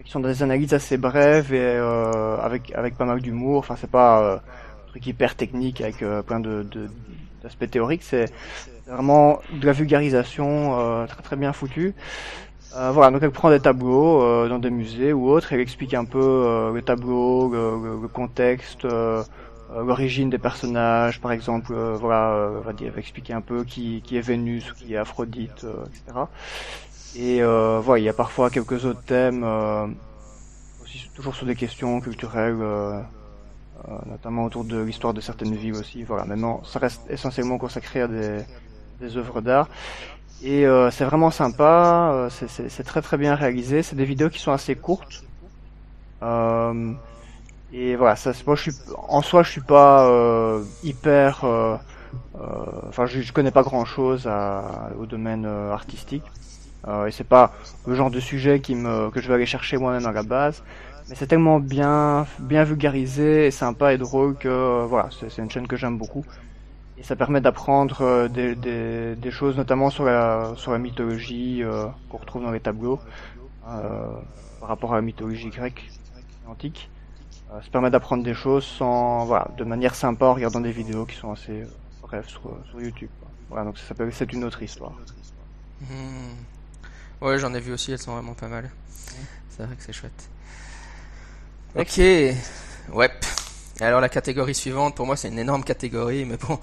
qui 0.02 0.10
sont 0.10 0.20
des 0.20 0.42
analyses 0.42 0.72
assez 0.72 0.96
brèves 0.96 1.52
et 1.52 1.60
euh, 1.60 2.38
avec 2.38 2.72
avec 2.74 2.96
pas 2.96 3.04
mal 3.04 3.20
d'humour. 3.20 3.58
Enfin, 3.58 3.74
c'est 3.76 3.90
pas 3.90 4.22
euh, 4.22 4.36
un 4.36 4.88
truc 4.88 5.06
hyper 5.06 5.34
technique 5.34 5.80
avec 5.80 5.98
plein 6.26 6.40
de, 6.40 6.62
de 6.62 6.88
d'aspects 7.42 7.68
théoriques. 7.68 8.02
C'est 8.02 8.32
vraiment 8.86 9.40
de 9.52 9.66
la 9.66 9.72
vulgarisation 9.72 11.06
très 11.06 11.22
très 11.22 11.36
bien 11.36 11.52
foutue. 11.52 11.94
Euh, 12.76 12.90
voilà, 12.92 13.10
donc 13.10 13.22
elle 13.22 13.30
prend 13.30 13.50
des 13.50 13.60
tableaux 13.60 14.22
euh, 14.22 14.48
dans 14.48 14.58
des 14.58 14.70
musées 14.70 15.12
ou 15.12 15.30
autres, 15.30 15.52
elle 15.52 15.60
explique 15.60 15.94
un 15.94 16.04
peu 16.04 16.20
euh, 16.20 16.72
le 16.72 16.82
tableau, 16.82 17.50
le, 17.50 18.08
contexte, 18.08 18.86
l'origine 19.74 20.28
des 20.28 20.38
personnages, 20.38 21.20
par 21.20 21.32
exemple, 21.32 21.74
voilà, 21.74 22.50
on 22.58 22.60
va 22.60 22.98
expliquer 22.98 23.32
un 23.32 23.40
peu 23.40 23.64
qui, 23.64 24.02
qui 24.02 24.16
est 24.16 24.20
Vénus 24.20 24.72
qui 24.72 24.94
est 24.94 24.96
Aphrodite, 24.96 25.66
etc. 25.86 26.18
Et 27.16 27.42
voilà, 27.42 27.98
il 27.98 28.04
y 28.04 28.08
a 28.08 28.14
parfois 28.14 28.50
quelques 28.50 28.84
autres 28.84 29.02
thèmes, 29.02 29.46
toujours 31.14 31.34
sur 31.34 31.46
des 31.46 31.56
questions 31.56 32.00
culturelles. 32.00 32.58
notamment 34.06 34.44
autour 34.44 34.64
de 34.64 34.80
l'histoire 34.80 35.14
de 35.14 35.20
certaines 35.20 35.54
villes 35.54 35.74
aussi. 35.76 36.02
Voilà, 36.02 36.24
maintenant, 36.24 36.62
ça 36.64 36.78
reste 36.78 37.02
essentiellement 37.08 37.58
consacré 37.58 38.02
à 38.02 38.08
des, 38.08 38.38
des 39.00 39.16
œuvres 39.16 39.40
d'art. 39.40 39.68
Et 40.42 40.66
euh, 40.66 40.90
c'est 40.90 41.04
vraiment 41.04 41.30
sympa, 41.30 42.12
euh, 42.14 42.30
c'est 42.30 42.84
très 42.84 43.02
très 43.02 43.16
bien 43.16 43.34
réalisé. 43.34 43.82
C'est 43.82 43.96
des 43.96 44.04
vidéos 44.04 44.30
qui 44.30 44.38
sont 44.38 44.52
assez 44.52 44.76
courtes. 44.76 45.24
Euh, 46.22 46.92
et 47.72 47.96
voilà, 47.96 48.16
ça, 48.16 48.32
moi 48.46 48.56
je 48.56 48.62
suis 48.70 48.72
en 49.08 49.22
soi 49.22 49.42
je 49.42 49.50
suis 49.50 49.60
pas 49.60 50.08
euh, 50.08 50.62
hyper, 50.82 51.44
euh, 51.44 51.76
enfin 52.88 53.06
je, 53.06 53.32
connais 53.32 53.50
pas 53.50 53.62
grand 53.62 53.84
chose 53.84 54.26
à, 54.26 54.90
au 54.98 55.06
domaine 55.06 55.44
artistique. 55.46 56.24
et 57.06 57.10
c'est 57.10 57.28
pas 57.28 57.52
le 57.86 57.94
genre 57.94 58.10
de 58.10 58.20
sujet 58.20 58.60
qui 58.60 58.74
me 58.74 59.10
que 59.10 59.20
je 59.20 59.28
vais 59.28 59.34
aller 59.34 59.46
chercher 59.46 59.76
moi-même 59.76 60.06
à 60.06 60.12
la 60.12 60.22
base. 60.22 60.62
Mais 61.08 61.14
c'est 61.14 61.26
tellement 61.26 61.60
bien 61.60 62.26
bien 62.38 62.64
vulgarisé 62.64 63.46
et 63.46 63.50
sympa 63.50 63.92
et 63.94 63.98
drôle 63.98 64.36
que 64.36 64.84
voilà, 64.86 65.08
c'est 65.10 65.42
une 65.42 65.50
chaîne 65.50 65.66
que 65.66 65.76
j'aime 65.76 65.98
beaucoup. 65.98 66.24
Et 66.98 67.04
ça 67.04 67.14
permet 67.14 67.40
d'apprendre 67.40 68.02
euh, 68.02 68.28
des, 68.28 68.56
des, 68.56 69.14
des, 69.14 69.30
choses, 69.30 69.56
notamment 69.56 69.88
sur 69.88 70.04
la, 70.04 70.52
sur 70.56 70.72
la 70.72 70.78
mythologie 70.78 71.62
euh, 71.62 71.86
qu'on 72.08 72.18
retrouve 72.18 72.42
dans 72.42 72.50
les 72.50 72.60
tableaux, 72.60 72.98
euh, 73.68 74.08
par 74.58 74.68
rapport 74.68 74.92
à 74.92 74.96
la 74.96 75.02
mythologie 75.02 75.48
grecque 75.48 75.88
antique. 76.48 76.90
Euh, 77.52 77.60
ça 77.62 77.70
permet 77.70 77.90
d'apprendre 77.90 78.24
des 78.24 78.34
choses 78.34 78.64
sans, 78.64 79.24
voilà, 79.26 79.48
de 79.56 79.64
manière 79.64 79.94
sympa 79.94 80.26
en 80.26 80.34
regardant 80.34 80.60
des 80.60 80.72
vidéos 80.72 81.06
qui 81.06 81.14
sont 81.14 81.30
assez 81.32 81.64
brèves 82.02 82.28
sur, 82.28 82.42
sur 82.68 82.80
YouTube. 82.80 83.10
Voilà, 83.48 83.64
donc 83.64 83.78
ça 83.78 83.86
s'appelle 83.86 84.12
C'est 84.12 84.32
une 84.32 84.42
autre 84.44 84.62
histoire. 84.62 84.92
Hmm. 85.80 87.24
Ouais, 87.24 87.38
j'en 87.38 87.54
ai 87.54 87.60
vu 87.60 87.72
aussi, 87.72 87.92
elles 87.92 87.98
sont 87.98 88.12
vraiment 88.12 88.34
pas 88.34 88.48
mal. 88.48 88.70
C'est 89.48 89.62
vrai 89.62 89.76
que 89.76 89.82
c'est 89.82 89.92
chouette. 89.92 90.28
Ok, 91.76 91.98
ouais. 92.94 93.10
Alors 93.80 94.00
la 94.00 94.08
catégorie 94.08 94.54
suivante, 94.54 94.96
pour 94.96 95.06
moi 95.06 95.16
c'est 95.16 95.28
une 95.28 95.38
énorme 95.38 95.62
catégorie, 95.62 96.24
mais 96.24 96.36
bon, 96.36 96.58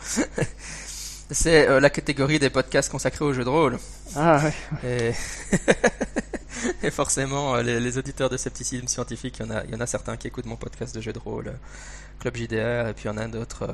c'est 1.31 1.67
euh, 1.69 1.79
la 1.79 1.89
catégorie 1.89 2.39
des 2.39 2.49
podcasts 2.49 2.91
consacrés 2.91 3.23
aux 3.23 3.31
jeux 3.31 3.45
de 3.45 3.49
rôle. 3.49 3.79
Ah 4.15 4.41
ouais. 4.83 5.13
Et, 6.83 6.89
forcément, 6.89 7.55
euh, 7.55 7.61
les, 7.61 7.97
auditeurs 7.97 8.29
de 8.29 8.37
scepticisme 8.37 8.87
scientifique, 8.87 9.37
il 9.39 9.45
y, 9.45 9.49
en 9.49 9.55
a, 9.55 9.63
il 9.65 9.71
y 9.71 9.75
en 9.75 9.81
a 9.81 9.85
certains 9.85 10.17
qui 10.17 10.27
écoutent 10.27 10.45
mon 10.45 10.55
podcast 10.55 10.95
de 10.95 11.01
jeux 11.01 11.13
de 11.13 11.19
rôle, 11.19 11.49
euh, 11.49 11.53
Club 12.19 12.35
JDR, 12.35 12.89
et 12.89 12.93
puis 12.93 13.05
il 13.05 13.07
y 13.07 13.09
en 13.09 13.17
a 13.17 13.27
d'autres. 13.27 13.73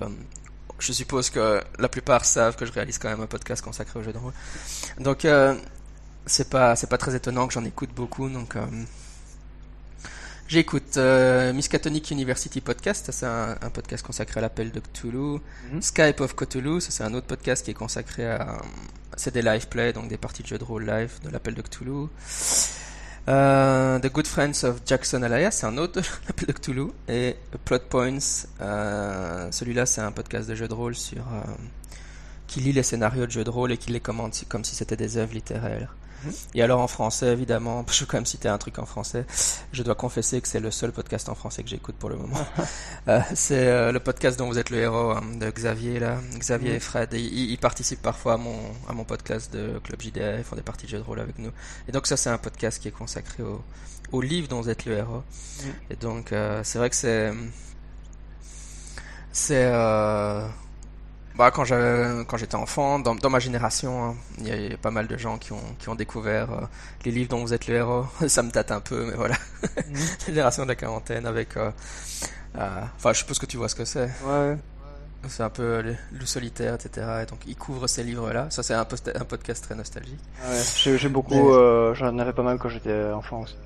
je 0.78 0.92
suppose 0.92 1.30
que 1.30 1.62
la 1.80 1.90
plupart 1.90 2.26
savent 2.26 2.56
que 2.56 2.66
je 2.66 2.72
réalise 2.72 2.98
quand 3.00 3.10
même 3.10 3.22
un 3.22 3.28
podcast 3.28 3.64
consacré 3.64 4.00
aux 4.00 4.04
jeux 4.04 4.14
de 4.14 4.18
rôle. 4.18 4.34
Donc 5.00 5.26
c'est 6.26 6.50
pas 6.50 6.76
c'est 6.76 6.90
pas 6.90 6.98
très 6.98 7.16
étonnant 7.16 7.48
que 7.48 7.54
j'en 7.54 7.64
écoute 7.66 7.92
beaucoup, 7.96 8.30
donc 8.30 8.56
J'écoute 10.52 10.98
euh, 10.98 11.54
Miskatonic 11.54 12.12
University 12.12 12.60
Podcast, 12.60 13.10
c'est 13.14 13.26
un, 13.26 13.56
podcast 13.74 14.06
consacré 14.06 14.40
à 14.40 14.42
l'appel 14.42 14.74
de 14.74 14.82
Cthulhu. 14.82 15.40
Mhm. 15.72 15.82
Skype 15.82 16.20
of 16.20 16.36
Cthulhu, 16.36 16.82
c'est 16.82 17.06
un 17.06 17.14
autre 17.14 17.28
podcast 17.28 17.64
qui 17.64 17.72
est 17.72 17.74
consacré 17.74 18.30
à... 18.30 18.62
C'est 19.16 19.34
des 19.34 19.44
live 19.44 19.70
play, 19.70 19.94
donc 19.94 20.10
des 20.10 20.18
parties 20.18 20.44
de 20.44 20.50
jeux 20.50 20.58
de 20.58 20.66
rôle 20.66 20.86
live 20.86 21.14
de 21.24 21.30
l'appel 21.30 21.54
de 21.54 21.62
Cthulhu. 21.62 22.08
Euh, 23.30 23.98
The 24.00 24.12
Good 24.12 24.28
Friends 24.28 24.66
of 24.66 24.82
Jackson 24.86 25.24
Alias, 25.24 25.52
c'est 25.52 25.68
un 25.68 25.78
autre 25.78 26.02
de 26.02 26.06
l'appel 26.28 26.48
de 26.48 26.52
Cthulhu. 26.52 26.88
Et 27.08 27.38
Plot 27.64 27.80
Points, 27.90 28.20
euh, 28.60 29.50
celui-là 29.52 29.86
c'est 29.86 30.02
un 30.02 30.12
podcast 30.12 30.50
de 30.50 30.56
jeux 30.56 30.68
de 30.68 30.74
rôle 30.74 30.96
sur... 30.96 31.22
Euh, 31.22 31.44
qui 32.48 32.60
lit 32.60 32.74
les 32.74 32.84
scénarios 32.84 33.26
de 33.26 33.32
jeux 33.32 33.46
de 33.46 33.50
rôle 33.50 33.72
et 33.72 33.78
qui 33.78 33.94
les 33.94 34.02
commente 34.02 34.44
comme 34.50 34.66
si 34.66 34.76
c'était 34.76 34.98
des 34.98 35.16
œuvres 35.16 35.34
littéraires. 35.34 35.96
Et 36.54 36.62
alors 36.62 36.82
en 36.82 36.88
français, 36.88 37.28
évidemment, 37.28 37.86
je 37.92 38.00
vais 38.02 38.06
quand 38.06 38.18
même 38.18 38.26
citer 38.26 38.48
un 38.50 38.58
truc 38.58 38.80
en 38.80 38.86
français. 38.86 39.26
Je 39.72 39.84
dois 39.84 39.96
confesser 39.96 40.42
que 40.42 40.48
c'est 40.48 40.60
le 40.60 40.72
seul 40.72 40.92
podcast 40.92 41.30
en 41.30 41.36
français 41.36 41.64
que 41.64 41.70
j'écoute 41.70 41.96
pour 41.96 42.10
le 42.10 42.18
moment. 42.18 42.46
euh, 43.08 43.20
c'est 43.34 43.68
euh, 43.68 43.92
le 43.92 44.00
podcast 44.00 44.38
dont 44.38 44.48
vous 44.48 44.60
êtes 44.60 44.70
le 44.70 44.80
héros, 44.80 45.12
hein, 45.12 45.24
de 45.40 45.50
Xavier 45.50 46.00
là, 46.00 46.20
Xavier 46.38 46.76
et 46.76 46.80
Fred. 46.80 47.14
ils, 47.14 47.58
participent 47.58 48.02
parfois 48.02 48.34
à 48.34 48.38
mon 48.38 48.58
à 48.90 48.94
mon 48.94 49.04
podcast 49.04 49.54
de 49.54 49.80
Club 49.84 50.02
JDR, 50.02 50.38
ils 50.40 50.44
font 50.44 50.56
des 50.56 50.62
parties 50.62 50.86
de 50.86 50.92
jeux 50.92 50.98
de 50.98 51.04
rôle 51.04 51.20
avec 51.20 51.38
nous. 51.38 51.52
Et 51.88 51.92
donc 51.92 52.08
ça, 52.08 52.18
c'est 52.18 52.30
un 52.30 52.38
podcast 52.38 52.82
qui 52.82 52.88
est 52.88 52.92
consacré 52.92 53.44
au 53.44 53.62
au 54.12 54.22
livre 54.22 54.48
dont 54.48 54.62
vous 54.62 54.70
êtes 54.70 54.86
le 54.86 54.98
héros. 54.98 55.24
Et 55.90 55.96
donc 55.96 56.32
euh, 56.32 56.62
c'est 56.64 56.78
vrai 56.78 56.90
que 56.90 56.96
c'est 56.96 57.32
c'est 59.32 59.66
euh, 59.66 60.48
bah, 61.42 61.50
quand 61.50 62.38
j'étais 62.38 62.56
enfant, 62.56 63.00
dans, 63.00 63.16
dans 63.16 63.32
ma 63.32 63.40
génération, 63.40 64.10
hein, 64.10 64.16
il 64.38 64.48
y, 64.48 64.74
a 64.76 64.78
pas 64.78 64.92
mal 64.92 65.08
de 65.08 65.18
gens 65.18 65.40
qui 65.40 65.54
ont, 65.54 65.76
qui 65.80 65.90
ont 65.90 65.96
découvert 65.96 66.52
euh, 66.52 66.62
les 67.04 67.10
livres 67.10 67.30
dont 67.30 67.40
vous 67.40 67.52
êtes 67.52 67.66
le 67.66 67.78
héros. 67.78 68.06
Ça 68.28 68.44
me 68.44 68.52
tâte 68.52 68.72
un 68.72 68.80
peu, 68.80 69.06
mais 69.06 69.16
voilà. 69.16 69.34
Mhm. 69.64 69.96
génération 70.28 70.62
de 70.62 70.68
la 70.68 70.76
quarantaine 70.76 71.26
avec. 71.26 71.58
Euh, 71.58 71.72
euh, 72.60 72.82
enfin, 72.96 73.14
je 73.14 73.18
suppose 73.18 73.40
que 73.40 73.48
tu 73.48 73.58
vois 73.58 73.70
ce 73.70 73.74
que 73.74 73.86
c'est. 73.86 74.12
Ouais. 74.24 74.56
C'est 75.28 75.42
un 75.42 75.50
peu 75.50 75.82
le, 75.82 76.26
solitaire, 76.28 76.76
etc. 76.76 77.08
Et 77.24 77.26
donc, 77.26 77.40
il 77.48 77.56
couvre 77.56 77.88
ces 77.88 78.04
livres-là. 78.04 78.46
Ça, 78.52 78.62
c'est 78.62 78.76
un, 78.76 78.82
un 79.16 79.26
podcast 79.26 79.64
très 79.64 79.74
nostalgique. 79.74 80.20
Ouais, 80.48 80.98
j'ai 80.98 81.10
beaucoup. 81.10 81.54
j'en 81.96 82.20
avais 82.20 82.34
pas 82.34 82.44
mal 82.44 82.60
quand 82.60 82.70
j'étais 82.70 83.06
enfant 83.14 83.42
aussi. 83.42 83.58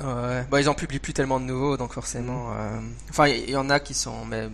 Ouais. 0.00 0.44
Bah, 0.50 0.60
ils 0.60 0.68
en 0.68 0.74
publient 0.74 0.98
plus 0.98 1.12
tellement 1.12 1.38
de 1.38 1.44
nouveaux, 1.44 1.76
donc 1.76 1.92
forcément. 1.92 2.50
Mhm. 2.50 2.94
Enfin, 3.10 3.28
il 3.28 3.50
y, 3.50 3.56
en 3.56 3.70
a 3.70 3.78
qui 3.78 3.94
sont, 3.94 4.24
mais 4.24 4.48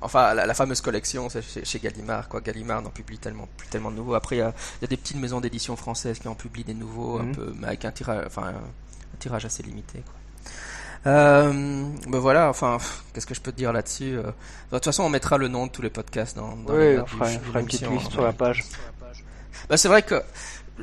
Enfin, 0.00 0.34
la, 0.34 0.54
fameuse 0.54 0.80
collection, 0.80 1.28
c'est 1.28 1.64
chez, 1.64 1.78
Gallimard. 1.78 2.28
Quoi. 2.28 2.40
Gallimard 2.40 2.82
n'en 2.82 2.90
publie 2.90 3.18
tellement, 3.18 3.48
plus 3.56 3.68
tellement 3.68 3.90
de 3.90 3.96
nouveaux. 3.96 4.14
Après, 4.14 4.36
il 4.36 4.40
y 4.40 4.42
a, 4.42 4.52
des 4.86 4.96
petites 4.96 5.16
maisons 5.16 5.40
d'édition 5.40 5.76
françaises 5.76 6.18
qui 6.18 6.28
en 6.28 6.34
publient 6.34 6.64
des 6.64 6.74
nouveaux, 6.74 7.18
un 7.18 7.24
mhm. 7.24 7.34
peu, 7.34 7.52
mais 7.56 7.68
avec 7.68 7.84
un 7.84 7.92
tirage, 7.92 8.24
enfin, 8.26 8.48
un 8.48 9.18
tirage 9.18 9.44
assez 9.44 9.62
limité. 9.62 10.02
Quoi. 10.04 10.14
Euh, 11.06 11.84
ben 12.08 12.18
voilà, 12.18 12.48
enfin, 12.48 12.78
qu'est-ce 13.12 13.26
que 13.26 13.34
je 13.34 13.40
peux 13.40 13.52
te 13.52 13.56
dire 13.56 13.72
là-dessus 13.72 14.16
euh? 14.16 14.22
De 14.22 14.32
toute 14.70 14.84
façon, 14.84 15.04
on 15.04 15.08
mettra 15.08 15.38
le 15.38 15.46
nom 15.46 15.66
de 15.66 15.70
tous 15.70 15.82
les 15.82 15.90
podcasts 15.90 16.36
dans, 16.36 16.56
dans 16.56 16.74
oui, 16.74 16.98
on 16.98 17.06
fera, 17.06 17.30
une 17.60 17.66
petite 17.66 17.88
liste 17.88 18.10
sur 18.10 18.22
la 18.22 18.32
page. 18.32 18.64
Ben, 19.68 19.76
c'est 19.76 19.88
vrai 19.88 20.02
que, 20.02 20.20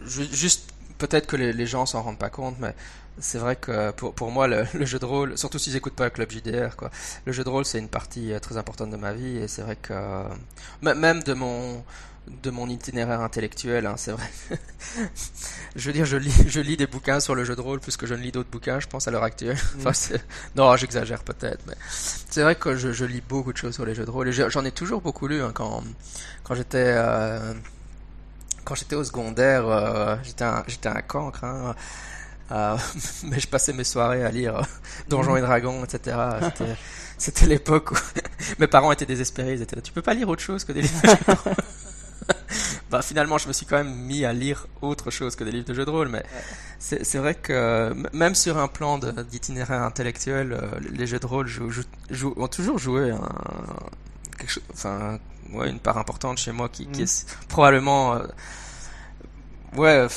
juste, 0.05 0.73
peut-être 0.97 1.27
que 1.27 1.35
les, 1.35 1.51
les 1.51 1.65
gens 1.65 1.85
s'en 1.85 2.01
rendent 2.01 2.17
pas 2.17 2.29
compte, 2.29 2.55
mais 2.59 2.73
c'est 3.19 3.37
vrai 3.37 3.55
que 3.55 3.91
pour, 3.91 4.13
pour 4.13 4.31
moi, 4.31 4.47
le, 4.47 4.65
jeu 4.85 4.99
de 4.99 5.05
rôle, 5.05 5.37
surtout 5.37 5.59
si 5.59 5.71
j'écoute 5.71 5.93
pas 5.93 6.05
le 6.05 6.09
club 6.09 6.31
JDR, 6.31 6.75
quoi, 6.75 6.91
le 7.25 7.31
jeu 7.31 7.43
de 7.43 7.49
rôle 7.49 7.65
c'est 7.65 7.79
une 7.79 7.89
partie 7.89 8.33
euh, 8.33 8.39
très 8.39 8.57
importante 8.57 8.89
de 8.89 8.97
ma 8.97 9.13
vie 9.13 9.37
et 9.37 9.47
c'est 9.47 9.61
vrai 9.61 9.75
que 9.75 9.93
même 10.81 11.23
de 11.23 11.33
mon 11.33 11.83
de 12.41 12.49
mon 12.51 12.69
itinéraire 12.69 13.19
intellectuel, 13.19 13.85
hein, 13.85 13.95
c'est 13.97 14.11
vrai. 14.13 14.29
je 15.75 15.87
veux 15.87 15.93
dire, 15.93 16.05
je 16.05 16.15
lis, 16.15 16.33
je 16.47 16.61
lis 16.61 16.77
des 16.77 16.87
bouquins 16.87 17.19
sur 17.19 17.35
le 17.35 17.43
jeu 17.43 17.53
de 17.53 17.61
rôle 17.61 17.81
plus 17.81 17.97
que 17.97 18.05
je 18.05 18.13
ne 18.13 18.21
lis 18.21 18.31
d'autres 18.31 18.49
bouquins, 18.49 18.79
je 18.79 18.87
pense 18.87 19.07
à 19.07 19.11
l'heure 19.11 19.23
actuelle. 19.23 19.57
Mm. 19.75 19.87
enfin, 19.87 20.17
non, 20.55 20.75
j'exagère 20.77 21.23
peut-être, 21.23 21.63
mais 21.67 21.75
c'est 21.89 22.41
vrai 22.41 22.55
que 22.55 22.75
je, 22.77 22.93
je, 22.93 23.05
lis 23.05 23.21
beaucoup 23.21 23.51
de 23.51 23.57
choses 23.57 23.73
sur 23.73 23.85
les 23.85 23.93
jeux 23.93 24.05
de 24.05 24.11
rôle 24.11 24.29
et 24.29 24.31
j'en 24.31 24.63
ai 24.63 24.71
toujours 24.71 25.01
beaucoup 25.01 25.27
lu 25.27 25.41
hein, 25.41 25.51
quand 25.53 25.83
quand 26.43 26.55
j'étais 26.55 26.93
euh, 26.95 27.53
quand 28.63 28.75
j'étais 28.75 28.95
au 28.95 29.03
secondaire, 29.03 29.67
euh, 29.67 30.15
j'étais 30.23 30.45
un, 30.45 30.63
j'étais 30.67 30.89
un 30.89 31.01
cancre. 31.01 31.43
Hein, 31.43 31.75
euh, 32.53 32.77
mais 33.23 33.39
je 33.39 33.47
passais 33.47 33.73
mes 33.73 33.83
soirées 33.83 34.23
à 34.23 34.31
lire 34.31 34.57
euh, 34.57 34.63
Donjons 35.09 35.35
et 35.35 35.41
Dragons, 35.41 35.83
etc. 35.83 36.17
C'était 37.17 37.45
l'époque 37.45 37.91
où 37.91 37.95
mes 38.59 38.67
parents 38.67 38.91
étaient 38.91 39.05
désespérés. 39.05 39.53
Ils 39.53 39.61
étaient 39.61 39.75
là, 39.75 39.81
tu 39.81 39.91
peux 39.91 40.01
pas 40.01 40.13
lire 40.13 40.29
autre 40.29 40.41
chose 40.41 40.63
que 40.63 40.71
des 40.71 40.81
livres 40.81 41.01
de 41.01 41.07
jeux 41.07 41.15
de 41.15 41.31
rôle 41.43 41.55
bah, 42.89 43.01
finalement, 43.01 43.37
je 43.37 43.47
me 43.47 43.53
suis 43.53 43.65
quand 43.65 43.77
même 43.77 43.93
mis 43.93 44.23
à 44.23 44.33
lire 44.33 44.67
autre 44.81 45.09
chose 45.09 45.35
que 45.35 45.43
des 45.43 45.51
livres 45.51 45.65
de 45.65 45.73
jeux 45.73 45.85
de 45.85 45.89
rôle. 45.89 46.09
Mais 46.09 46.23
c'est 46.77 47.17
vrai 47.17 47.35
que 47.35 47.93
même 48.13 48.35
sur 48.35 48.57
un 48.57 48.67
plan 48.67 48.99
d'itinéraire 48.99 49.81
intellectuel, 49.81 50.53
euh, 50.53 50.79
les 50.91 51.07
jeux 51.07 51.19
de 51.19 51.25
rôle 51.25 51.47
ont 52.37 52.47
toujours 52.47 52.77
joué 52.77 53.11
un, 53.11 53.29
quelque 54.37 54.51
chose, 54.51 54.63
enfin, 54.71 55.19
ouais, 55.53 55.69
une 55.69 55.79
part 55.79 55.97
importante 55.97 56.37
chez 56.37 56.51
moi 56.51 56.69
qui, 56.69 56.85
qui 56.87 57.01
mm. 57.01 57.05
est 57.05 57.37
probablement 57.47 58.21
ouais, 59.77 60.07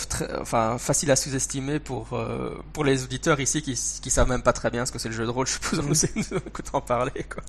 enfin 0.41 0.79
facile 0.79 1.11
à 1.11 1.17
sous-estimer 1.17 1.79
pour 1.81 2.13
euh, 2.13 2.57
pour 2.73 2.85
les 2.85 3.03
auditeurs 3.05 3.41
ici 3.41 3.63
qui 3.63 3.73
qui 4.03 4.11
savent 4.11 4.29
même 4.29 4.43
pas 4.43 4.53
très 4.53 4.71
bien 4.71 4.87
ce 4.87 4.93
que 4.93 4.99
c'est 4.99 5.09
le 5.09 5.15
jeu 5.15 5.25
de 5.25 5.31
rôle. 5.31 5.47
Je 5.47 5.53
suppose 5.53 5.81
nous 6.17 6.39
écoute 6.39 6.71
en 6.73 6.81
parler 6.81 7.25
quoi. 7.25 7.43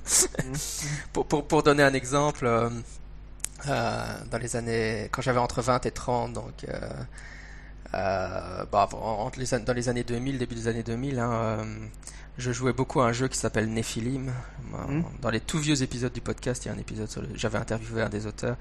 Mm. 0.44 0.52
pour, 1.12 1.26
pour 1.26 1.46
pour 1.46 1.62
donner 1.62 1.82
un 1.82 1.94
exemple, 1.94 2.46
euh, 2.46 2.70
euh, 3.68 4.04
dans 4.30 4.38
les 4.38 4.56
années 4.56 5.08
quand 5.12 5.22
j'avais 5.22 5.38
entre 5.40 5.62
20 5.62 5.86
et 5.86 5.90
30, 5.90 6.32
donc 6.32 6.64
euh, 6.68 6.78
euh, 7.94 8.64
bah, 8.70 8.88
entre 8.92 9.38
les, 9.38 9.58
dans 9.60 9.72
les 9.72 9.88
années 9.88 10.04
2000, 10.04 10.38
début 10.38 10.54
des 10.54 10.68
années 10.68 10.82
2000, 10.82 11.18
hein, 11.18 11.32
euh, 11.32 11.64
je 12.38 12.52
jouais 12.52 12.72
beaucoup 12.72 13.00
à 13.00 13.06
un 13.06 13.12
jeu 13.12 13.28
qui 13.28 13.36
s'appelle 13.36 13.68
Nephilim. 13.68 14.32
Hmm. 14.70 15.02
Dans 15.20 15.30
les 15.30 15.40
tout 15.40 15.58
vieux 15.58 15.82
épisodes 15.82 16.12
du 16.12 16.20
podcast, 16.20 16.64
il 16.64 16.68
y 16.68 16.70
a 16.70 16.74
un 16.74 16.78
épisode 16.78 17.10
sur 17.10 17.22
le... 17.22 17.28
j'avais 17.34 17.58
interviewé 17.58 18.02
un 18.02 18.08
des 18.08 18.26
auteurs. 18.26 18.56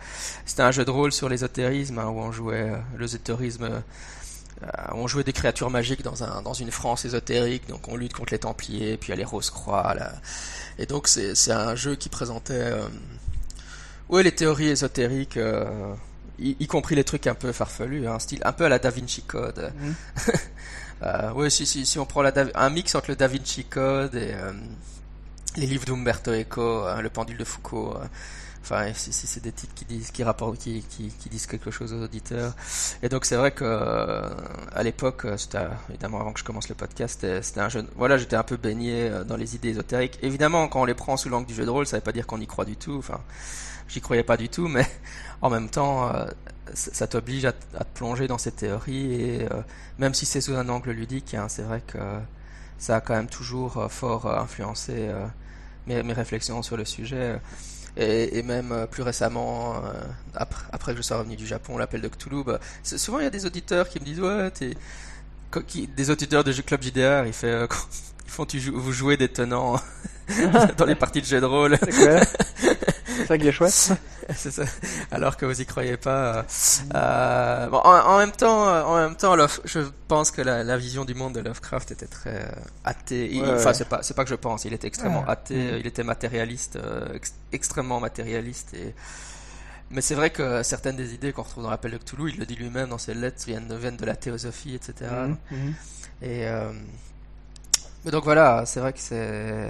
C'était 0.45 0.63
un 0.63 0.71
jeu 0.71 0.85
de 0.85 0.91
rôle 0.91 1.11
sur 1.11 1.29
l'ésotérisme 1.29 1.99
hein, 1.99 2.07
où 2.07 2.19
on 2.19 2.31
jouait 2.31 2.71
euh, 2.71 2.77
l'ésotérisme 2.97 3.69
on 4.93 5.05
jouait 5.05 5.23
des 5.23 5.33
créatures 5.33 5.69
magiques 5.69 6.01
dans 6.01 6.23
un 6.23 6.41
dans 6.41 6.53
une 6.53 6.71
France 6.71 7.05
ésotérique, 7.05 7.67
donc 7.69 7.87
on 7.89 7.95
lutte 7.95 8.13
contre 8.13 8.33
les 8.33 8.39
Templiers, 8.39 8.97
puis 8.97 9.09
il 9.09 9.11
y 9.11 9.13
a 9.13 9.15
les 9.15 9.23
Rose-Croix, 9.23 9.93
là. 9.93 10.13
et 10.79 10.87
donc 10.87 11.07
c'est 11.07 11.35
c'est 11.35 11.51
un 11.51 11.75
jeu 11.75 11.93
qui 11.93 12.09
présentait 12.09 12.73
ouais 14.09 14.23
les 14.23 14.31
théories 14.31 14.69
ésotériques 14.69 15.37
y, 16.39 16.67
compris 16.67 16.95
les 16.95 17.03
trucs 17.03 17.27
un 17.27 17.35
peu 17.35 17.51
farfelus, 17.51 18.07
hein, 18.07 18.19
style 18.19 18.41
un 18.43 18.51
peu 18.51 18.65
à 18.65 18.69
la 18.69 18.79
Da 18.79 18.89
Vinci 18.89 19.21
Code. 19.23 19.71
Mhm. 19.79 19.95
euh, 21.03 21.31
oui, 21.35 21.51
si, 21.51 21.65
si, 21.65 21.85
si 21.85 21.99
on 21.99 22.05
prend 22.05 22.21
la 22.21 22.33
un 22.55 22.69
mix 22.69 22.95
entre 22.95 23.11
le 23.11 23.15
Da 23.15 23.27
Vinci 23.27 23.65
Code 23.65 24.15
et 24.15 24.33
euh, 24.33 24.51
les 25.55 25.67
livres 25.67 25.85
d'Umberto 25.85 26.31
Eco, 26.31 26.85
hein, 26.85 27.01
le 27.01 27.09
pendule 27.09 27.37
de 27.37 27.43
Foucault. 27.43 27.95
Euh, 27.95 28.05
enfin, 28.63 28.91
si, 28.93 29.13
si 29.13 29.27
c'est 29.27 29.43
des 29.43 29.51
titres 29.51 29.73
qui 29.75 29.85
disent, 29.85 30.09
qui 30.11 30.23
rapportent, 30.23 30.57
qui, 30.57 30.83
qui, 30.89 31.09
qui, 31.09 31.29
disent 31.29 31.45
quelque 31.45 31.69
chose 31.69 31.93
aux 31.93 32.01
auditeurs. 32.01 32.55
Et 33.03 33.09
donc 33.09 33.25
c'est 33.25 33.35
vrai 33.35 33.51
que 33.51 33.63
euh, 33.63 34.27
à 34.73 34.83
l'époque, 34.83 35.27
c'était 35.37 35.59
évidemment 35.89 36.19
avant 36.19 36.33
que 36.33 36.39
je 36.39 36.45
commence 36.45 36.67
le 36.69 36.75
podcast, 36.75 37.25
c'était 37.41 37.59
un 37.59 37.69
jeune. 37.69 37.87
Voilà, 37.95 38.17
j'étais 38.17 38.35
un 38.35 38.43
peu 38.43 38.57
baigné 38.57 39.11
dans 39.27 39.37
les 39.37 39.55
idées 39.55 39.69
ésotériques. 39.69 40.17
Évidemment, 40.23 40.67
quand 40.67 40.81
on 40.81 40.85
les 40.85 40.95
prend 40.95 41.15
sous 41.15 41.29
l'angle 41.29 41.47
du 41.47 41.53
jeu 41.53 41.65
de 41.65 41.69
rôle, 41.69 41.85
ça 41.85 41.97
veut 41.97 42.01
pas 42.03 42.11
dire 42.11 42.25
qu'on 42.25 42.41
y 42.41 42.47
croit 42.47 42.65
du 42.65 42.75
tout. 42.75 42.97
Enfin, 42.97 43.21
j'y 43.87 44.01
croyais 44.01 44.23
pas 44.23 44.37
du 44.37 44.49
tout, 44.49 44.67
mais 44.67 44.85
en 45.41 45.49
même 45.49 45.69
temps, 45.69 46.13
euh, 46.13 46.25
ça 46.73 47.07
t'oblige 47.07 47.45
à, 47.45 47.53
te 47.53 47.83
plonger 47.93 48.27
dans 48.27 48.37
ces 48.37 48.51
théories 48.51 49.13
et 49.13 49.43
euh, 49.43 49.61
même 49.99 50.13
si 50.13 50.25
c'est 50.25 50.41
sous 50.41 50.55
un 50.55 50.67
angle 50.69 50.91
ludique, 50.91 51.33
hein, 51.33 51.47
c'est 51.49 51.61
vrai 51.61 51.81
que 51.85 51.97
ça 52.77 52.97
a 52.97 53.01
quand 53.01 53.15
même 53.15 53.27
toujours 53.27 53.77
euh, 53.77 53.87
fort 53.87 54.27
influencé 54.27 55.09
mes, 55.87 56.03
mes, 56.03 56.13
réflexions 56.13 56.61
sur 56.61 56.77
le 56.77 56.85
sujet. 56.85 57.39
Et, 57.99 58.37
et 58.37 58.43
même 58.43 58.85
plus 58.91 59.01
récemment, 59.01 59.81
après, 60.35 60.65
après, 60.71 60.91
que 60.91 60.97
je 60.97 61.01
sois 61.01 61.17
revenu 61.17 61.35
du 61.35 61.47
Japon, 61.47 61.79
l'appel 61.79 62.01
de 62.01 62.07
Cthulhu, 62.07 62.43
bah, 62.43 62.59
souvent 62.83 63.17
il 63.17 63.23
y 63.23 63.27
a 63.27 63.31
des 63.31 63.47
auditeurs 63.47 63.89
qui 63.89 63.99
me 63.99 64.05
disent 64.05 64.19
ouais, 64.19 64.51
t'es 64.51 64.77
des 65.95 66.11
auditeurs 66.11 66.43
de 66.43 66.51
Club 66.53 66.83
JDR, 66.83 67.25
il 67.25 67.33
fait, 67.33 67.67
ils 68.25 68.31
font 68.31 68.45
tu 68.45 68.59
vous 68.59 68.91
jouez 68.91 69.17
des 69.17 69.29
tenants 69.29 69.81
dans 70.77 70.85
les 70.85 70.93
parties 70.93 71.21
de 71.21 71.25
jeux 71.25 71.41
de 71.41 71.45
rôle. 71.45 71.77
C'est 73.17 73.25
ça 73.25 73.37
qui 73.37 73.47
est 73.47 73.51
chouette. 73.51 73.71
c'est 74.35 74.51
ça. 74.51 74.63
Alors 75.11 75.37
que 75.37 75.45
vous 75.45 75.59
y 75.59 75.65
croyez 75.65 75.97
pas. 75.97 76.37
Euh, 76.37 76.43
euh 76.95 77.67
bon, 77.67 77.77
en, 77.77 78.17
même 78.19 78.31
temps, 78.31 78.67
euh, 78.67 78.83
en 78.83 78.97
même 78.97 79.15
temps, 79.15 79.35
je 79.65 79.79
pense 80.07 80.31
que 80.31 80.41
la, 80.41 80.63
la, 80.63 80.77
vision 80.77 81.03
du 81.03 81.15
monde 81.15 81.33
de 81.33 81.39
Lovecraft 81.39 81.91
était 81.91 82.07
très 82.07 82.49
athée. 82.83 83.41
enfin, 83.43 83.73
c'est 83.73 83.89
pas, 83.89 84.03
c'est 84.03 84.13
pas 84.13 84.23
que 84.23 84.29
je 84.29 84.35
pense. 84.35 84.65
Il 84.65 84.73
était 84.73 84.87
extrêmement 84.87 85.25
athée. 85.27 85.73
Mm. 85.73 85.77
Il 85.79 85.87
était 85.87 86.03
matérialiste, 86.03 86.79
extrêmement 87.51 87.99
matérialiste 87.99 88.73
et. 88.73 88.93
Mais 89.89 90.01
c'est 90.01 90.15
vrai 90.15 90.31
que 90.31 90.63
certaines 90.63 90.97
des 90.97 91.13
idées 91.13 91.31
qu'on 91.31 91.43
retrouve 91.43 91.63
dans 91.63 91.69
l'appel 91.69 91.91
de 91.91 91.97
Cthulhu, 91.97 92.29
il 92.33 92.37
le 92.37 92.45
dit 92.45 92.57
lui-même 92.57 92.89
dans 92.89 92.97
ses 92.97 93.13
lettres, 93.13 93.45
viennent, 93.47 93.73
viennent 93.77 93.95
de 93.95 94.05
la 94.05 94.17
théosophie, 94.17 94.75
etc. 94.75 95.09
Et 96.21 96.45
mais 98.07 98.11
donc 98.11 98.23
voilà, 98.23 98.63
c'est 98.65 98.79
vrai 98.79 98.93
que 98.93 98.99
c'est, 98.99 99.69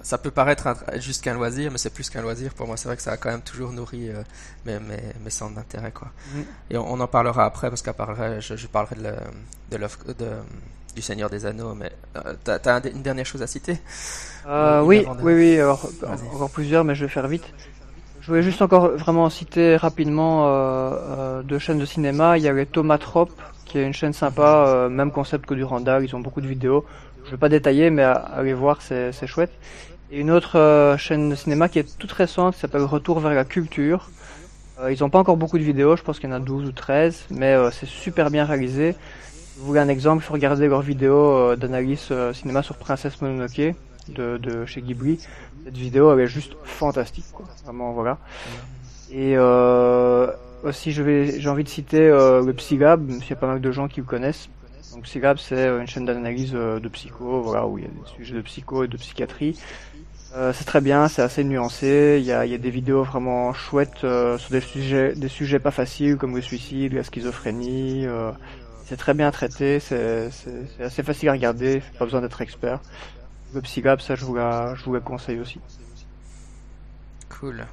ça 0.00 0.16
peut 0.16 0.30
paraître 0.30 0.66
juste 0.96 1.22
qu'un 1.22 1.34
loisir, 1.34 1.70
mais 1.70 1.76
c'est 1.76 1.92
plus 1.92 2.08
qu'un 2.08 2.22
loisir. 2.22 2.54
Pour 2.54 2.66
moi, 2.66 2.78
c'est 2.78 2.88
vrai 2.88 2.96
que 2.96 3.02
ça 3.02 3.12
a 3.12 3.16
quand 3.18 3.30
même 3.30 3.42
toujours 3.42 3.70
nourri 3.70 4.08
euh, 4.08 4.22
mes, 4.64 4.78
mes, 4.80 5.02
mes, 5.22 5.28
centres 5.28 5.54
d'intérêt, 5.54 5.92
quoi. 5.92 6.08
Mm. 6.32 6.40
Et 6.70 6.78
on, 6.78 6.98
en 6.98 7.06
parlera 7.06 7.44
après 7.44 7.68
parce 7.68 7.82
qu'après, 7.82 8.40
je, 8.40 8.56
je 8.56 8.66
parlerai 8.66 8.94
de, 8.96 9.76
de, 9.76 9.84
de, 10.14 10.30
du 10.96 11.02
Seigneur 11.02 11.28
des 11.28 11.44
Anneaux. 11.44 11.74
Mais 11.74 11.92
euh, 12.16 12.32
t'as, 12.42 12.76
as 12.76 12.88
une 12.88 13.02
dernière 13.02 13.26
chose 13.26 13.42
à 13.42 13.46
citer? 13.46 13.78
Euh, 14.46 14.80
Oui, 14.80 15.04
oui, 15.22 15.34
oui. 15.34 15.60
Alors, 15.60 15.86
encore 16.32 16.50
plusieurs, 16.50 16.82
mais 16.82 16.94
je 16.94 17.04
vais 17.04 17.10
faire 17.10 17.28
vite. 17.28 17.44
Je 18.22 18.28
voulais 18.28 18.42
juste 18.42 18.62
encore 18.62 18.88
vraiment 18.96 19.28
citer 19.28 19.76
rapidement 19.76 20.46
euh, 20.46 21.42
deux 21.42 21.58
chaînes 21.58 21.78
de 21.78 21.84
cinéma. 21.84 22.38
Il 22.38 22.44
y 22.44 22.48
avait 22.48 22.64
Tomatrop, 22.64 23.30
qui 23.66 23.76
est 23.76 23.84
une 23.84 23.92
chaîne 23.92 24.14
sympa, 24.14 24.88
même 24.90 25.12
concept 25.12 25.44
que 25.44 25.52
du 25.52 25.62
Randall. 25.62 26.04
Ils 26.04 26.16
ont 26.16 26.20
beaucoup 26.20 26.40
de 26.40 26.46
vidéos. 26.46 26.86
Je 27.24 27.30
vais 27.30 27.36
pas 27.36 27.48
détailler, 27.48 27.90
mais 27.90 28.02
allez 28.02 28.54
voir, 28.54 28.82
c'est 28.82 29.26
chouette. 29.26 29.52
Et 30.10 30.20
une 30.20 30.30
autre 30.30 30.58
euh, 30.58 30.96
chaîne 30.96 31.30
de 31.30 31.34
cinéma 31.34 31.68
qui 31.68 31.78
est 31.78 31.98
toute 31.98 32.12
récente, 32.12 32.54
qui 32.54 32.60
s'appelle 32.60 32.82
Retour 32.82 33.20
vers 33.20 33.32
la 33.32 33.44
culture. 33.44 34.10
Euh, 34.78 34.92
ils 34.92 35.00
n'ont 35.00 35.10
pas 35.10 35.18
encore 35.18 35.36
beaucoup 35.36 35.58
de 35.58 35.64
vidéos, 35.64 35.96
je 35.96 36.02
pense 36.02 36.18
qu'il 36.18 36.28
y 36.28 36.32
en 36.32 36.36
a 36.36 36.40
12 36.40 36.68
ou 36.68 36.72
13, 36.72 37.26
mais 37.30 37.54
euh, 37.54 37.70
c'est 37.70 37.86
super 37.86 38.30
bien 38.30 38.44
réalisé. 38.44 38.94
Si 39.32 39.58
vous 39.58 39.66
voulez 39.66 39.80
un 39.80 39.88
exemple, 39.88 40.22
il 40.22 40.26
faut 40.26 40.34
regarder 40.34 40.68
leur 40.68 40.82
vidéo 40.82 41.56
d'analyse 41.56 42.12
cinéma 42.32 42.62
sur 42.62 42.76
Princesse 42.76 43.20
Mononoke 43.22 43.74
de, 44.08 44.36
de 44.36 44.66
chez 44.66 44.82
Ghibli. 44.82 45.18
Cette 45.64 45.76
vidéo, 45.76 46.12
elle 46.12 46.20
est 46.20 46.26
juste 46.26 46.54
fantastique, 46.64 47.26
quoi. 47.32 47.46
Vraiment, 47.64 47.92
voilà. 47.92 48.18
Et 49.12 49.38
aussi, 50.64 50.90
j'ai 50.90 51.48
envie 51.48 51.64
de 51.64 51.68
citer 51.68 52.08
le 52.08 52.52
Psylab, 52.52 53.08
il 53.08 53.28
y 53.28 53.32
a 53.32 53.36
pas 53.36 53.46
mal 53.46 53.60
de 53.60 53.70
gens 53.70 53.86
qui 53.86 54.00
le 54.00 54.06
connaissent. 54.06 54.48
Donc 54.94 55.02
Psylab, 55.02 55.38
c'est 55.38 55.66
une 55.66 55.88
chaîne 55.88 56.04
d'analyse 56.04 56.52
de 56.52 56.88
psycho, 56.88 57.42
voilà, 57.42 57.66
où 57.66 57.78
il 57.78 57.84
y 57.84 57.86
a 57.86 57.90
des 57.90 58.08
sujets 58.16 58.36
de 58.36 58.42
psycho 58.42 58.84
et 58.84 58.88
de 58.88 58.96
psychiatrie. 58.96 59.58
Euh, 60.36 60.52
c'est 60.52 60.64
très 60.64 60.80
bien, 60.80 61.06
c'est 61.06 61.22
assez 61.22 61.44
nuancé. 61.44 62.18
Il 62.20 62.26
y 62.26 62.32
a, 62.32 62.44
il 62.44 62.50
y 62.50 62.54
a 62.54 62.58
des 62.58 62.70
vidéos 62.70 63.04
vraiment 63.04 63.52
chouettes 63.52 64.02
euh, 64.02 64.36
sur 64.36 64.50
des 64.50 64.60
sujets, 64.60 65.14
des 65.14 65.28
sujets 65.28 65.60
pas 65.60 65.70
faciles 65.70 66.16
comme 66.16 66.34
le 66.34 66.42
suicide, 66.42 66.92
la 66.92 67.04
schizophrénie. 67.04 68.04
Euh, 68.06 68.32
c'est 68.84 68.96
très 68.96 69.14
bien 69.14 69.30
traité, 69.30 69.80
c'est 69.80 70.28
assez 70.80 71.02
facile 71.02 71.28
à 71.28 71.32
regarder, 71.32 71.82
pas 71.98 72.04
besoin 72.04 72.20
d'être 72.20 72.40
expert. 72.40 72.80
Le 73.54 73.60
Psylab, 73.62 74.00
ça 74.00 74.14
je 74.14 74.24
vous, 74.24 74.34
la, 74.34 74.74
je 74.74 74.84
vous 74.84 74.92
le 74.92 75.00
conseille 75.00 75.38
aussi. 75.38 75.60
Cool. 77.30 77.64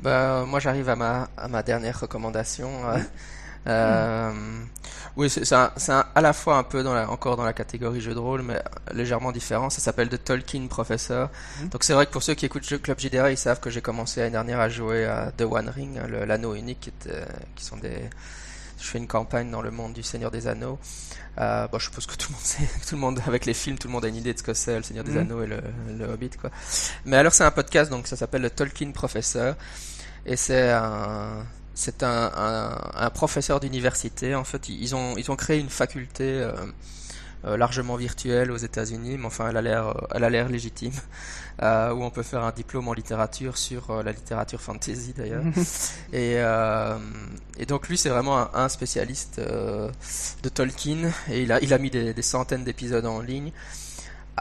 Bah, 0.00 0.44
moi 0.46 0.60
j'arrive 0.60 0.88
à 0.90 0.96
ma, 0.96 1.28
à 1.36 1.48
ma 1.48 1.62
dernière 1.62 1.98
recommandation. 2.00 2.70
Euh, 3.66 4.32
oui, 5.16 5.28
c'est 5.28 5.52
à 5.52 6.20
la 6.20 6.32
fois 6.32 6.56
un 6.56 6.62
peu 6.62 6.82
dans 6.82 6.94
la, 6.94 7.10
encore 7.10 7.36
dans 7.36 7.44
la 7.44 7.52
catégorie 7.52 8.00
jeu 8.00 8.14
de 8.14 8.18
rôle, 8.18 8.42
mais 8.42 8.62
légèrement 8.92 9.32
différent. 9.32 9.70
Ça 9.70 9.80
s'appelle 9.80 10.08
The 10.08 10.22
Tolkien 10.22 10.66
Professor. 10.68 11.28
Mhm. 11.60 11.68
Donc 11.68 11.84
c'est 11.84 11.92
vrai 11.92 12.06
que 12.06 12.12
pour 12.12 12.22
ceux 12.22 12.34
qui 12.34 12.46
écoutent 12.46 12.80
Club 12.82 12.98
JDR, 12.98 13.28
ils 13.28 13.36
savent 13.36 13.60
que 13.60 13.70
j'ai 13.70 13.82
commencé 13.82 14.20
l'année 14.20 14.32
dernière 14.32 14.60
à 14.60 14.68
jouer 14.68 15.04
à 15.04 15.32
The 15.36 15.42
One 15.42 15.68
Ring, 15.68 15.98
l'anneau 16.26 16.54
unique, 16.54 16.80
qui, 16.80 16.92
qui 17.54 17.64
sont 17.64 17.76
des... 17.76 18.08
Je 18.78 18.86
fais 18.86 18.98
une 18.98 19.08
campagne 19.08 19.50
dans 19.50 19.60
le 19.60 19.70
monde 19.70 19.92
du 19.92 20.02
Seigneur 20.02 20.30
des 20.30 20.46
Anneaux. 20.46 20.78
Euh, 21.38 21.68
bon, 21.68 21.78
je 21.78 21.84
suppose 21.84 22.06
que 22.06 22.16
tout 22.16 22.28
le 22.30 22.34
monde 22.34 22.44
sait, 22.44 22.68
tout 22.88 22.94
le 22.94 23.00
monde 23.00 23.20
avec 23.26 23.44
les 23.44 23.54
films, 23.54 23.78
tout 23.78 23.88
le 23.88 23.92
monde 23.92 24.04
a 24.04 24.08
une 24.08 24.16
idée 24.16 24.32
de 24.32 24.38
ce 24.38 24.42
que 24.42 24.54
c'est 24.54 24.76
le 24.76 24.82
Seigneur 24.82 25.04
des 25.04 25.12
mhm. 25.12 25.18
Anneaux 25.18 25.42
et 25.42 25.46
le, 25.46 25.60
le, 25.98 26.06
Hobbit, 26.06 26.30
quoi. 26.30 26.50
Mais 27.04 27.16
alors 27.16 27.34
c'est 27.34 27.44
un 27.44 27.50
podcast, 27.50 27.90
donc 27.90 28.06
ça 28.06 28.16
s'appelle 28.16 28.42
le 28.42 28.50
Tolkien 28.50 28.90
Professor, 28.92 29.54
et 30.24 30.36
c'est 30.36 30.70
un 30.70 31.44
c'est 31.74 32.02
un, 32.02 32.30
un, 32.94 33.10
professeur 33.10 33.60
d'université. 33.60 34.34
En 34.34 34.44
fait, 34.44 34.68
ils 34.68 34.94
ont, 34.94 35.16
ils 35.16 35.30
ont 35.30 35.36
créé 35.36 35.58
une 35.58 35.68
faculté 35.68 36.24
euh, 36.24 36.52
euh, 37.44 37.56
largement 37.56 37.96
virtuelle 37.96 38.50
aux 38.50 38.56
États-Unis, 38.56 39.16
mais 39.18 39.26
enfin, 39.26 39.48
elle 39.48 39.56
a 39.56 39.62
l'air, 39.62 39.88
euh, 39.88 40.06
elle 40.14 40.24
a 40.24 40.30
l'air 40.30 40.48
légitime, 40.48 40.92
où 41.62 42.04
on 42.04 42.10
peut 42.10 42.22
faire 42.22 42.44
un 42.44 42.52
diplôme 42.52 42.88
en 42.88 42.92
littérature 42.92 43.56
sur 43.56 44.02
la 44.02 44.12
littérature 44.12 44.60
fantasy 44.60 45.14
d'ailleurs. 45.16 45.44
et, 46.12 46.36
et 47.58 47.66
donc 47.66 47.88
lui, 47.88 47.96
c'est 47.96 48.08
vraiment 48.08 48.54
un, 48.54 48.68
spécialiste 48.68 49.40
de 49.40 50.48
Tolkien, 50.48 51.10
et 51.30 51.42
il 51.42 51.52
a, 51.52 51.60
il 51.60 51.72
a 51.72 51.78
mis 51.78 51.90
des, 51.90 52.14
des 52.14 52.22
centaines 52.22 52.64
d'épisodes 52.64 53.06
en 53.06 53.20
ligne 53.20 53.52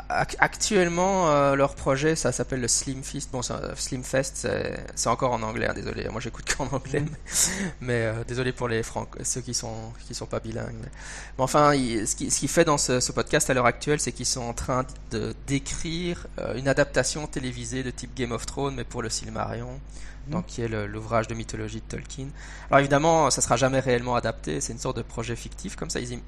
actuellement, 0.10 1.30
euh, 1.30 1.56
leur 1.56 1.76
projet, 1.76 2.16
ça 2.16 2.32
s'appelle 2.32 2.62
le 2.62 2.68
Slim 2.68 3.04
Fest. 3.04 3.30
Bon, 3.32 3.42
Slim 3.76 4.04
Fest, 4.04 4.48
c'est 4.96 5.10
encore 5.10 5.32
en 5.32 5.42
anglais. 5.42 5.68
Hein, 5.68 5.74
désolé, 5.74 6.08
moi 6.10 6.22
j'écoute 6.22 6.46
qu'en 6.54 6.68
anglais, 6.68 7.04
mais, 7.82 8.06
euh, 8.06 8.24
désolé 8.28 8.52
pour 8.52 8.68
les 8.68 8.84
francs, 8.84 9.10
ceux 9.24 9.42
qui 9.42 9.54
sont 9.54 9.94
qui 10.08 10.14
sont 10.14 10.26
pas 10.26 10.40
bilingues. 10.40 10.76
Mais, 10.82 11.44
enfin, 11.44 11.74
ce 11.74 12.16
qu'il 12.16 12.32
ce 12.32 12.48
fait 12.48 12.66
dans 12.66 12.78
ce, 12.78 13.12
podcast 13.12 13.50
à 13.50 13.54
l'heure 13.54 13.66
actuelle, 13.66 14.00
c'est 14.00 14.12
qu'ils 14.12 14.26
sont 14.26 14.42
en 14.42 14.54
train 14.54 14.86
de 15.12 15.34
d'écrire 15.48 16.28
euh, 16.40 16.56
une 16.56 16.68
adaptation 16.68 17.28
télévisée 17.28 17.84
de 17.84 17.92
type 17.92 18.16
Game 18.16 18.32
of 18.32 18.46
Thrones, 18.46 18.76
mais 18.76 18.84
pour 18.84 19.02
le 19.02 19.10
Silmarillion. 19.10 19.80
Mm. 20.28 20.32
Donc, 20.32 20.46
qui 20.46 20.62
est 20.62 20.68
l'ouvrage 20.68 21.28
de 21.28 21.34
mythologie 21.34 21.80
de 21.80 21.86
Tolkien. 21.86 22.28
Alors 22.70 22.80
évidemment, 22.80 23.30
ça 23.32 23.42
sera 23.42 23.56
jamais 23.56 23.80
réellement 23.80 24.16
adapté. 24.16 24.62
C'est 24.62 24.74
une 24.74 24.80
sorte 24.80 24.98
de 24.98 25.02
projet 25.02 25.36
fictif, 25.36 25.76
comme 25.76 25.90
ça. 25.90 26.00
Ils, 26.00 26.20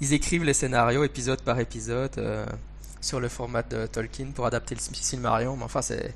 ils, 0.00 0.12
écrivent 0.12 0.44
les 0.44 0.54
scénarios 0.54 1.04
épisode 1.04 1.42
par 1.42 1.58
épisode 1.58 2.12
euh, 2.18 2.46
sur 3.00 3.20
le 3.20 3.28
format 3.28 3.62
de 3.62 3.86
Tolkien 3.86 4.28
pour 4.34 4.46
adapter 4.46 4.74
le 4.74 4.80
Silmarillion. 4.80 5.56
Mais 5.56 5.64
enfin, 5.64 5.82
c'est 5.82 6.14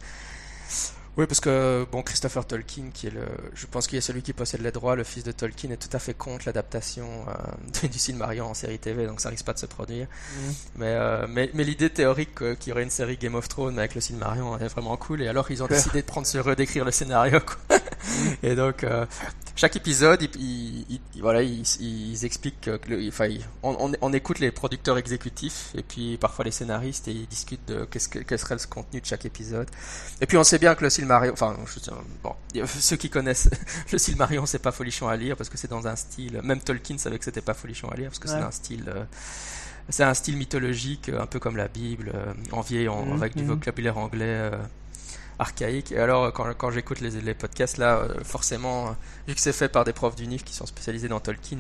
oui, 1.19 1.27
parce 1.27 1.41
que 1.41 1.87
bon, 1.93 2.03
Christopher 2.03 2.47
Tolkien, 2.47 2.85
qui 2.93 3.09
est 3.09 3.11
le, 3.11 3.27
je 3.55 3.67
pense 3.67 3.87
qu'il 3.87 3.99
est 3.99 4.03
celui 4.03 4.23
qui 4.23 4.33
possède 4.33 4.63
les 4.63 4.73
droits, 4.73 4.97
le 4.97 5.05
fils 5.05 5.25
de 5.25 5.33
Tolkien, 5.33 5.71
est 5.71 5.77
tout 5.77 5.95
à 5.95 5.99
fait 5.99 6.15
contre 6.15 6.45
l'adaptation 6.47 7.07
euh, 7.29 7.89
du 7.89 7.99
Silmarillion 7.99 8.47
en 8.47 8.55
série 8.55 8.79
TV, 8.79 9.07
donc 9.07 9.21
ça 9.21 9.29
risque 9.29 9.45
pas 9.45 9.53
de 9.53 9.59
se 9.59 9.67
produire. 9.67 10.07
Mm. 10.07 10.51
Mais, 10.77 10.87
euh, 10.87 11.27
mais, 11.29 11.51
mais 11.53 11.65
l'idée 11.65 11.91
théorique 11.91 12.35
qu'il 12.59 12.71
y 12.71 12.73
aurait 12.73 12.83
une 12.83 12.91
série 12.91 13.19
Game 13.19 13.35
of 13.35 13.47
Thrones 13.49 13.79
avec 13.79 13.95
le 13.95 14.01
Silmarillion 14.01 14.59
est 14.59 14.69
vraiment 14.69 14.97
cool. 14.97 15.21
Et 15.21 15.29
alors 15.29 15.51
ils 15.51 15.63
ont 15.63 15.67
décidé 15.69 16.01
de 16.01 16.07
prendre 16.07 16.27
sur 16.27 16.49
eux 16.49 16.57
d'écrire 16.57 16.85
le 16.87 16.91
scénario. 16.91 17.41
Quoi. 17.41 17.79
et 18.43 18.55
donc, 18.55 18.83
euh, 18.85 19.05
chaque 19.55 19.77
épisode, 19.77 20.23
il, 20.39 21.01
voilà, 21.21 21.43
ils, 21.43 22.25
expliquent 22.25 22.63
que, 22.63 23.09
enfin, 23.09 23.29
on, 23.63 23.93
on, 24.01 24.13
écoute 24.13 24.39
les 24.39 24.51
producteurs 24.51 24.97
exécutifs 24.97 25.73
et 25.77 25.83
puis 25.83 26.17
parfois 26.17 26.45
les 26.45 26.51
scénaristes 26.51 27.07
et 27.09 27.13
ils 27.13 27.27
discutent 27.27 27.69
de 27.69 27.85
qu'est-ce 27.85 28.09
que 28.09 28.19
quel 28.21 28.39
serait 28.39 28.55
le 28.55 28.67
contenu 28.67 29.01
de 29.01 29.07
chaque 29.07 29.27
épisode. 29.27 29.69
Et 30.21 30.27
puis 30.27 30.39
on 30.39 30.45
sait 30.45 30.59
bien 30.59 30.75
que 30.75 30.83
le 30.83 30.91
Silmarion, 31.03 31.33
enfin, 31.33 31.57
bon, 32.23 32.35
ceux 32.67 32.97
qui 32.97 33.11
connaissent 33.11 33.51
le 33.93 33.99
Silmarion, 33.99 34.47
c'est 34.47 34.61
pas 34.61 34.73
folichon 34.73 35.09
à 35.09 35.17
lire 35.17 35.37
parce 35.37 35.49
que 35.49 35.59
c'est 35.59 35.71
dans 35.71 35.87
un 35.87 35.97
style. 35.97 36.41
Même 36.43 36.61
Tolkien 36.61 36.99
savait 36.99 37.19
que 37.19 37.25
c'était 37.25 37.41
pas 37.41 37.55
folichon 37.55 37.89
à 37.89 37.97
lire 37.97 38.11
parce 38.11 38.19
que 38.19 38.29
c'est 38.29 38.35
un 38.35 38.51
style. 38.51 38.85
Euh, 38.89 39.05
c'est 39.89 40.05
un 40.05 40.15
style 40.15 40.37
mythologique, 40.37 41.09
un 41.09 41.27
peu 41.27 41.39
comme 41.39 41.57
la 41.57 41.69
Bible, 41.69 42.13
euh, 42.15 42.33
envié 42.53 42.89
en, 42.89 43.05
mhm, 43.05 43.13
avec 43.15 43.37
du 43.37 43.43
mhm. 43.43 43.51
vocabulaire 43.51 43.99
anglais 43.99 44.25
euh, 44.27 44.57
archaïque. 45.39 45.93
Et 45.93 45.99
alors, 45.99 46.33
quand, 46.33 46.53
quand 46.57 46.71
j'écoute 46.71 47.01
les, 47.01 47.11
les, 47.11 47.35
podcasts, 47.35 47.79
là, 47.79 47.97
euh, 47.97 48.23
forcément, 48.25 48.97
vu 49.27 49.35
que 49.35 49.41
c'est 49.41 49.53
fait 49.53 49.69
par 49.69 49.85
des 49.85 49.93
profs 49.93 50.17
d'UNIF 50.17 50.45
qui 50.45 50.55
sont 50.55 50.67
spécialisés 50.67 51.09
dans 51.09 51.21
Tolkien, 51.21 51.59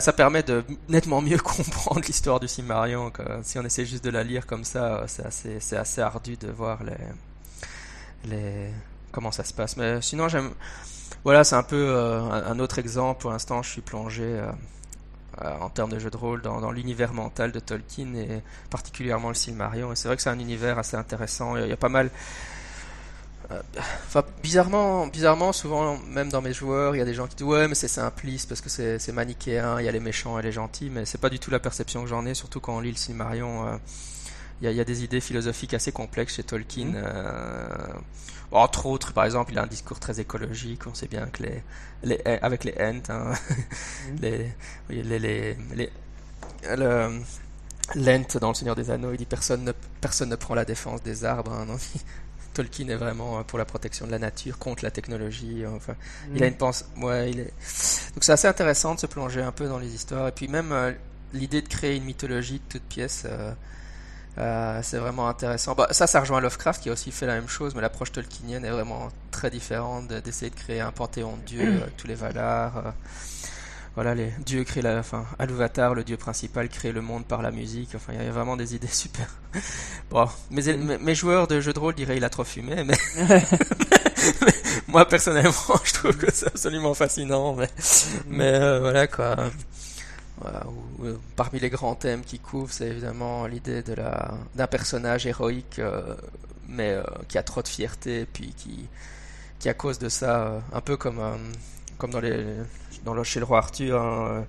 ça 0.00 0.12
permet 0.12 0.42
de 0.42 0.64
nettement 0.88 1.22
mieux 1.22 1.38
comprendre 1.42 2.02
l'histoire 2.06 2.40
du 2.40 2.46
Silmarillion. 2.46 3.10
Si 3.42 3.58
on 3.58 3.64
essaie 3.64 3.86
juste 3.86 4.04
de 4.04 4.10
la 4.10 4.22
lire 4.22 4.46
comme 4.46 4.64
ça, 4.64 5.04
c'est 5.06 5.24
assez, 5.24 5.60
c'est 5.60 5.78
assez 5.78 6.02
ardu 6.02 6.36
de 6.36 6.48
voir 6.48 6.84
les, 6.84 6.92
comment 9.12 9.32
ça 9.32 9.44
se 9.44 9.52
passe. 9.52 9.76
Mais 9.76 10.00
sinon, 10.02 10.28
j'aime. 10.28 10.50
Voilà, 11.24 11.44
c'est 11.44 11.56
un 11.56 11.62
peu 11.62 11.96
un, 11.96 12.58
autre 12.58 12.78
exemple. 12.78 13.20
Pour 13.20 13.30
l'instant, 13.30 13.62
je 13.62 13.70
suis 13.70 13.80
plongé 13.80 14.40
euh, 15.42 15.56
en 15.60 15.68
termes 15.68 15.92
de 15.92 15.98
jeu 15.98 16.10
de 16.10 16.16
rôle 16.16 16.42
dans, 16.42 16.70
l'univers 16.72 17.12
mental 17.12 17.52
de 17.52 17.60
Tolkien 17.60 18.14
et 18.14 18.42
particulièrement 18.70 19.28
le 19.28 19.34
Silmarillion. 19.34 19.92
Et 19.92 19.96
c'est 19.96 20.08
vrai 20.08 20.16
que 20.16 20.22
c'est 20.22 20.30
un 20.30 20.38
univers 20.38 20.78
assez 20.78 20.96
intéressant. 20.96 21.56
Il 21.56 21.68
y 21.68 21.72
a, 21.72 21.76
pas 21.76 21.88
mal. 21.88 22.10
Euh, 23.50 23.60
enfin, 24.06 24.24
bizarrement, 24.42 25.06
bizarrement, 25.06 25.52
souvent, 25.52 25.96
même 26.08 26.28
dans 26.28 26.42
mes 26.42 26.52
joueurs, 26.52 26.96
il 26.96 26.98
y 26.98 27.02
a 27.02 27.04
des 27.04 27.14
gens 27.14 27.28
qui 27.28 27.36
disent 27.36 27.46
ouais, 27.46 27.68
mais 27.68 27.76
c'est 27.76 27.88
simpliste 27.88 28.48
parce 28.48 28.60
que 28.60 28.68
c'est 28.68 29.12
manichéen, 29.12 29.78
il 29.80 29.86
y 29.86 29.88
a 29.88 29.92
les 29.92 30.00
méchants 30.00 30.38
et 30.38 30.42
les 30.42 30.52
gentils, 30.52 30.90
mais 30.90 31.04
c'est 31.04 31.20
pas 31.20 31.30
du 31.30 31.38
tout 31.38 31.50
la 31.50 31.60
perception 31.60 32.02
que 32.02 32.08
j'en 32.08 32.26
ai, 32.26 32.34
surtout 32.34 32.60
quand 32.60 32.76
on 32.76 32.80
lit 32.80 32.90
le 32.90 32.96
Silmarillion. 32.96 33.66
Euh, 33.66 33.76
il 34.60 34.70
y, 34.70 34.80
a, 34.80 34.84
des 34.84 35.04
idées 35.04 35.20
philosophiques 35.20 35.74
assez 35.74 35.92
complexes 35.92 36.34
chez 36.34 36.42
Tolkien. 36.42 36.86
Mmh. 36.86 38.52
entre 38.52 38.86
autres, 38.86 39.12
par 39.12 39.24
exemple, 39.24 39.52
il 39.52 39.58
a 39.58 39.62
un 39.62 39.66
discours 39.66 40.00
très 40.00 40.20
écologique. 40.20 40.86
On 40.86 40.94
sait 40.94 41.08
bien 41.08 41.26
que 41.26 41.44
les, 41.44 41.62
les 42.02 42.20
avec 42.42 42.64
les 42.64 42.74
Ents, 42.80 43.10
hein, 43.10 43.32
mmh. 43.32 44.16
les, 44.20 44.52
les, 44.90 45.18
les, 45.18 45.56
les 45.74 45.90
le, 46.76 47.20
Lent 47.94 48.38
dans 48.40 48.48
Le 48.48 48.54
Seigneur 48.54 48.74
des 48.74 48.90
Anneaux, 48.90 49.12
il 49.12 49.16
dit 49.16 49.26
personne 49.26 49.64
ne, 49.64 49.72
personne 50.00 50.28
ne 50.28 50.36
prend 50.36 50.54
la 50.54 50.64
défense 50.64 51.02
des 51.02 51.24
arbres. 51.24 51.52
Hein, 51.52 51.66
Tolkien 52.54 52.88
est 52.88 52.96
vraiment 52.96 53.42
pour 53.44 53.58
la 53.58 53.64
protection 53.64 54.06
de 54.06 54.10
la 54.10 54.18
nature 54.18 54.58
contre 54.58 54.84
la 54.84 54.90
technologie. 54.90 55.64
Enfin, 55.66 55.94
il 56.34 56.42
a 56.42 56.48
une 56.48 56.56
pensée. 56.56 56.84
Ouais, 56.96 57.30
il 57.30 57.40
est. 57.40 57.52
Donc 58.14 58.24
c'est 58.24 58.32
assez 58.32 58.48
intéressant 58.48 58.94
de 58.94 59.00
se 59.00 59.06
plonger 59.06 59.42
un 59.42 59.52
peu 59.52 59.68
dans 59.68 59.78
les 59.78 59.94
histoires. 59.94 60.28
Et 60.28 60.32
puis 60.32 60.48
même 60.48 60.72
euh, 60.72 60.92
l'idée 61.32 61.62
de 61.62 61.68
créer 61.68 61.96
une 61.96 62.04
mythologie 62.04 62.58
de 62.58 62.78
toute 62.78 62.82
pièce. 62.82 63.24
Euh, 63.26 63.52
euh, 64.38 64.80
c'est 64.82 64.98
vraiment 64.98 65.28
intéressant. 65.28 65.74
Bah, 65.74 65.88
ça, 65.90 66.06
ça 66.06 66.20
rejoint 66.20 66.40
Lovecraft 66.40 66.82
qui 66.82 66.90
a 66.90 66.92
aussi 66.92 67.10
fait 67.10 67.26
la 67.26 67.34
même 67.34 67.48
chose, 67.48 67.74
mais 67.74 67.80
l'approche 67.80 68.12
tolkienienne 68.12 68.64
est 68.64 68.70
vraiment 68.70 69.08
très 69.30 69.50
différente 69.50 70.08
d'essayer 70.08 70.50
de 70.50 70.56
créer 70.56 70.80
un 70.80 70.92
panthéon 70.92 71.36
de 71.36 71.42
dieux 71.42 71.82
avec 71.82 71.96
tous 71.96 72.06
les 72.06 72.14
Valar. 72.14 72.76
Euh, 72.76 72.90
voilà, 73.96 74.14
les 74.14 74.32
dieux 74.46 74.62
créent 74.62 74.82
la, 74.82 74.98
enfin, 74.98 75.26
Aluvatar, 75.40 75.92
le 75.92 76.04
dieu 76.04 76.16
principal, 76.16 76.68
crée 76.68 76.92
le 76.92 77.00
monde 77.00 77.24
par 77.24 77.42
la 77.42 77.50
musique. 77.50 77.90
Enfin, 77.96 78.12
il 78.14 78.24
y 78.24 78.28
a 78.28 78.30
vraiment 78.30 78.56
des 78.56 78.76
idées 78.76 78.86
super. 78.92 79.26
bon, 80.10 80.28
mes, 80.52 80.76
mes, 80.76 81.14
joueurs 81.16 81.48
de 81.48 81.60
jeux 81.60 81.72
de 81.72 81.80
rôle 81.80 81.94
diraient 81.94 82.16
il 82.16 82.24
a 82.24 82.30
trop 82.30 82.44
fumé, 82.44 82.84
mais, 82.84 82.96
moi 84.86 85.04
personnellement, 85.06 85.80
je 85.82 85.92
trouve 85.94 86.16
que 86.16 86.32
c'est 86.32 86.46
absolument 86.46 86.94
fascinant. 86.94 87.54
Mais, 87.56 87.68
mais 88.28 88.52
euh, 88.54 88.78
voilà 88.78 89.08
quoi. 89.08 89.36
Euh, 90.44 91.16
parmi 91.36 91.58
les 91.58 91.70
grands 91.70 91.94
thèmes 91.94 92.22
qui 92.22 92.38
couvrent, 92.38 92.72
c'est 92.72 92.88
évidemment 92.88 93.46
l'idée 93.46 93.82
de 93.82 93.94
la 93.94 94.34
d'un 94.54 94.66
personnage 94.66 95.26
héroïque, 95.26 95.78
euh, 95.78 96.14
mais 96.68 96.92
euh, 96.92 97.02
qui 97.28 97.38
a 97.38 97.42
trop 97.42 97.62
de 97.62 97.68
fierté, 97.68 98.26
puis 98.32 98.52
qui, 98.56 98.88
qui 99.58 99.68
à 99.68 99.74
cause 99.74 99.98
de 99.98 100.08
ça, 100.08 100.62
un 100.72 100.80
peu 100.80 100.96
comme 100.96 101.20
comme 101.98 102.10
dans 102.10 102.20
les 102.20 102.44
dans 103.04 103.14
le, 103.14 103.24
chez 103.24 103.40
le 103.40 103.46
roi 103.46 103.58
Arthur. 103.58 104.00
Hein, 104.00 104.44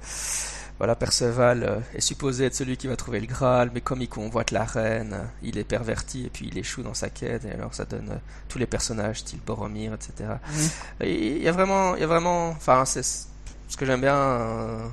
voilà, 0.77 0.95
Perceval 0.95 1.83
est 1.93 1.99
supposé 1.99 2.45
être 2.45 2.55
celui 2.55 2.77
qui 2.77 2.87
va 2.87 2.95
trouver 2.95 3.19
le 3.19 3.27
Graal, 3.27 3.69
mais 3.73 3.81
comme 3.81 4.01
il 4.01 4.07
convoite 4.07 4.51
la 4.51 4.63
reine, 4.63 5.29
il 5.43 5.57
est 5.57 5.65
perverti 5.65 6.27
et 6.27 6.29
puis 6.29 6.47
il 6.49 6.57
échoue 6.57 6.83
dans 6.83 6.93
sa 6.93 7.09
quête, 7.09 7.43
et 7.43 7.51
alors 7.51 7.73
ça 7.73 7.83
donne 7.83 8.21
tous 8.47 8.59
les 8.59 8.65
personnages, 8.65 9.19
style 9.19 9.41
Boromir, 9.45 9.93
etc. 9.93 10.13
Mmh. 10.21 11.03
Il 11.03 11.43
y 11.43 11.49
a 11.49 11.51
vraiment, 11.51 11.95
il 11.95 12.01
y 12.01 12.03
a 12.05 12.07
vraiment, 12.07 12.51
enfin, 12.51 12.85
c'est 12.85 13.03
ce 13.03 13.75
que 13.75 13.85
j'aime 13.85 13.99
bien 13.99 14.89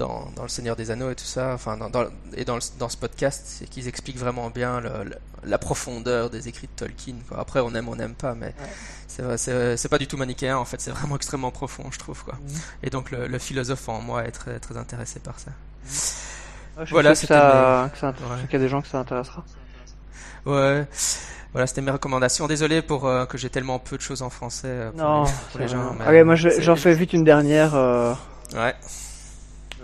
dans, 0.00 0.42
Le 0.42 0.48
Seigneur 0.48 0.76
des 0.76 0.90
Anneaux 0.90 1.10
et 1.10 1.14
tout 1.14 1.24
ça, 1.24 1.52
enfin, 1.54 1.76
dans, 1.76 1.90
et 2.34 2.44
dans, 2.44 2.58
dans 2.78 2.88
ce 2.88 2.96
podcast, 2.96 3.42
c'est 3.44 3.68
qu'ils 3.68 3.86
expliquent 3.86 4.18
vraiment 4.18 4.50
bien 4.50 4.82
la 5.44 5.58
profondeur 5.58 6.30
des 6.30 6.48
écrits 6.48 6.66
de 6.66 6.72
Tolkien. 6.72 7.16
Après, 7.36 7.60
on 7.60 7.74
aime, 7.74 7.88
on 7.88 7.96
n'aime 7.96 8.14
pas, 8.14 8.34
mais 8.34 8.54
c'est 9.08 9.88
pas 9.88 9.98
du 9.98 10.06
tout 10.06 10.16
manichéen, 10.16 10.56
en 10.56 10.64
fait, 10.64 10.80
c'est 10.80 10.90
vraiment 10.90 11.16
extrêmement 11.16 11.50
profond, 11.50 11.84
je 11.90 11.98
trouve. 11.98 12.24
Quoi. 12.24 12.34
Mhm. 12.34 12.60
Et 12.82 12.90
donc, 12.90 13.10
le, 13.10 13.38
philosophe 13.38 13.88
en 13.88 14.00
moi 14.00 14.24
est 14.24 14.32
très, 14.32 14.58
très 14.58 14.76
intéressé 14.76 15.20
par 15.20 15.38
ça. 15.38 15.50
Mhm. 16.78 16.86
voilà, 16.90 17.14
c'est 17.14 17.26
ça, 17.26 17.90
qu'il 17.94 18.52
y 18.52 18.56
a 18.56 18.58
des 18.58 18.68
gens 18.68 18.82
que 18.82 18.88
ça 18.88 18.98
intéressera. 18.98 19.44
Ouais. 20.46 20.86
Voilà, 21.52 21.66
c'était 21.66 21.82
mes 21.82 21.90
recommandations. 21.90 22.46
Désolé 22.46 22.80
pour 22.80 23.06
euh, 23.06 23.26
que 23.26 23.36
j'ai 23.36 23.50
tellement 23.50 23.78
peu 23.78 23.96
de 23.96 24.02
choses 24.02 24.22
en 24.22 24.30
français 24.30 24.68
euh, 24.68 24.90
pour, 24.92 25.00
non, 25.00 25.24
les, 25.58 25.66
gens. 25.66 25.96
Mais 25.98 26.22
moi 26.22 26.36
j'en 26.36 26.76
fais 26.76 26.94
vite 26.94 27.12
une 27.12 27.24
dernière. 27.24 27.74
Euh, 27.74 28.14
ouais. 28.54 28.74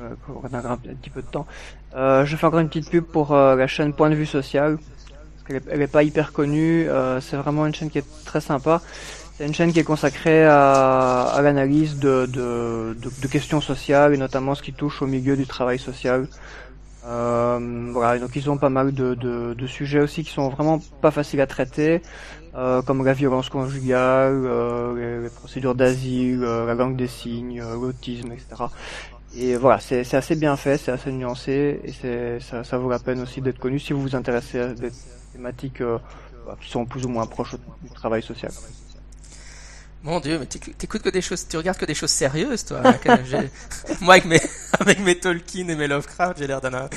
Euh, 0.00 0.14
on 0.28 0.54
a 0.54 0.72
un 0.72 0.76
petit 0.76 1.10
peu 1.10 1.22
de 1.22 1.26
temps. 1.26 1.46
Euh, 1.94 2.24
je 2.24 2.36
fais 2.36 2.46
encore 2.46 2.60
une 2.60 2.68
petite 2.68 2.90
pub 2.90 3.04
pour 3.04 3.32
euh, 3.32 3.56
la 3.56 3.66
chaîne 3.66 3.92
Point 3.92 4.10
de 4.10 4.14
vue 4.14 4.26
social. 4.26 4.78
Parce 4.78 5.62
qu'elle 5.62 5.82
est, 5.82 5.86
pas 5.86 6.02
hyper 6.02 6.32
connue. 6.32 6.88
c'est 7.20 7.36
vraiment 7.36 7.66
une 7.66 7.74
chaîne 7.74 7.90
qui 7.90 7.98
est 7.98 8.24
très 8.24 8.40
sympa. 8.40 8.82
C'est 9.36 9.46
une 9.46 9.54
chaîne 9.54 9.72
qui 9.72 9.78
est 9.78 9.84
consacrée 9.84 10.44
à, 10.44 11.22
à 11.22 11.42
l'analyse 11.42 11.98
de, 11.98 12.26
de, 12.26 12.96
de, 12.98 13.28
questions 13.28 13.60
sociales 13.60 14.14
et 14.14 14.16
notamment 14.16 14.54
ce 14.54 14.62
qui 14.62 14.72
touche 14.72 15.02
au 15.02 15.06
milieu 15.06 15.36
du 15.36 15.46
travail 15.46 15.78
social. 15.78 16.26
Euh, 17.06 17.90
voilà, 17.92 18.18
donc 18.18 18.34
ils 18.34 18.50
ont 18.50 18.56
pas 18.56 18.70
mal 18.70 18.92
de, 18.92 19.14
de, 19.14 19.54
de, 19.54 19.66
sujets 19.68 20.00
aussi 20.00 20.24
qui 20.24 20.32
sont 20.32 20.48
vraiment 20.48 20.80
pas 21.00 21.12
faciles 21.12 21.40
à 21.40 21.46
traiter, 21.46 22.02
euh, 22.56 22.82
comme 22.82 23.04
la 23.04 23.12
violence 23.12 23.48
conjugale, 23.48 24.42
euh, 24.44 25.22
les, 25.22 25.30
procédures 25.30 25.76
d'asile, 25.76 26.40
la 26.40 26.74
langue 26.74 26.96
des 26.96 27.06
signes, 27.06 27.62
l'autisme, 27.80 28.32
etc. 28.32 28.64
Et 29.38 29.56
voilà, 29.56 29.78
c'est 29.80 30.14
assez 30.14 30.34
bien 30.34 30.56
fait, 30.56 30.78
c'est 30.78 30.92
assez 30.92 31.12
nuancé 31.12 31.80
et 31.84 32.40
ça, 32.40 32.64
ça 32.64 32.78
vaut 32.78 32.88
la 32.88 32.98
peine 32.98 33.20
aussi 33.20 33.42
d'être 33.42 33.58
connu 33.58 33.78
si 33.78 33.92
vous 33.92 34.00
vous 34.00 34.16
intéressez 34.16 34.60
à 34.60 34.68
des 34.68 34.90
thématiques 35.32 35.82
euh, 35.82 35.98
bah, 36.46 36.56
qui 36.58 36.70
sont 36.70 36.86
plus 36.86 37.04
ou 37.04 37.10
moins 37.10 37.26
proches 37.26 37.56
du 37.82 37.90
travail 37.90 38.22
social. 38.22 38.50
Mon 40.02 40.20
Dieu, 40.20 40.38
mais 40.38 40.46
t'écoutes 40.46 41.02
que 41.02 41.10
des 41.10 41.20
choses, 41.20 41.46
tu 41.48 41.58
regardes 41.58 41.76
que 41.76 41.84
des 41.84 41.94
choses 41.94 42.10
sérieuses, 42.10 42.64
toi. 42.64 42.80
Moi, 44.00 44.14
avec 44.14 44.24
mes, 44.24 44.40
avec 44.80 45.00
mes 45.00 45.18
Tolkien 45.18 45.68
et 45.68 45.76
mes 45.76 45.86
Lovecraft, 45.88 46.38
j'ai 46.38 46.46
l'air 46.46 46.62
d'un. 46.62 46.70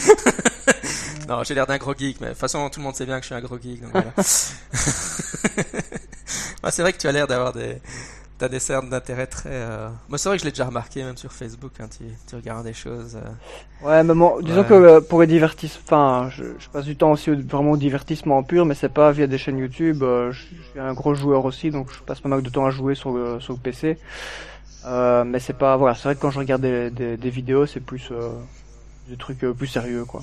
non, 1.28 1.44
j'ai 1.44 1.56
l'air 1.56 1.68
d'un 1.68 1.78
gros 1.78 1.94
geek, 1.94 2.22
mais 2.22 2.28
de 2.28 2.32
toute 2.34 2.40
façon, 2.40 2.70
tout 2.70 2.80
le 2.80 2.86
monde 2.86 2.96
sait 2.96 3.06
bien 3.06 3.18
que 3.18 3.24
je 3.24 3.28
suis 3.28 3.36
un 3.36 3.42
gros 3.42 3.60
geek, 3.60 3.82
donc 3.82 3.92
voilà. 3.92 4.14
c'est 6.72 6.82
vrai 6.84 6.94
que 6.94 7.00
tu 7.00 7.08
as 7.08 7.12
l'air 7.12 7.28
d'avoir 7.28 7.52
des, 7.52 7.82
T'as 8.40 8.48
des 8.48 8.60
cernes 8.60 8.90
d'intérêt 8.90 9.28
très. 9.28 9.50
Euh... 9.52 9.90
Moi, 10.08 10.18
c'est 10.18 10.30
vrai 10.30 10.38
que 10.38 10.42
je 10.42 10.46
l'ai 10.46 10.52
déjà 10.52 10.64
remarqué, 10.64 11.04
même 11.04 11.18
sur 11.18 11.34
Facebook, 11.34 11.74
hein, 11.82 11.90
tu, 11.90 12.06
tu 12.26 12.36
regardes 12.36 12.64
des 12.64 12.74
choses. 12.74 13.18
Euh... 13.18 13.86
Ouais, 13.86 14.02
mais 14.02 14.14
bon, 14.14 14.40
disons 14.42 14.64
que 14.64 14.74
euh, 14.74 15.02
pour 15.02 15.20
les 15.20 15.28
divertissements, 15.28 15.82
enfin, 15.86 16.30
je, 16.30 16.46
je, 16.58 16.70
passe 16.70 16.86
du 16.86 16.96
temps 16.96 17.12
aussi 17.12 17.32
vraiment 17.32 17.72
au 17.72 17.78
divertissement 17.78 18.42
pur, 18.44 18.66
mais 18.66 18.76
c'est 18.76 18.94
pas 18.94 19.12
via 19.12 19.28
des 19.28 19.38
chaînes 19.38 19.58
YouTube. 19.58 20.00
Je, 20.00 20.32
suis 20.32 20.80
un 20.80 20.94
gros 20.94 21.16
joueur 21.16 21.44
aussi, 21.44 21.70
donc 21.70 21.92
je 21.92 22.00
passe 22.00 22.22
pas 22.22 22.30
mal 22.30 22.42
de 22.42 22.50
temps 22.50 22.66
à 22.66 22.72
jouer 22.72 22.96
sur 22.96 23.12
le, 23.12 23.42
sur 23.42 23.52
le 23.52 23.60
PC. 23.60 23.98
Mais 24.86 25.40
c'est 25.40 25.58
pas, 25.58 25.76
voilà, 25.76 25.94
c'est 25.96 26.04
vrai 26.04 26.16
que 26.16 26.22
quand 26.22 26.32
je 26.32 26.40
regarde 26.40 26.62
des, 26.62 26.90
des, 26.92 27.18
des 27.18 27.30
vidéos, 27.30 27.66
c'est 27.66 27.82
plus 27.82 28.10
des 29.10 29.18
trucs 29.18 29.40
plus 29.40 29.68
sérieux, 29.68 30.06
quoi. 30.06 30.22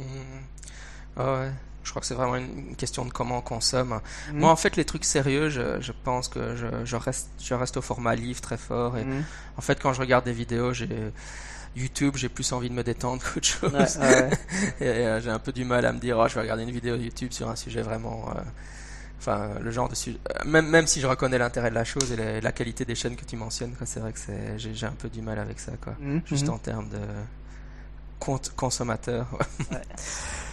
Mmh. 0.00 1.20
ouais. 1.20 1.50
Je 1.84 1.90
crois 1.90 2.00
que 2.00 2.06
c'est 2.06 2.14
vraiment 2.14 2.36
une 2.36 2.74
question 2.76 3.04
de 3.04 3.12
comment 3.12 3.38
on 3.38 3.42
consomme. 3.42 4.00
Mhm. 4.32 4.38
Moi, 4.40 4.50
en 4.50 4.56
fait, 4.56 4.76
les 4.76 4.84
trucs 4.84 5.04
sérieux, 5.04 5.50
je, 5.50 5.80
je 5.80 5.92
pense 5.92 6.28
que 6.28 6.56
je, 6.56 6.66
je, 6.84 6.96
reste, 6.96 7.28
je 7.40 7.54
reste 7.54 7.76
au 7.76 7.82
format 7.82 8.14
livre 8.14 8.40
très 8.40 8.56
fort. 8.56 8.98
Et 8.98 9.04
mhm. 9.04 9.24
en 9.56 9.60
fait, 9.60 9.80
quand 9.80 9.92
je 9.92 10.00
regarde 10.00 10.24
des 10.24 10.32
vidéos, 10.32 10.72
j'ai 10.72 10.88
YouTube, 11.76 12.14
j'ai 12.16 12.28
plus 12.28 12.52
envie 12.52 12.68
de 12.68 12.74
me 12.74 12.84
détendre 12.84 13.22
qu'autre 13.34 13.46
chose. 13.46 13.72
Ouais, 13.72 14.30
et 14.80 14.88
euh, 14.88 15.20
j'ai 15.20 15.30
un 15.30 15.38
peu 15.38 15.52
du 15.52 15.64
mal 15.64 15.84
à 15.84 15.92
me 15.92 15.98
dire, 15.98 16.18
oh, 16.18 16.28
je 16.28 16.34
vais 16.34 16.42
regarder 16.42 16.62
une 16.62 16.70
vidéo 16.70 16.96
YouTube 16.96 17.32
sur 17.32 17.48
un 17.48 17.56
sujet 17.56 17.82
vraiment. 17.82 18.30
Euh, 18.30 18.40
enfin, 19.18 19.50
le 19.60 19.70
genre 19.70 19.88
de 19.88 19.94
sujet. 19.94 20.18
Euh, 20.30 20.44
même, 20.44 20.68
même 20.68 20.86
si 20.86 21.00
je 21.00 21.06
reconnais 21.06 21.38
l'intérêt 21.38 21.70
de 21.70 21.74
la 21.74 21.84
chose 21.84 22.12
et 22.12 22.40
la, 22.40 22.52
qualité 22.52 22.84
des 22.84 22.94
chaînes 22.94 23.16
que 23.16 23.24
tu 23.24 23.36
mentionnes, 23.36 23.74
c'est 23.84 24.00
vrai 24.00 24.12
que 24.12 24.18
j'ai 24.56 24.86
un 24.86 24.92
peu 24.92 25.08
du 25.08 25.22
mal 25.22 25.38
avec 25.38 25.58
ça, 25.58 25.72
quoi. 25.80 25.94
Mhm, 26.00 26.22
Juste 26.26 26.48
en 26.48 26.58
termes 26.58 26.88
de 26.88 26.98
consommateur. 28.56 29.26
Ouais. 29.70 29.78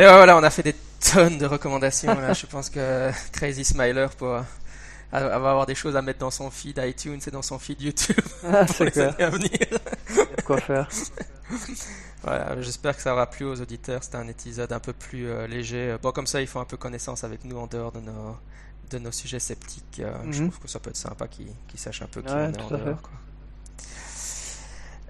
Et 0.00 0.06
voilà, 0.06 0.36
on 0.36 0.42
a 0.42 0.50
fait 0.50 0.62
des 0.62 0.74
tonnes 1.12 1.38
de 1.38 1.46
recommandations. 1.46 2.18
Là. 2.18 2.32
Je 2.32 2.46
pense 2.46 2.70
que 2.70 3.10
Crazy 3.32 3.64
Smiler 3.64 4.06
pour 4.16 4.28
va 5.12 5.34
avoir 5.34 5.66
des 5.66 5.74
choses 5.74 5.96
à 5.96 6.02
mettre 6.02 6.20
dans 6.20 6.30
son 6.30 6.50
feed 6.50 6.80
iTunes 6.84 7.18
et 7.26 7.30
dans 7.30 7.42
son 7.42 7.58
feed 7.58 7.80
YouTube. 7.82 8.16
Ah, 8.44 8.66
c'est 8.66 8.90
clair. 8.90 9.14
à 9.18 9.28
venir. 9.30 9.50
Il 9.52 10.16
y 10.16 10.20
a 10.20 10.24
de 10.36 10.42
quoi 10.42 10.58
faire. 10.60 10.88
Voilà, 12.22 12.60
j'espère 12.60 12.94
que 12.94 13.02
ça 13.02 13.14
aura 13.14 13.26
plu 13.28 13.46
aux 13.46 13.60
auditeurs. 13.60 14.04
C'était 14.04 14.18
un 14.18 14.28
épisode 14.28 14.70
un 14.72 14.78
peu 14.78 14.92
plus 14.92 15.26
euh, 15.28 15.46
léger. 15.46 15.96
Bon, 16.02 16.12
comme 16.12 16.26
ça, 16.26 16.40
ils 16.42 16.46
font 16.46 16.60
un 16.60 16.66
peu 16.66 16.76
connaissance 16.76 17.24
avec 17.24 17.44
nous 17.44 17.56
en 17.58 17.66
dehors 17.66 17.92
de 17.92 18.00
nos, 18.00 18.36
de 18.90 18.98
nos 18.98 19.10
sujets 19.10 19.38
sceptiques. 19.40 20.00
Euh, 20.04 20.12
Je 20.30 20.42
Mhm. 20.42 20.50
trouve 20.50 20.62
que 20.64 20.68
ça 20.68 20.78
peut 20.80 20.90
être 20.90 20.96
sympa 20.98 21.26
qu'ils 21.28 21.48
sachent 21.76 22.02
un 22.02 22.06
peu 22.06 22.20
qui 22.20 22.28
Ouais, 22.32 22.48
on 22.48 22.52
est 22.52 22.60
en 22.62 22.68
dehors. 22.68 23.00
Quoi. 23.02 23.10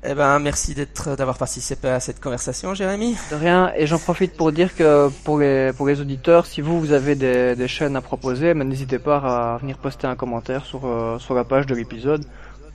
Eh 0.02 0.14
ben, 0.14 0.38
merci 0.38 0.74
d'être, 0.74 1.14
d'avoir 1.14 1.36
participé 1.36 1.88
à 1.88 2.00
cette 2.00 2.20
conversation, 2.20 2.72
Jérémy. 2.74 3.16
De 3.30 3.36
rien. 3.36 3.70
Et 3.76 3.86
j'en 3.86 3.98
profite 3.98 4.34
pour 4.34 4.50
dire 4.50 4.74
que 4.74 5.10
pour 5.24 5.38
les, 5.38 5.72
pour 5.76 5.86
les 5.86 6.00
auditeurs, 6.00 6.46
si 6.46 6.62
vous, 6.62 6.80
vous 6.80 6.92
avez 6.92 7.14
des, 7.16 7.54
des 7.54 7.68
chaînes 7.68 7.96
à 7.96 8.00
proposer, 8.00 8.54
ben, 8.54 8.66
n'hésitez 8.66 8.98
pas 8.98 9.18
à 9.18 9.58
venir 9.58 9.76
poster 9.76 10.06
un 10.06 10.16
commentaire 10.16 10.64
sur, 10.64 10.86
euh, 10.86 11.18
sur 11.18 11.34
la 11.34 11.44
page 11.44 11.66
de 11.66 11.74
l'épisode. 11.74 12.24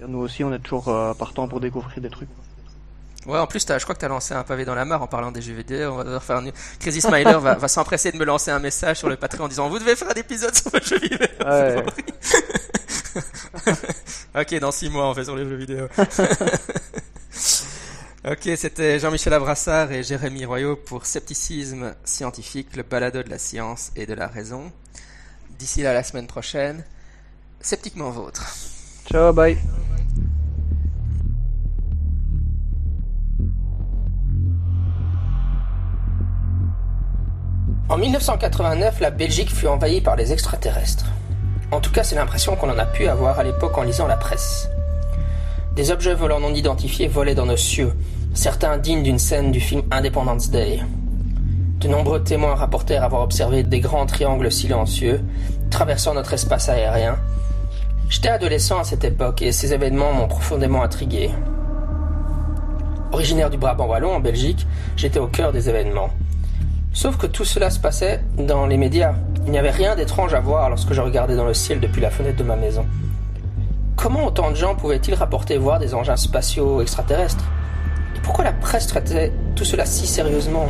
Nous 0.07 0.19
aussi, 0.19 0.43
on 0.43 0.53
est 0.53 0.59
toujours 0.59 0.89
euh, 0.89 1.13
partant 1.15 1.47
pour 1.47 1.59
découvrir 1.59 1.99
des 1.99 2.11
trucs. 2.11 2.29
Ouais, 3.25 3.39
en 3.39 3.47
plus, 3.47 3.65
t'as- 3.65 3.79
je 3.79 3.83
crois 3.85 3.95
que 3.95 3.99
tu 3.99 4.05
as 4.05 4.09
lancé 4.09 4.35
un 4.35 4.43
pavé 4.43 4.65
dans 4.65 4.75
la 4.75 4.85
mare 4.85 5.01
en 5.01 5.07
parlant 5.07 5.31
des 5.31 5.41
jeux 5.41 5.53
vidéo. 5.55 5.93
On 5.93 6.03
va 6.03 6.19
faire 6.19 6.37
un... 6.37 6.43
Crazy 6.79 7.01
Smiler 7.01 7.37
va, 7.41 7.55
va 7.55 7.67
s'empresser 7.67 8.11
de 8.11 8.17
me 8.17 8.25
lancer 8.25 8.51
un 8.51 8.59
message 8.59 8.97
sur 8.97 9.09
le 9.09 9.15
Patreon 9.15 9.45
en 9.45 9.47
disant 9.47 9.67
Vous 9.67 9.79
devez 9.79 9.95
faire 9.95 10.09
un 10.11 10.19
épisode 10.19 10.53
sur 10.53 10.69
les 10.71 10.81
jeux 10.81 10.99
vidéo. 10.99 11.17
Ouais. 11.43 11.83
ok, 14.39 14.59
dans 14.59 14.71
six 14.71 14.89
mois, 14.89 15.09
on 15.09 15.13
fait 15.15 15.23
sur 15.23 15.35
les 15.35 15.43
jeux 15.47 15.55
vidéo. 15.55 15.87
ok, 18.27 18.49
c'était 18.55 18.99
Jean-Michel 18.99 19.33
Abrassard 19.33 19.91
et 19.91 20.01
Jérémy 20.01 20.45
Royaux 20.45 20.75
pour 20.75 21.05
Scepticisme 21.05 21.93
scientifique, 22.03 22.75
le 22.75 22.83
balado 22.83 23.21
de 23.21 23.29
la 23.29 23.37
science 23.37 23.91
et 23.95 24.05
de 24.05 24.13
la 24.13 24.27
raison. 24.27 24.71
D'ici 25.59 25.83
là, 25.83 25.93
la 25.93 26.03
semaine 26.03 26.25
prochaine, 26.25 26.83
sceptiquement 27.61 28.09
vôtre. 28.09 28.43
Ciao, 29.09 29.31
bye. 29.31 29.57
En 37.87 37.97
1989, 37.97 38.99
la 39.01 39.11
Belgique 39.11 39.53
fut 39.53 39.67
envahie 39.67 40.01
par 40.01 40.15
les 40.15 40.33
extraterrestres. 40.33 41.05
En 41.71 41.79
tout 41.79 41.91
cas, 41.91 42.03
c'est 42.03 42.15
l'impression 42.15 42.55
qu'on 42.55 42.71
en 42.71 42.77
a 42.79 42.85
pu 42.85 43.07
avoir 43.07 43.37
à 43.37 43.43
l'époque 43.43 43.77
en 43.77 43.83
lisant 43.83 44.07
la 44.07 44.17
presse. 44.17 44.67
Des 45.75 45.91
objets 45.91 46.15
volants 46.15 46.39
non 46.39 46.53
identifiés 46.53 47.07
volaient 47.07 47.35
dans 47.35 47.45
nos 47.45 47.57
cieux, 47.57 47.93
certains 48.35 48.77
dignes 48.77 49.01
d'une 49.01 49.17
scène 49.17 49.51
du 49.51 49.61
film 49.61 49.81
Independence 49.91 50.51
Day. 50.51 50.81
De 51.79 51.87
nombreux 51.87 52.21
témoins 52.21 52.53
rapportèrent 52.53 53.03
avoir 53.03 53.21
observé 53.21 53.63
des 53.63 53.79
grands 53.79 54.05
triangles 54.05 54.51
silencieux 54.51 55.21
traversant 55.71 56.13
notre 56.13 56.33
espace 56.33 56.67
aérien. 56.67 57.17
J'étais 58.09 58.29
adolescent 58.29 58.77
à 58.77 58.83
cette 58.83 59.05
époque 59.05 59.41
et 59.41 59.53
ces 59.53 59.73
événements 59.73 60.11
m'ont 60.11 60.27
profondément 60.27 60.83
intrigué. 60.83 61.31
Originaire 63.13 63.49
du 63.49 63.57
Brabant 63.57 63.87
wallon 63.87 64.15
en 64.15 64.19
Belgique, 64.19 64.67
j'étais 64.97 65.19
au 65.19 65.27
cœur 65.27 65.53
des 65.53 65.69
événements. 65.69 66.09
Sauf 66.93 67.17
que 67.17 67.27
tout 67.27 67.45
cela 67.45 67.69
se 67.69 67.79
passait 67.79 68.21
dans 68.37 68.67
les 68.67 68.77
médias. 68.77 69.15
Il 69.45 69.51
n'y 69.51 69.59
avait 69.59 69.71
rien 69.71 69.95
d'étrange 69.95 70.33
à 70.33 70.41
voir 70.41 70.69
lorsque 70.69 70.91
je 70.91 71.01
regardais 71.01 71.35
dans 71.35 71.45
le 71.45 71.53
ciel 71.53 71.79
depuis 71.79 72.01
la 72.01 72.09
fenêtre 72.09 72.37
de 72.37 72.43
ma 72.43 72.57
maison. 72.57 72.85
Comment 73.95 74.25
autant 74.25 74.51
de 74.51 74.55
gens 74.55 74.75
pouvaient-ils 74.75 75.15
rapporter 75.15 75.57
voir 75.57 75.79
des 75.79 75.93
engins 75.93 76.17
spatiaux 76.17 76.81
extraterrestres? 76.81 77.45
Pourquoi 78.25 78.43
la 78.43 78.53
presse 78.53 78.87
traitait 78.87 79.31
tout 79.55 79.63
cela 79.63 79.85
si 79.85 80.07
sérieusement? 80.07 80.65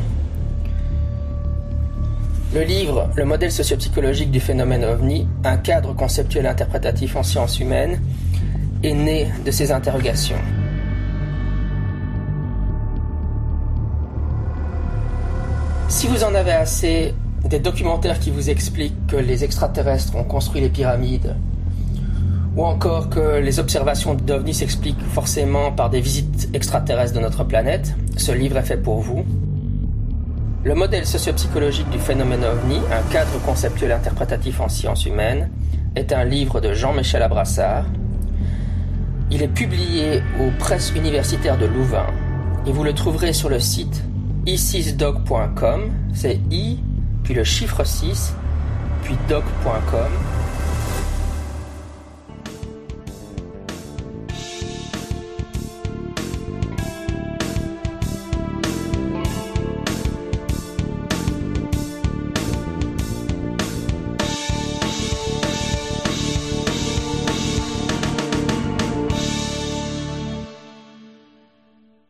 Le 2.54 2.64
livre 2.64 3.10
Le 3.16 3.24
modèle 3.24 3.52
sociopsychologique 3.52 4.30
du 4.30 4.42
phénomène 4.42 4.84
ovni, 4.84 5.26
un 5.46 5.56
cadre 5.56 5.94
conceptuel 5.96 6.48
interprétatif 6.48 7.16
en 7.16 7.24
sciences 7.24 7.62
humaines, 7.62 8.02
est 8.84 8.94
né 8.94 9.30
de 9.46 9.52
ces 9.52 9.72
interrogations. 9.72 10.36
Si 15.88 16.08
vous 16.08 16.26
en 16.26 16.36
avez 16.36 16.52
assez 16.52 17.14
des 17.46 17.60
documentaires 17.60 18.20
qui 18.20 18.32
vous 18.32 18.50
expliquent 18.50 19.08
que 19.08 19.16
les 19.16 19.46
extraterrestres 19.46 20.18
ont 20.18 20.26
construit 20.26 20.60
les 20.60 20.70
pyramides, 20.70 21.38
ou 22.56 22.64
encore 22.64 23.10
que 23.10 23.40
les 23.40 23.60
observations 23.60 24.14
d'OVNI 24.14 24.54
s'expliquent 24.54 25.06
forcément 25.12 25.72
par 25.72 25.90
des 25.90 26.00
visites 26.00 26.50
extraterrestres 26.54 27.16
de 27.16 27.20
notre 27.20 27.44
planète, 27.44 27.96
ce 28.18 28.32
livre 28.32 28.58
est 28.58 28.64
fait 28.64 28.78
pour 28.78 29.02
vous. 29.02 29.26
Le 30.64 30.74
modèle 30.74 31.06
sociopsychologique 31.06 31.90
du 31.90 32.00
phénomène 32.00 32.44
OVNI, 32.44 32.80
un 32.92 33.12
cadre 33.12 33.40
conceptuel 33.46 33.92
interprétatif 33.92 34.62
en 34.62 34.70
sciences 34.70 35.06
humaines, 35.06 35.50
est 35.96 36.12
un 36.12 36.24
livre 36.24 36.60
de 36.60 36.74
Jean-Michel 36.74 37.22
Abrassard. 37.22 37.86
Il 39.32 39.42
est 39.42 39.48
publié 39.48 40.22
aux 40.40 40.52
presses 40.58 40.94
universitaires 40.96 41.58
de 41.58 41.66
Louvain 41.66 42.08
et 42.66 42.72
vous 42.72 42.84
le 42.84 42.94
trouverez 42.94 43.34
sur 43.34 43.50
le 43.50 43.60
site 43.60 44.04
i6dog.com, 44.46 45.92
c'est 46.14 46.40
i, 46.52 46.80
puis 47.24 47.34
le 47.34 47.44
chiffre 47.44 47.84
6, 47.84 48.34
puis 49.04 49.16
dog.com, 49.28 50.12